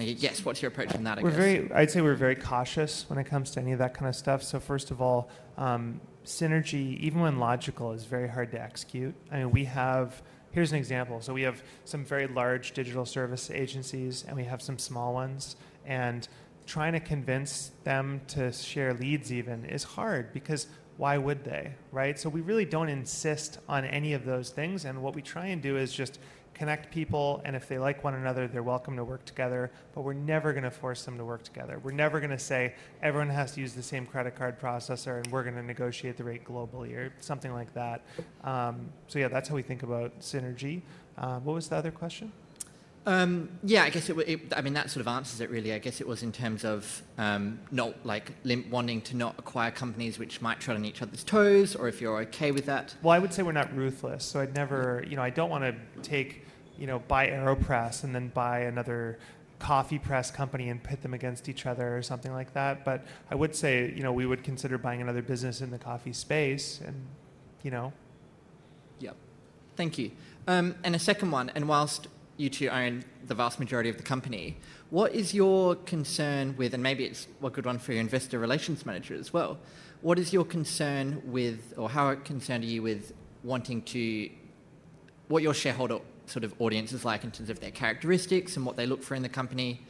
[0.00, 1.18] yes, what's your approach on that?
[1.18, 1.38] I we're guess?
[1.38, 4.16] very, I'd say we're very cautious when it comes to any of that kind of
[4.16, 4.42] stuff.
[4.42, 9.14] So first of all, um, synergy, even when logical, is very hard to execute.
[9.30, 10.22] I mean, we have
[10.56, 11.20] here's an example.
[11.20, 15.56] So we have some very large digital service agencies, and we have some small ones,
[15.84, 16.26] and
[16.66, 20.66] trying to convince them to share leads even is hard because
[20.96, 22.18] why would they, right?
[22.18, 25.60] So we really don't insist on any of those things, and what we try and
[25.60, 26.18] do is just
[26.56, 29.70] connect people, and if they like one another, they're welcome to work together.
[29.94, 31.78] But we're never going to force them to work together.
[31.82, 35.26] We're never going to say everyone has to use the same credit card processor, and
[35.32, 38.02] we're going to negotiate the rate globally or something like that.
[38.42, 40.82] Um, so yeah, that's how we think about synergy.
[41.18, 42.32] Uh, what was the other question?
[43.08, 45.72] Um, yeah, I guess it, it, I mean, that sort of answers it really.
[45.72, 49.70] I guess it was in terms of um, not like lim- wanting to not acquire
[49.70, 52.96] companies which might tread on each other's toes, or if you're okay with that.
[53.02, 54.24] Well, I would say we're not ruthless.
[54.24, 56.45] So I'd never, you know, I don't want to take,
[56.78, 59.18] you know, buy AeroPress and then buy another
[59.58, 62.84] coffee press company and pit them against each other or something like that.
[62.84, 66.12] But I would say, you know, we would consider buying another business in the coffee
[66.12, 67.06] space, and
[67.62, 67.92] you know.
[69.00, 69.16] Yep.
[69.76, 70.10] Thank you.
[70.46, 74.02] Um, and a second one, and whilst you two own the vast majority of the
[74.02, 74.56] company.
[74.90, 78.84] What is your concern with, and maybe it's a good one for your investor relations
[78.86, 79.58] manager as well,
[80.02, 83.12] what is your concern with, or how concerned are you with
[83.42, 84.30] wanting to,
[85.28, 88.76] what your shareholder sort of audience is like in terms of their characteristics and what
[88.76, 89.80] they look for in the company?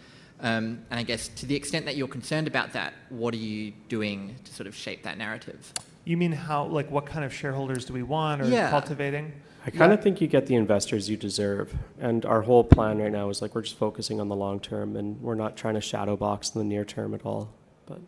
[0.40, 3.72] Um, and I guess to the extent that you're concerned about that, what are you
[3.88, 5.72] doing to sort of shape that narrative?
[6.04, 8.70] You mean how, like, what kind of shareholders do we want or Yeah.
[8.70, 9.32] cultivating?
[9.66, 11.74] I kind of think you get the investors you deserve.
[11.98, 14.94] And our whole plan right now is like we're just focusing on the long term
[14.94, 17.48] and we're not trying to shadow box in the near term at all.
[17.86, 17.98] But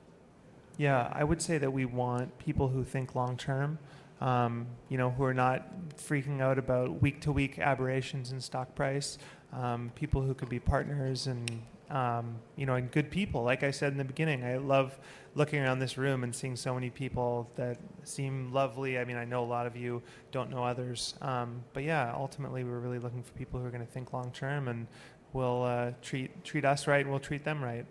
[0.77, 3.79] Yeah, I would say that we want people who think long term,
[4.21, 8.75] um, you know, who are not freaking out about week to week aberrations in stock
[8.75, 9.19] price,
[9.53, 13.43] um, people who could be partners and, um, you know, and good people.
[13.43, 14.99] Like I said in the beginning, I love
[15.35, 18.99] looking around this room and seeing so many people that seem lovely.
[18.99, 21.15] I mean, I know a lot of you don't know others.
[21.23, 24.33] Um, but yeah, ultimately, we're really looking for people who are going to think long
[24.33, 24.87] term and
[25.33, 27.87] will uh, treat, treat us right and we'll treat them right.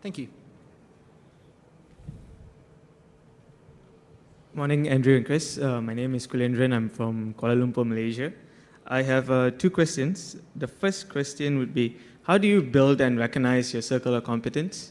[0.00, 0.28] Thank you.
[4.52, 5.58] Morning, Andrew and Chris.
[5.58, 6.74] Uh, my name is Kulendran.
[6.74, 8.32] I'm from Kuala Lumpur, Malaysia.
[8.84, 10.38] I have uh, two questions.
[10.56, 14.90] The first question would be How do you build and recognize your circle of competence?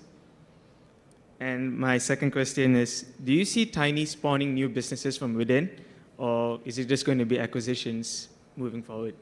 [1.42, 5.70] And my second question is Do you see Tiny spawning new businesses from within,
[6.18, 9.14] or is it just going to be acquisitions moving forward?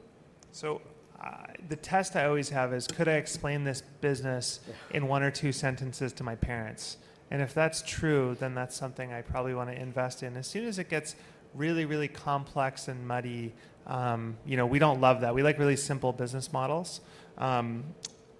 [0.52, 0.80] So,
[1.20, 1.30] uh,
[1.68, 4.60] the test I always have is could I explain this business
[4.92, 6.98] in one or two sentences to my parents?
[7.30, 10.36] And if that's true, then that's something I probably want to invest in.
[10.36, 11.14] As soon as it gets
[11.54, 13.54] really, really complex and muddy,
[13.86, 15.34] um, you know, we don't love that.
[15.34, 17.00] We like really simple business models.
[17.36, 17.84] Um,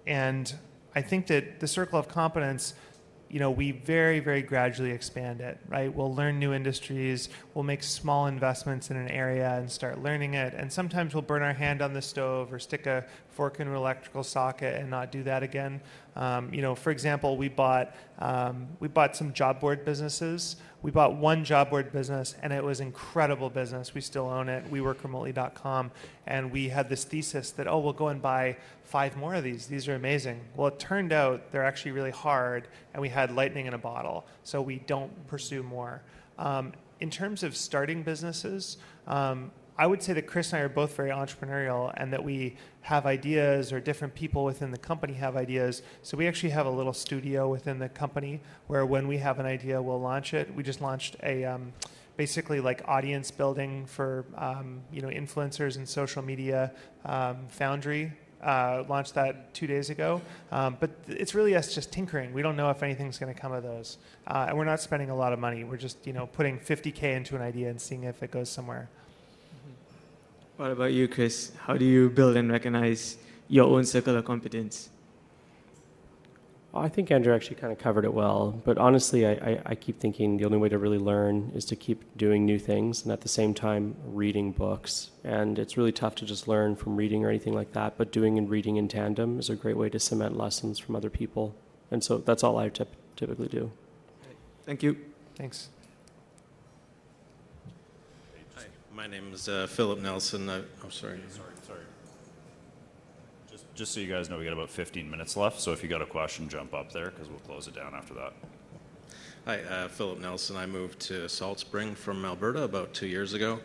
[0.07, 0.53] and
[0.95, 2.73] I think that the circle of competence
[3.29, 5.93] you know, we very, very gradually expand it, right?
[5.93, 10.53] We'll learn new industries, we'll make small investments in an area and start learning it.
[10.55, 13.05] And sometimes we'll burn our hand on the stove or stick a
[13.39, 15.79] fork into an electrical socket and not do that again.
[16.17, 20.57] Um, you know, for example, we bought um, we bought some job board businesses.
[20.81, 23.93] We bought one job board business, and it was incredible business.
[23.93, 24.69] We still own it.
[24.69, 25.91] WeWorkRemotely.com,
[26.27, 29.67] and we had this thesis that oh, we'll go and buy five more of these.
[29.67, 30.41] These are amazing.
[30.57, 34.25] Well, it turned out they're actually really hard, and we had lightning in a bottle,
[34.43, 36.01] so we don't pursue more.
[36.37, 40.69] Um, in terms of starting businesses, um, I would say that Chris and I are
[40.69, 45.37] both very entrepreneurial and that we have ideas or different people within the company have
[45.37, 45.83] ideas.
[46.03, 49.45] So we actually have a little studio within the company where when we have an
[49.45, 50.53] idea, we'll launch it.
[50.53, 51.71] We just launched a um,
[52.17, 56.73] basically like audience building for um, you know influencers and social media
[57.05, 58.11] um, Foundry.
[58.41, 60.21] Uh, launched that two days ago,
[60.53, 62.31] um, but it's really us just tinkering.
[62.33, 63.97] We don't know if anything's going to come of those,
[64.27, 65.65] uh, and we're not spending a lot of money.
[65.65, 68.89] We're just you know putting 50k into an idea and seeing if it goes somewhere.
[70.59, 71.53] What about you, Chris?
[71.57, 73.15] How do you build and recognize
[73.47, 74.89] your own circle of competence?
[76.73, 78.61] I think Andrew actually kind of covered it well.
[78.65, 81.77] But honestly, I, I, I, keep thinking the only way to really learn is to
[81.77, 85.11] keep doing new things and at the same time reading books.
[85.23, 87.97] And it's really tough to just learn from reading or anything like that.
[87.97, 91.09] But doing and reading in tandem is a great way to cement lessons from other
[91.09, 91.55] people.
[91.89, 93.71] And so that's all I typ- typically do.
[94.65, 94.97] Thank you.
[95.37, 95.69] Thanks.
[98.57, 98.65] Hi,
[98.99, 100.49] my name is uh, Philip Nelson.
[100.49, 101.21] I, I'm sorry.
[101.29, 101.79] Sorry, sorry.
[103.49, 105.61] Just, just so you guys know, we got about 15 minutes left.
[105.61, 108.13] So if you got a question, jump up there because we'll close it down after
[108.15, 108.33] that.
[109.45, 110.57] Hi, uh, Philip Nelson.
[110.57, 113.61] I moved to Salt Spring from Alberta about two years ago.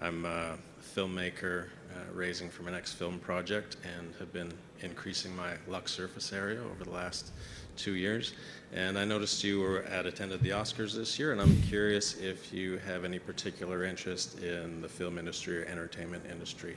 [0.00, 0.58] I'm a
[0.96, 6.32] filmmaker uh, raising for my next film project and have been increasing my luck surface
[6.32, 7.30] area over the last
[7.76, 8.34] two years.
[8.72, 12.52] And I noticed you were at attended the Oscars this year, and I'm curious if
[12.52, 16.76] you have any particular interest in the film industry or entertainment industry.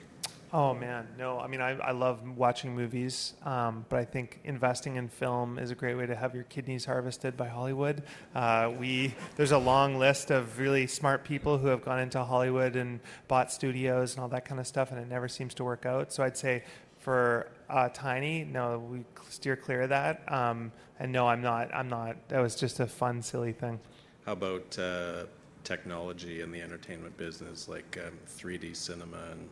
[0.53, 1.39] Oh man, no.
[1.39, 5.69] I mean, I, I love watching movies, um, but I think investing in film is
[5.69, 8.03] a great way to have your kidneys harvested by Hollywood.
[8.33, 12.77] Uh, we there's a long list of really smart people who have gone into Hollywood
[12.77, 15.85] and bought studios and all that kind of stuff, and it never seems to work
[15.85, 16.13] out.
[16.13, 16.63] So I'd say
[17.05, 20.23] for uh, Tiny, no, we steer clear of that.
[20.27, 21.71] Um, and no, I'm not.
[21.71, 22.17] I'm not.
[22.29, 23.79] That was just a fun, silly thing.
[24.25, 25.25] How about uh,
[25.63, 29.49] technology in the entertainment business, like um, 3D cinema and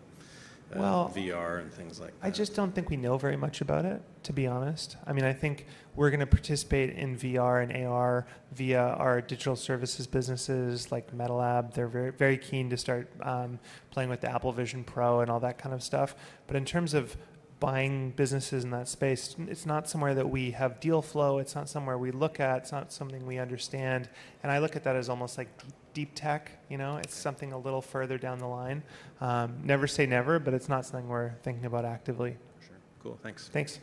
[0.75, 2.25] uh, Well, VR and things like that?
[2.25, 4.97] I just don't think we know very much about it, to be honest.
[5.05, 9.55] I mean, I think we're going to participate in VR and AR via our digital
[9.55, 11.75] services businesses like MetaLab.
[11.75, 13.59] They're very, very keen to start um,
[13.91, 16.15] playing with the Apple Vision Pro and all that kind of stuff.
[16.47, 17.15] But in terms of
[17.63, 21.39] buying businesses in that space, it's not somewhere that we have deal flow.
[21.39, 22.57] It's not somewhere we look at.
[22.57, 24.09] It's not something we understand.
[24.43, 25.47] And I look at that as almost like
[25.93, 26.51] deep, tech.
[26.69, 28.83] You know, it's something a little further down the line.
[29.21, 32.35] Um, never say never, but it's not something we're thinking about actively.
[32.67, 32.75] Sure.
[33.01, 33.19] Cool.
[33.23, 33.47] Thanks.
[33.47, 33.79] Thanks.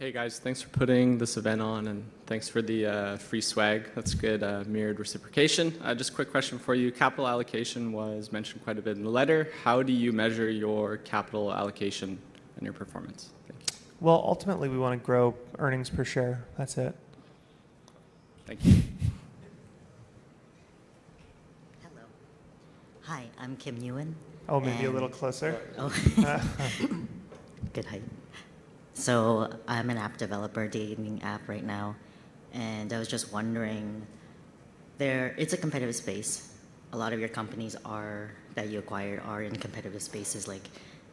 [0.00, 3.90] Hey guys, thanks for putting this event on and thanks for the uh, free swag.
[3.94, 5.72] That's good uh, mirrored reciprocation.
[5.84, 6.90] Uh, just a quick question for you.
[6.90, 9.52] Capital allocation was mentioned quite a bit in the letter.
[9.62, 12.18] How do you measure your capital allocation
[12.56, 13.30] and your performance?
[13.46, 13.76] Thank you.
[14.00, 16.44] Well, ultimately, we want to grow earnings per share.
[16.58, 16.92] That's it.
[18.46, 18.82] Thank you.
[21.82, 22.04] Hello.
[23.02, 24.16] Hi, I'm Kim Ewan.
[24.48, 25.56] Oh, maybe a little closer.
[25.78, 25.88] Oh.
[27.72, 28.02] Good height.
[29.04, 31.94] So I'm an app developer, dating app right now,
[32.54, 34.06] and I was just wondering,
[34.96, 36.54] there it's a competitive space.
[36.94, 40.70] A lot of your companies are that you acquired are in competitive spaces, like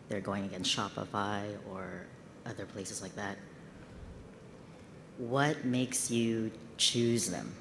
[0.07, 2.05] they're going against Shopify or
[2.45, 3.38] other places like that.
[5.18, 7.53] What makes you choose them?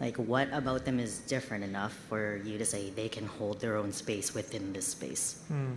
[0.00, 3.76] Like, what about them is different enough for you to say they can hold their
[3.76, 5.42] own space within this space?
[5.48, 5.72] Hmm.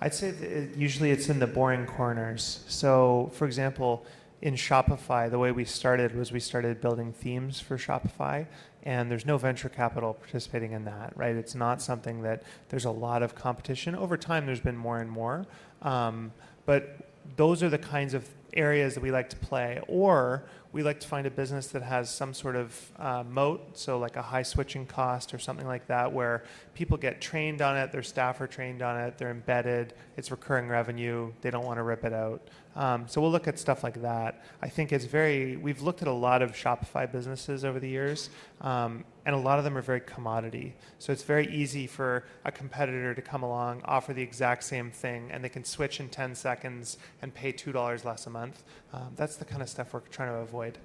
[0.00, 2.64] I'd say it, usually it's in the boring corners.
[2.68, 4.04] So, for example,
[4.42, 8.46] in Shopify, the way we started was we started building themes for Shopify,
[8.82, 11.34] and there's no venture capital participating in that, right?
[11.34, 13.94] It's not something that there's a lot of competition.
[13.94, 15.46] Over time, there's been more and more.
[15.80, 16.32] Um,
[16.66, 16.98] but
[17.36, 19.80] those are the kinds of areas that we like to play.
[19.88, 20.44] Or
[20.74, 24.16] we like to find a business that has some sort of uh, moat, so like
[24.16, 26.42] a high switching cost or something like that, where
[26.74, 30.66] people get trained on it, their staff are trained on it, they're embedded, it's recurring
[30.68, 32.42] revenue, they don't want to rip it out.
[32.74, 34.44] Um, so we'll look at stuff like that.
[34.62, 38.30] I think it's very, we've looked at a lot of Shopify businesses over the years,
[38.60, 40.74] um, and a lot of them are very commodity.
[40.98, 45.30] So it's very easy for a competitor to come along, offer the exact same thing,
[45.30, 48.62] and they can switch in 10 seconds and pay $2 less a month.
[48.92, 50.78] Um, that's the kind of stuff we're trying to avoid.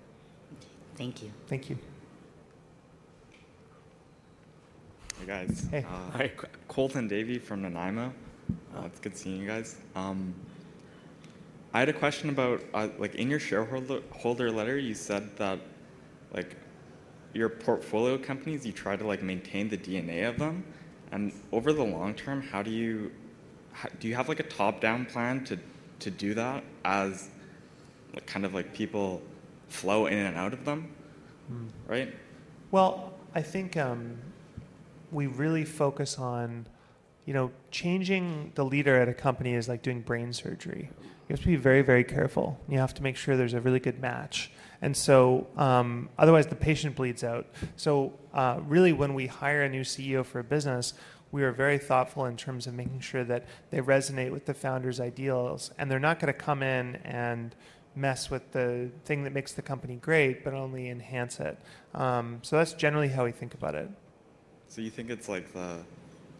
[0.95, 1.32] Thank you.
[1.48, 1.78] Thank you.
[5.20, 5.68] Hey guys.
[5.70, 5.84] Hey.
[5.84, 6.32] Uh, hi,
[6.70, 8.14] Colton Davey from Nanaimo.
[8.76, 9.76] Uh, it's good seeing you guys.
[9.95, 10.34] Um,
[11.74, 15.60] I had a question about uh, like in your shareholder letter, you said that
[16.34, 16.56] like
[17.34, 20.64] your portfolio companies, you try to like maintain the DNA of them,
[21.11, 23.11] and over the long term, how do you
[23.72, 25.57] how, do you have like a top-down plan to
[25.99, 27.30] to do that as
[28.14, 29.22] like, kind of like people
[29.68, 30.91] flow in and out of them,
[31.47, 31.68] Hmm.
[31.88, 32.15] right?
[32.72, 34.18] Well, I think um,
[35.11, 36.68] we really focus on,
[37.26, 40.89] you know, changing the leader at a company is like doing brain surgery.
[41.27, 42.60] You have to be very, very careful.
[42.68, 44.51] You have to make sure there's a really good match.
[44.81, 47.47] And so, um, otherwise, the patient bleeds out.
[47.76, 50.93] So, uh, really, when we hire a new CEO for a business,
[51.31, 54.99] we are very thoughtful in terms of making sure that they resonate with the founder's
[54.99, 55.72] ideals.
[55.77, 57.56] And they're not going to come in and
[57.95, 61.60] mess with the thing that makes the company great, but only enhance it.
[61.93, 63.89] Um, so that's generally how we think about it.
[64.69, 65.80] So you think it's like the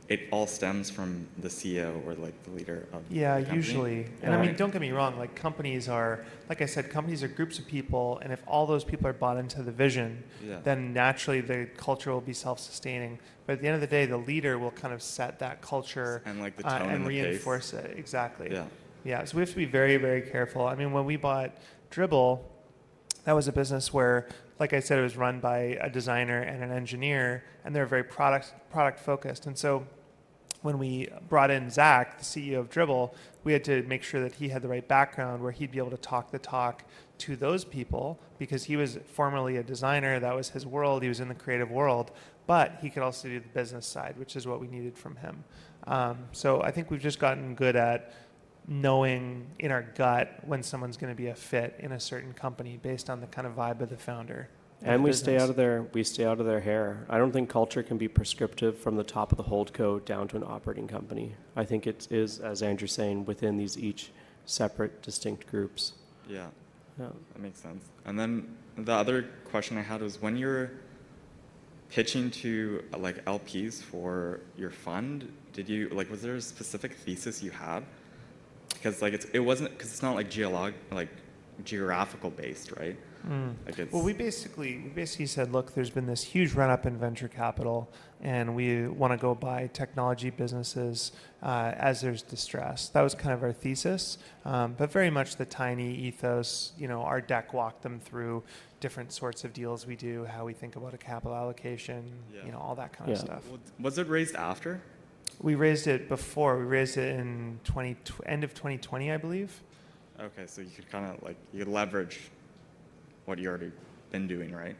[0.10, 3.56] it all stems from the CEO or like the leader of Yeah, the company?
[3.57, 4.06] usually.
[4.23, 7.27] And I mean, don't get me wrong, like companies are, like I said, companies are
[7.27, 10.57] groups of people, and if all those people are bought into the vision, Yeah.
[10.64, 13.19] then naturally the culture will be self sustaining.
[13.45, 16.23] But at the end of the day, the leader will kind of set that culture
[16.26, 17.26] And, like, the uh, tone and and the pace.
[17.26, 17.94] reinforce it.
[17.98, 18.49] Exactly.
[18.52, 18.65] Yeah.
[19.06, 20.65] Yeah, so we have to be very, very careful.
[20.68, 21.56] I mean, when we bought
[21.91, 22.40] Dribbble,
[23.26, 24.27] that was a business where,
[24.60, 28.03] like I said, it was run by a designer and an engineer, and they're very
[28.03, 29.45] product product focused.
[29.45, 29.86] And so
[30.61, 33.14] when we brought in Zach, the CEO of Dribbble,
[33.44, 35.91] we had to make sure that he had the right background where he'd be able
[35.91, 36.84] to talk the talk
[37.19, 40.19] to those people because he was formerly a designer.
[40.19, 41.02] That was his world.
[41.03, 42.11] He was in the creative world,
[42.48, 45.44] but he could also do the business side, which is what we needed from him.
[45.88, 48.14] Um, so I think we've just gotten good at
[48.68, 52.77] knowing in our gut when someone's going to be a fit in a certain company
[52.81, 54.49] based on the kind of vibe of the founder.
[54.82, 55.44] And we stay business.
[55.44, 57.06] out of their we stay out of their hair.
[57.10, 60.38] I don't think culture can be prescriptive from the top of the holdco down to
[60.38, 61.36] an operating company.
[61.56, 64.12] I think it is, as Andrew's saying, within these each
[64.46, 65.94] separate, distinct groups.
[66.28, 66.48] Yeah.
[66.98, 67.08] Yeah.
[67.34, 67.86] That makes sense.
[68.06, 70.72] And then the other question I had was when you're
[71.90, 76.94] pitching to uh, like LPs for your fund, did you like was there a specific
[76.94, 77.84] thesis you had?
[78.70, 81.10] Because like it's it wasn't because it's not like geolog like
[81.66, 82.98] geographical based, right?
[83.28, 83.54] Mm.
[83.66, 86.98] Like Well, we basically we basically said, look, there's been this huge run up in
[86.98, 87.91] venture capital,
[88.22, 91.12] and we want to go buy technology businesses
[91.44, 92.90] uh, as there's distress.
[92.90, 96.74] That was kind of our thesis, um, but very much the tiny ethos.
[96.78, 98.44] You know, our deck walked them through
[98.80, 102.04] different sorts of deals we do, how we think about a capital allocation,
[102.46, 103.44] you know, all that kind of stuff.
[103.80, 104.82] Was it raised after?
[105.41, 106.58] We raised it before.
[106.58, 109.62] We raised it in 20, end of 2020, I believe.
[110.20, 112.30] Okay, so you could kind of like you leverage
[113.30, 113.72] what you already
[114.12, 114.76] been doing, right?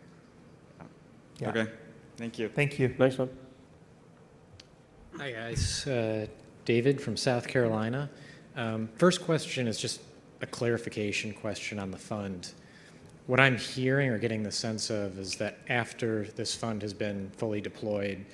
[1.38, 1.50] Yeah.
[1.50, 1.68] Okay.
[2.18, 2.50] Thank you.
[2.50, 2.94] Thank you.
[2.98, 3.30] Nice one.
[5.18, 5.88] Hi, guys.
[5.88, 6.26] Uh,
[6.66, 8.10] David from South Carolina.
[8.56, 10.02] Um, first question is just
[10.42, 12.52] a clarification question on the fund.
[13.28, 17.30] What I'm hearing or getting the sense of is that after this fund has been
[17.38, 18.26] fully deployed,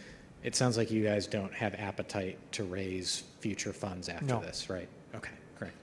[0.44, 4.40] it sounds like you guys don't have appetite to raise future funds after No.
[4.40, 4.88] this, right?
[5.14, 5.74] Okay, great.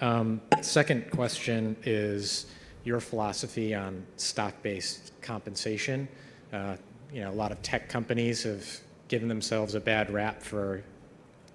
[0.00, 2.46] Um, second question is
[2.84, 6.06] your philosophy on stock-based compensation.
[6.52, 6.76] Uh,
[7.12, 8.64] you know, a lot of tech companies have
[9.08, 10.82] given themselves a bad rap for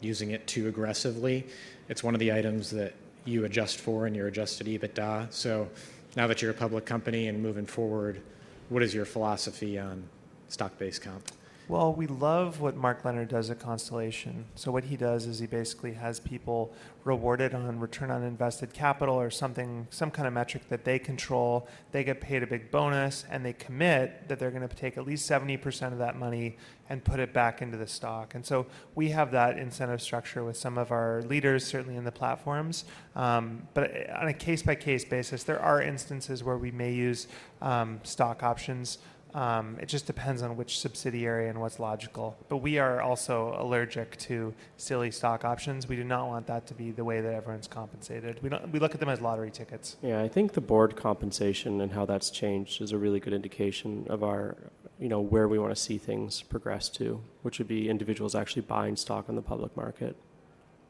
[0.02, 1.46] using it too aggressively.
[1.88, 2.94] It's one of the items that
[3.26, 5.32] you adjust for in your adjusted EBITDA.
[5.32, 5.70] So
[6.16, 8.22] now that you're a public company and moving forward,
[8.70, 10.04] what is your philosophy on
[10.48, 11.24] stock-based comp?
[11.70, 14.46] Well, we love what Mark Leonard does at Constellation.
[14.56, 16.74] So what he does is he basically has people
[17.04, 21.68] rewarded on return on invested capital or something, some kind of metric that they control.
[21.92, 25.06] They get paid a big bonus, and they commit that they're going to take at
[25.06, 26.58] least seventy percent of that money
[26.90, 28.34] and put it back into the stock.
[28.34, 28.66] And so
[28.96, 32.86] we have that incentive structure with some of our leaders, certainly in the platforms.
[33.16, 37.28] Um, but on a case by case basis, there are instances where we may use
[37.62, 38.98] um, stock options.
[39.34, 42.36] Um, it just depends on which subsidiary and what's logical.
[42.50, 45.88] But we are also allergic to silly stock options.
[45.88, 48.42] We do not want that to be the way that everyone's compensated.
[48.42, 48.72] We don't.
[48.72, 49.98] We look at them as lottery tickets.
[50.02, 54.08] Yeah, I think the board compensation and how that's changed is a really good indication
[54.10, 54.58] of our,
[55.00, 58.64] you know, where we want to see things progress to, which would be individuals actually
[58.64, 60.16] buying stock on the public market.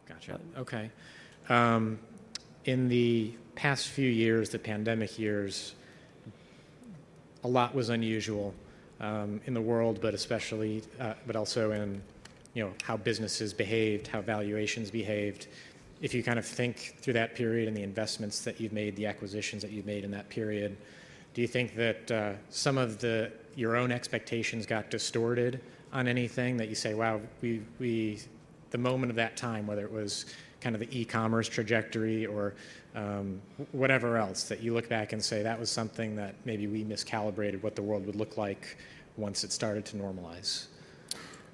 [0.08, 0.40] Gotcha.
[0.58, 0.92] Okay.
[1.50, 2.00] Um,
[2.66, 5.76] in the past few years, the pandemic years,
[7.44, 8.54] a lot was unusual
[9.00, 12.02] um, in the world, but especially, uh, but also in,
[12.54, 15.48] you know, how businesses behaved, how valuations behaved.
[16.02, 19.06] If you kind of think through that period and the investments that you've made, the
[19.06, 20.78] acquisitions that you've made in that period,
[21.34, 25.60] do you think that uh, some of the your own expectations got distorted
[25.92, 28.20] on anything that you say, wow, we, we
[28.72, 30.26] the moment of that time, whether it was
[30.62, 32.54] kind of the e-commerce trajectory or
[32.96, 33.42] um,
[33.72, 37.62] whatever else, that you look back and say that was something that maybe we miscalibrated
[37.64, 38.78] what the world would look like
[39.18, 40.68] once it started to normalize?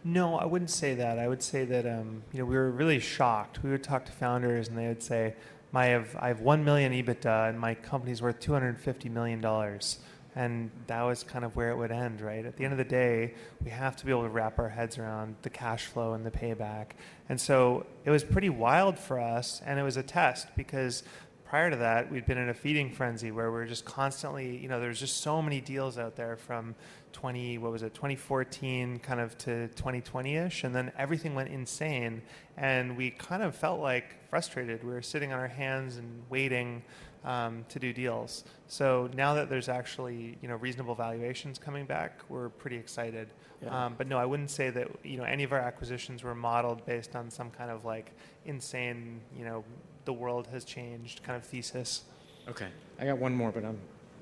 [0.04, 1.18] No, I wouldn't say that.
[1.18, 3.64] I would say that um, you know we were really shocked.
[3.64, 5.34] We would talk to founders, and they would say,
[5.72, 9.42] "My have I have one million EBITDA, and my company's worth two hundred fifty million
[9.42, 9.98] dollars."
[10.36, 12.46] And that was kind of where it would end, right?
[12.46, 13.34] At the end of the day,
[13.64, 16.32] we have to be able to wrap our heads around the cash flow and the
[16.32, 16.88] payback.
[17.30, 21.04] And so it was pretty wild for us, and it was a test because
[21.46, 24.68] prior to that, we'd been in a feeding frenzy where we are just constantly, you
[24.68, 26.76] know, there's just so many deals out there from
[27.14, 32.22] 20, what was it, 2014 kind of to 2020-ish, and then everything went insane,
[32.58, 34.84] and we kind of felt like frustrated.
[34.84, 36.84] We were sitting on our hands and waiting
[37.26, 38.46] um, to do deals.
[38.68, 43.28] So now that there's actually, you know, reasonable valuations coming back, we're pretty excited.
[43.62, 43.86] Yeah.
[43.86, 46.86] Um, but no, I wouldn't say that, you know, any of our acquisitions were modeled
[46.86, 48.12] based on some kind of like
[48.46, 49.64] insane, you know,
[50.06, 52.04] the world has changed kind of thesis.
[52.48, 52.68] Okay.
[53.00, 53.80] I got one more, but I'm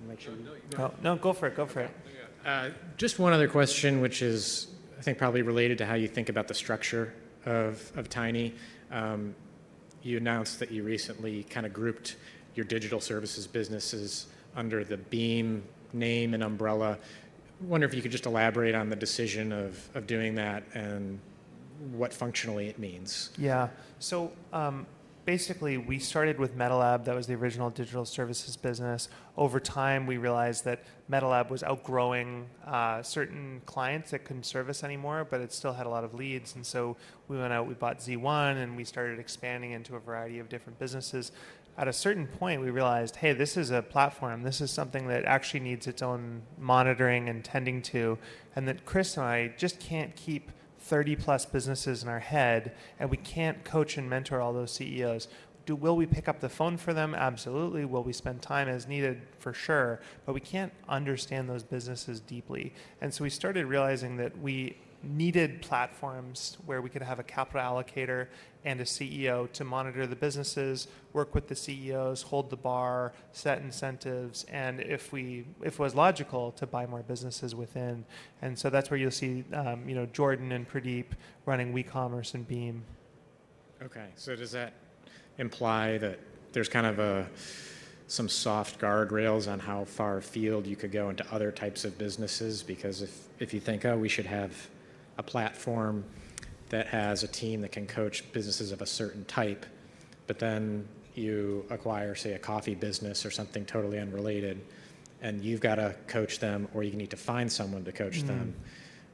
[0.08, 0.34] make sure.
[0.34, 0.78] You...
[0.80, 1.56] Oh, no, go for it.
[1.56, 1.92] Go for it.
[2.46, 4.68] Uh, just one other question, which is,
[4.98, 7.14] I think, probably related to how you think about the structure
[7.46, 8.54] of, of Tiny.
[8.92, 9.36] Um,
[10.02, 12.18] you announced that you recently kind of grouped
[12.56, 15.64] your digital services businesses under the Beam
[15.94, 16.98] name and umbrella.
[17.62, 21.20] I wonder if you could just elaborate on the decision of, of doing that and
[21.92, 23.30] what functionally it means.
[23.38, 23.70] Yeah.
[24.00, 24.86] So um,
[25.26, 27.06] basically, we started with MetaLab.
[27.06, 29.10] That was the original digital services business.
[29.38, 35.26] Over time, we realized that MetaLab was outgrowing uh, certain clients that couldn't service anymore,
[35.30, 36.56] but it still had a lot of leads.
[36.56, 36.98] And so
[37.28, 40.80] we went out, we bought Z1, and we started expanding into a variety of different
[40.80, 41.32] businesses.
[41.78, 44.44] At a certain point, we realized, hey, this is a platform.
[44.44, 48.20] This is something that actually needs its own monitoring and tending to,
[48.56, 50.52] and that Chris and I just can't keep
[50.84, 55.30] 30 plus businesses in our head and we can't coach and mentor all those CEOs.
[55.66, 57.16] Do, will we pick up the phone for them?
[57.16, 57.86] Absolutely.
[57.86, 59.22] Will we spend time as needed?
[59.40, 60.02] For sure.
[60.26, 62.74] But we can't understand those businesses deeply.
[63.00, 67.62] And so we started realizing that we needed platforms where we could have a capital
[67.62, 68.28] allocator
[68.66, 73.60] and a CEO to monitor the businesses, work with the CEOs, hold the bar, set
[73.62, 78.06] incentives, and if we if it was logical to buy more businesses within.
[78.42, 81.08] And so that's where you'll see um, you know Jordan and Pradeep
[81.46, 82.84] running WeCommerce and Beam.
[83.82, 84.74] Okay, so does that
[85.38, 86.20] imply that
[86.54, 87.28] there's kind of a
[88.08, 92.64] some soft guardrails on how far afield you could go into other types of businesses?
[92.64, 94.70] Because if if you think, oh, we should have
[95.18, 96.04] a platform
[96.70, 99.66] that has a team that can coach businesses of a certain type,
[100.28, 104.60] but then you acquire, say, a coffee business or something totally unrelated,
[105.22, 108.28] and you've got to coach them, or you need to find someone to coach Mm.
[108.28, 108.56] them.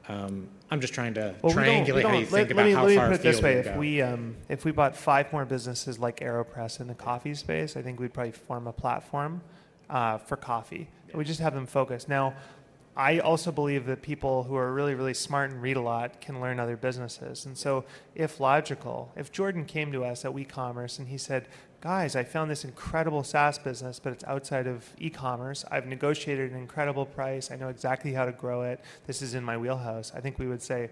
[0.08, 2.52] Um, I'm just trying to Well, we don't- we triangulate don't- you let- think let
[2.52, 4.66] about me- how let me far put it this way: you if we um, if
[4.66, 8.32] we bought five more businesses like Aeropress in the coffee space, I think we'd probably
[8.32, 9.42] form a platform
[9.90, 10.88] uh, for coffee.
[11.14, 12.08] We just have them focused.
[12.10, 12.34] Now,
[12.96, 16.42] I also believe that people who are really really smart and read a lot can
[16.42, 17.46] learn other businesses.
[17.46, 17.86] And so,
[18.16, 21.48] if logical, if Jordan came to us at WeCommerce and he said,
[21.82, 25.64] "Guys, I found this incredible SaaS business, but it's outside of e-commerce.
[25.72, 27.52] I've negotiated an incredible price.
[27.52, 28.82] I know exactly how to grow it.
[29.08, 30.90] This is in my wheelhouse." I think we would say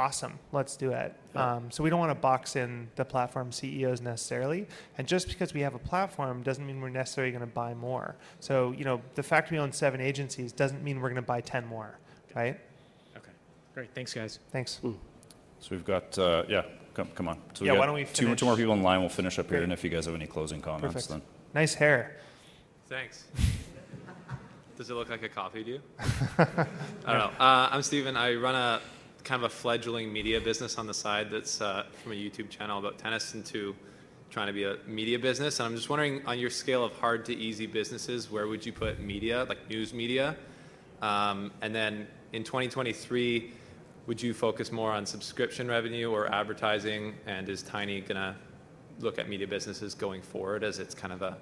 [0.00, 1.54] awesome let's do it Yeah.
[1.56, 4.66] um, so we don't want to box in the platform ceos necessarily
[4.98, 8.16] and just because we have a platform doesn't mean we're necessarily going to buy more
[8.40, 11.40] so you know the fact we own seven agencies doesn't mean we're going to buy
[11.40, 11.98] 10 more
[12.34, 12.58] right
[13.16, 13.32] okay
[13.74, 14.80] great thanks guys thanks
[15.62, 16.62] So we've got, uh, yeah,
[16.94, 17.36] come, come on.
[17.52, 19.00] So Yeah, why don't we two, two more people in line.
[19.00, 19.64] We'll finish up here, Great.
[19.64, 21.08] and if you guys have any closing comments, Perfect.
[21.10, 21.22] then.
[21.54, 22.16] nice hair
[22.88, 23.16] Thanks.
[24.78, 25.80] Does it look like a coffee to you?
[26.00, 26.46] I
[27.06, 27.30] don't know.
[27.38, 28.16] Uh, I'm Steven.
[28.16, 28.80] I run a
[29.20, 32.78] kind of a fledgling media business on the side that's uh, from a YouTube channel
[32.78, 33.74] about tennis into
[34.30, 35.58] trying to be a media business.
[35.60, 38.72] And I'm just wondering, on your scale of hard to easy businesses, where would you
[38.72, 40.36] put media, like news media?
[41.02, 43.52] Um, and then in 2023,
[44.06, 47.14] would you focus more on subscription revenue or advertising?
[47.26, 48.36] And is Tiny going to
[49.00, 51.36] look at media businesses going forward as it's kind of a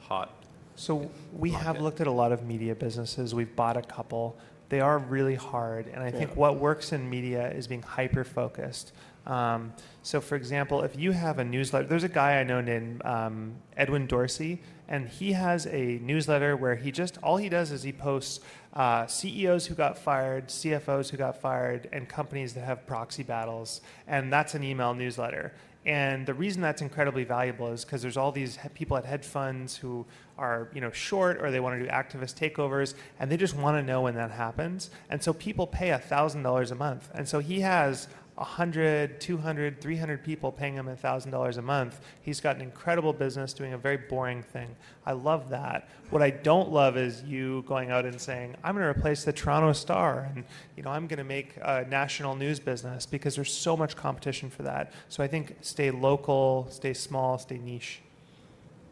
[0.00, 0.44] hot
[0.76, 3.34] So we have looked at a lot of media businesses.
[3.34, 4.36] We've bought a couple.
[4.74, 8.90] They are really hard, and I think what works in media is being hyper focused.
[9.24, 9.72] Um,
[10.02, 13.54] so, for example, if you have a newsletter, there's a guy I know named um,
[13.76, 17.92] Edwin Dorsey, and he has a newsletter where he just all he does is he
[17.92, 18.40] posts
[18.72, 23.80] uh, CEOs who got fired, CFOs who got fired, and companies that have proxy battles,
[24.08, 25.52] and that's an email newsletter.
[25.86, 29.76] And the reason that's incredibly valuable is because there's all these people at hedge funds
[29.76, 30.06] who
[30.38, 33.76] are, you know, short or they want to do activist takeovers, and they just want
[33.76, 34.90] to know when that happens.
[35.10, 37.10] And so people pay $1,000 a month.
[37.14, 42.00] And so he has 100, 200, 300 people paying him $1,000 a month.
[42.22, 44.74] He's got an incredible business doing a very boring thing.
[45.06, 45.88] I love that.
[46.10, 49.32] What I don't love is you going out and saying, I'm going to replace the
[49.32, 50.44] Toronto Star and,
[50.76, 54.50] you know, I'm going to make a national news business because there's so much competition
[54.50, 54.92] for that.
[55.08, 58.00] So I think stay local, stay small, stay niche.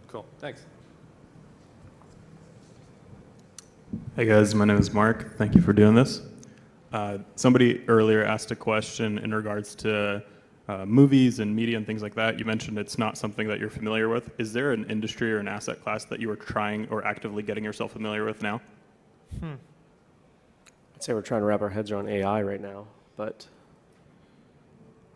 [0.06, 0.24] Cool.
[0.38, 0.64] Thanks.
[4.14, 5.36] Hey guys, my name is Mark.
[5.36, 6.22] Thank you for doing this.
[6.92, 10.22] Uh, somebody earlier asked a question in regards to
[10.68, 12.38] uh, movies and media and things like that.
[12.38, 14.30] You mentioned it's not something that you're familiar with.
[14.38, 17.64] Is there an industry or an asset class that you are trying or actively getting
[17.64, 18.60] yourself familiar with now?
[19.40, 19.54] Hmm.
[20.94, 22.86] I'd say we're trying to wrap our heads around AI right now,
[23.16, 23.46] but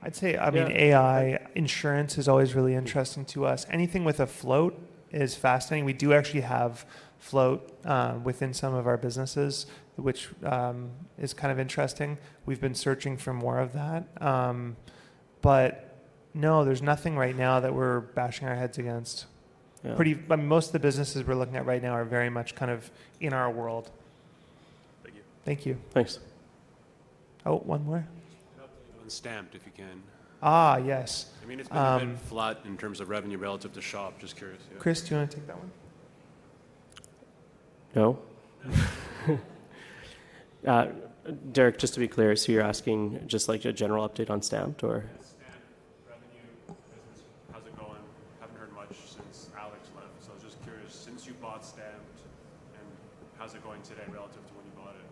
[0.03, 3.66] I'd say, I mean, AI insurance is always really interesting to us.
[3.70, 4.78] Anything with a float
[5.11, 5.85] is fascinating.
[5.85, 6.86] We do actually have
[7.19, 9.66] float uh, within some of our businesses,
[9.97, 12.18] which um, is kind of interesting.
[12.44, 14.06] We've been searching for more of that.
[14.23, 14.77] Um,
[15.43, 15.97] but
[16.35, 19.27] no, there's nothing right now that we're bashing our heads against.
[19.85, 19.94] Yeah.
[19.94, 22.55] Pretty, I mean, most of the businesses we're looking at right now are very much
[22.55, 22.90] kind of
[23.20, 23.90] in our world.
[25.02, 25.23] Thank you.
[25.44, 25.78] Thank you.
[25.93, 26.18] Thanks.
[27.44, 28.06] Oh, one more.
[29.02, 30.02] On stamped, if you can.
[30.43, 31.31] Ah, yes.
[31.43, 34.18] I mean, it's been a Um, bit flat in terms of revenue relative to shop.
[34.18, 34.60] Just curious.
[34.70, 34.78] Yeah.
[34.78, 35.70] Chris, do you want to take that one?
[37.94, 38.18] No.
[40.66, 40.88] uh,
[41.52, 44.82] Derek, just to be clear, so you're asking just like a general update on Stamped,
[44.84, 45.05] or?
[47.52, 47.90] how's it going?
[48.40, 52.20] Haven't heard much since Alex left, so I was just curious, since you bought Stamped,
[52.74, 52.86] and
[53.38, 55.05] how's it going today relative to when you bought it?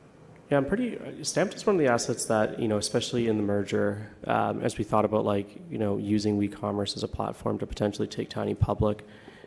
[0.51, 0.99] Yeah, I'm pretty.
[1.25, 4.79] Stamped is one of the assets that you know, especially in the merger, um, as
[4.79, 8.55] we thought about like you know using WeCommerce as a platform to potentially take Tiny
[8.55, 9.05] public.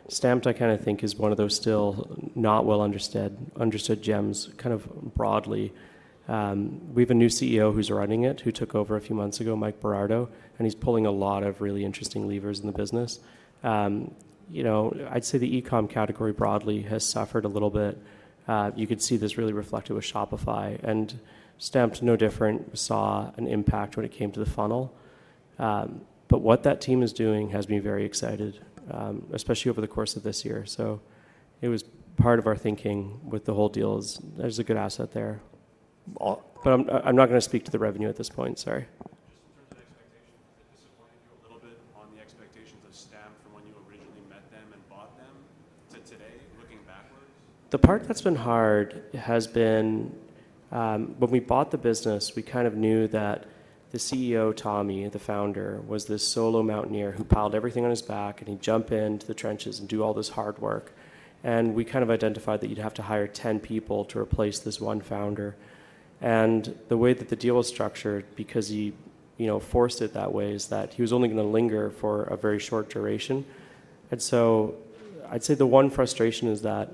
[0.08, 4.50] Stamped, I kind of think, is one of those still not well understood understood gems,
[4.56, 5.72] kind of broadly.
[6.28, 9.40] Um, we have a new CEO who's running it, who took over a few months
[9.40, 10.28] ago, Mike Berardo,
[10.58, 13.20] and he's pulling a lot of really interesting levers in the business.
[13.64, 14.14] Um,
[14.50, 17.98] you know, I'd say the e-com category broadly has suffered a little bit.
[18.46, 21.18] Uh, you could see this really reflected with Shopify, and
[21.58, 24.94] Stamped, no different, saw an impact when it came to the funnel.
[25.58, 28.60] Um, but what that team is doing has me very excited,
[28.92, 30.64] um, especially over the course of this year.
[30.66, 31.00] So
[31.60, 31.82] it was
[32.16, 35.40] part of our thinking with the whole deal is there's a good asset there.
[36.16, 38.86] But I'm, I'm not going to speak to the revenue at this point, sorry.
[39.70, 44.88] a little bit on the expectations of Stamped from when you originally met them and
[44.88, 45.34] bought them
[45.90, 47.30] to today, looking backwards?
[47.70, 50.12] The part that's been hard has been
[50.70, 53.46] um, when we bought the business, we kind of knew that
[53.90, 58.40] the CEO, Tommy, the founder, was this solo mountaineer who piled everything on his back
[58.40, 60.92] and he'd jump into the trenches and do all this hard work.
[61.42, 64.80] And we kind of identified that you'd have to hire 10 people to replace this
[64.80, 65.56] one founder.
[66.20, 68.92] And the way that the deal was structured, because he
[69.36, 72.24] you know, forced it that way, is that he was only going to linger for
[72.24, 73.44] a very short duration.
[74.10, 74.74] And so
[75.30, 76.90] I'd say the one frustration is that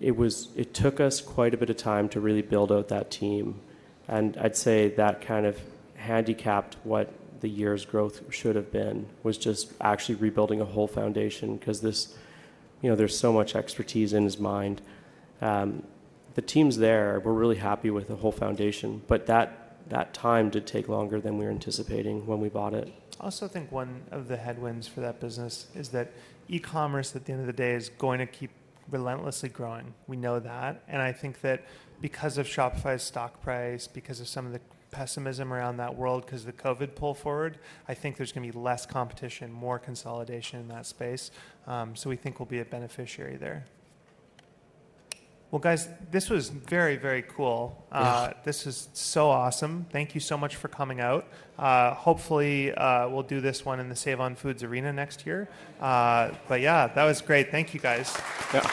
[0.00, 3.10] it was it took us quite a bit of time to really build out that
[3.10, 3.60] team,
[4.08, 5.58] and I'd say that kind of
[5.94, 11.56] handicapped what the year's growth should have been was just actually rebuilding a whole foundation
[11.56, 12.16] because this,
[12.80, 14.82] you know, there's so much expertise in his mind.
[15.40, 15.84] Um,
[16.34, 17.20] the team's there.
[17.20, 21.36] We're really happy with the whole foundation, but that that time did take longer than
[21.38, 22.92] we were anticipating when we bought it.
[23.20, 26.12] I also think one of the headwinds for that business is that
[26.48, 28.50] e-commerce at the end of the day is going to keep
[28.90, 29.94] relentlessly growing.
[30.06, 30.82] We know that.
[30.88, 31.64] And I think that
[32.00, 34.60] because of Shopify's stock price, because of some of the
[34.90, 38.52] pessimism around that world, because of the COVID pull forward, I think there's going to
[38.52, 41.30] be less competition, more consolidation in that space.
[41.66, 43.64] Um, so we think we'll be a beneficiary there.
[45.52, 47.84] Well, guys, this was very, very cool.
[47.92, 48.40] Uh, Yeah.
[48.42, 49.84] This is so awesome.
[49.92, 51.26] Thank you so much for coming out.
[51.58, 55.50] Uh, hopefully, uh, we'll do this one in the Save on Foods Arena next year.
[55.78, 57.50] Uh, but yeah, that was great.
[57.50, 58.16] Thank you, guys.
[58.54, 58.66] Yeah.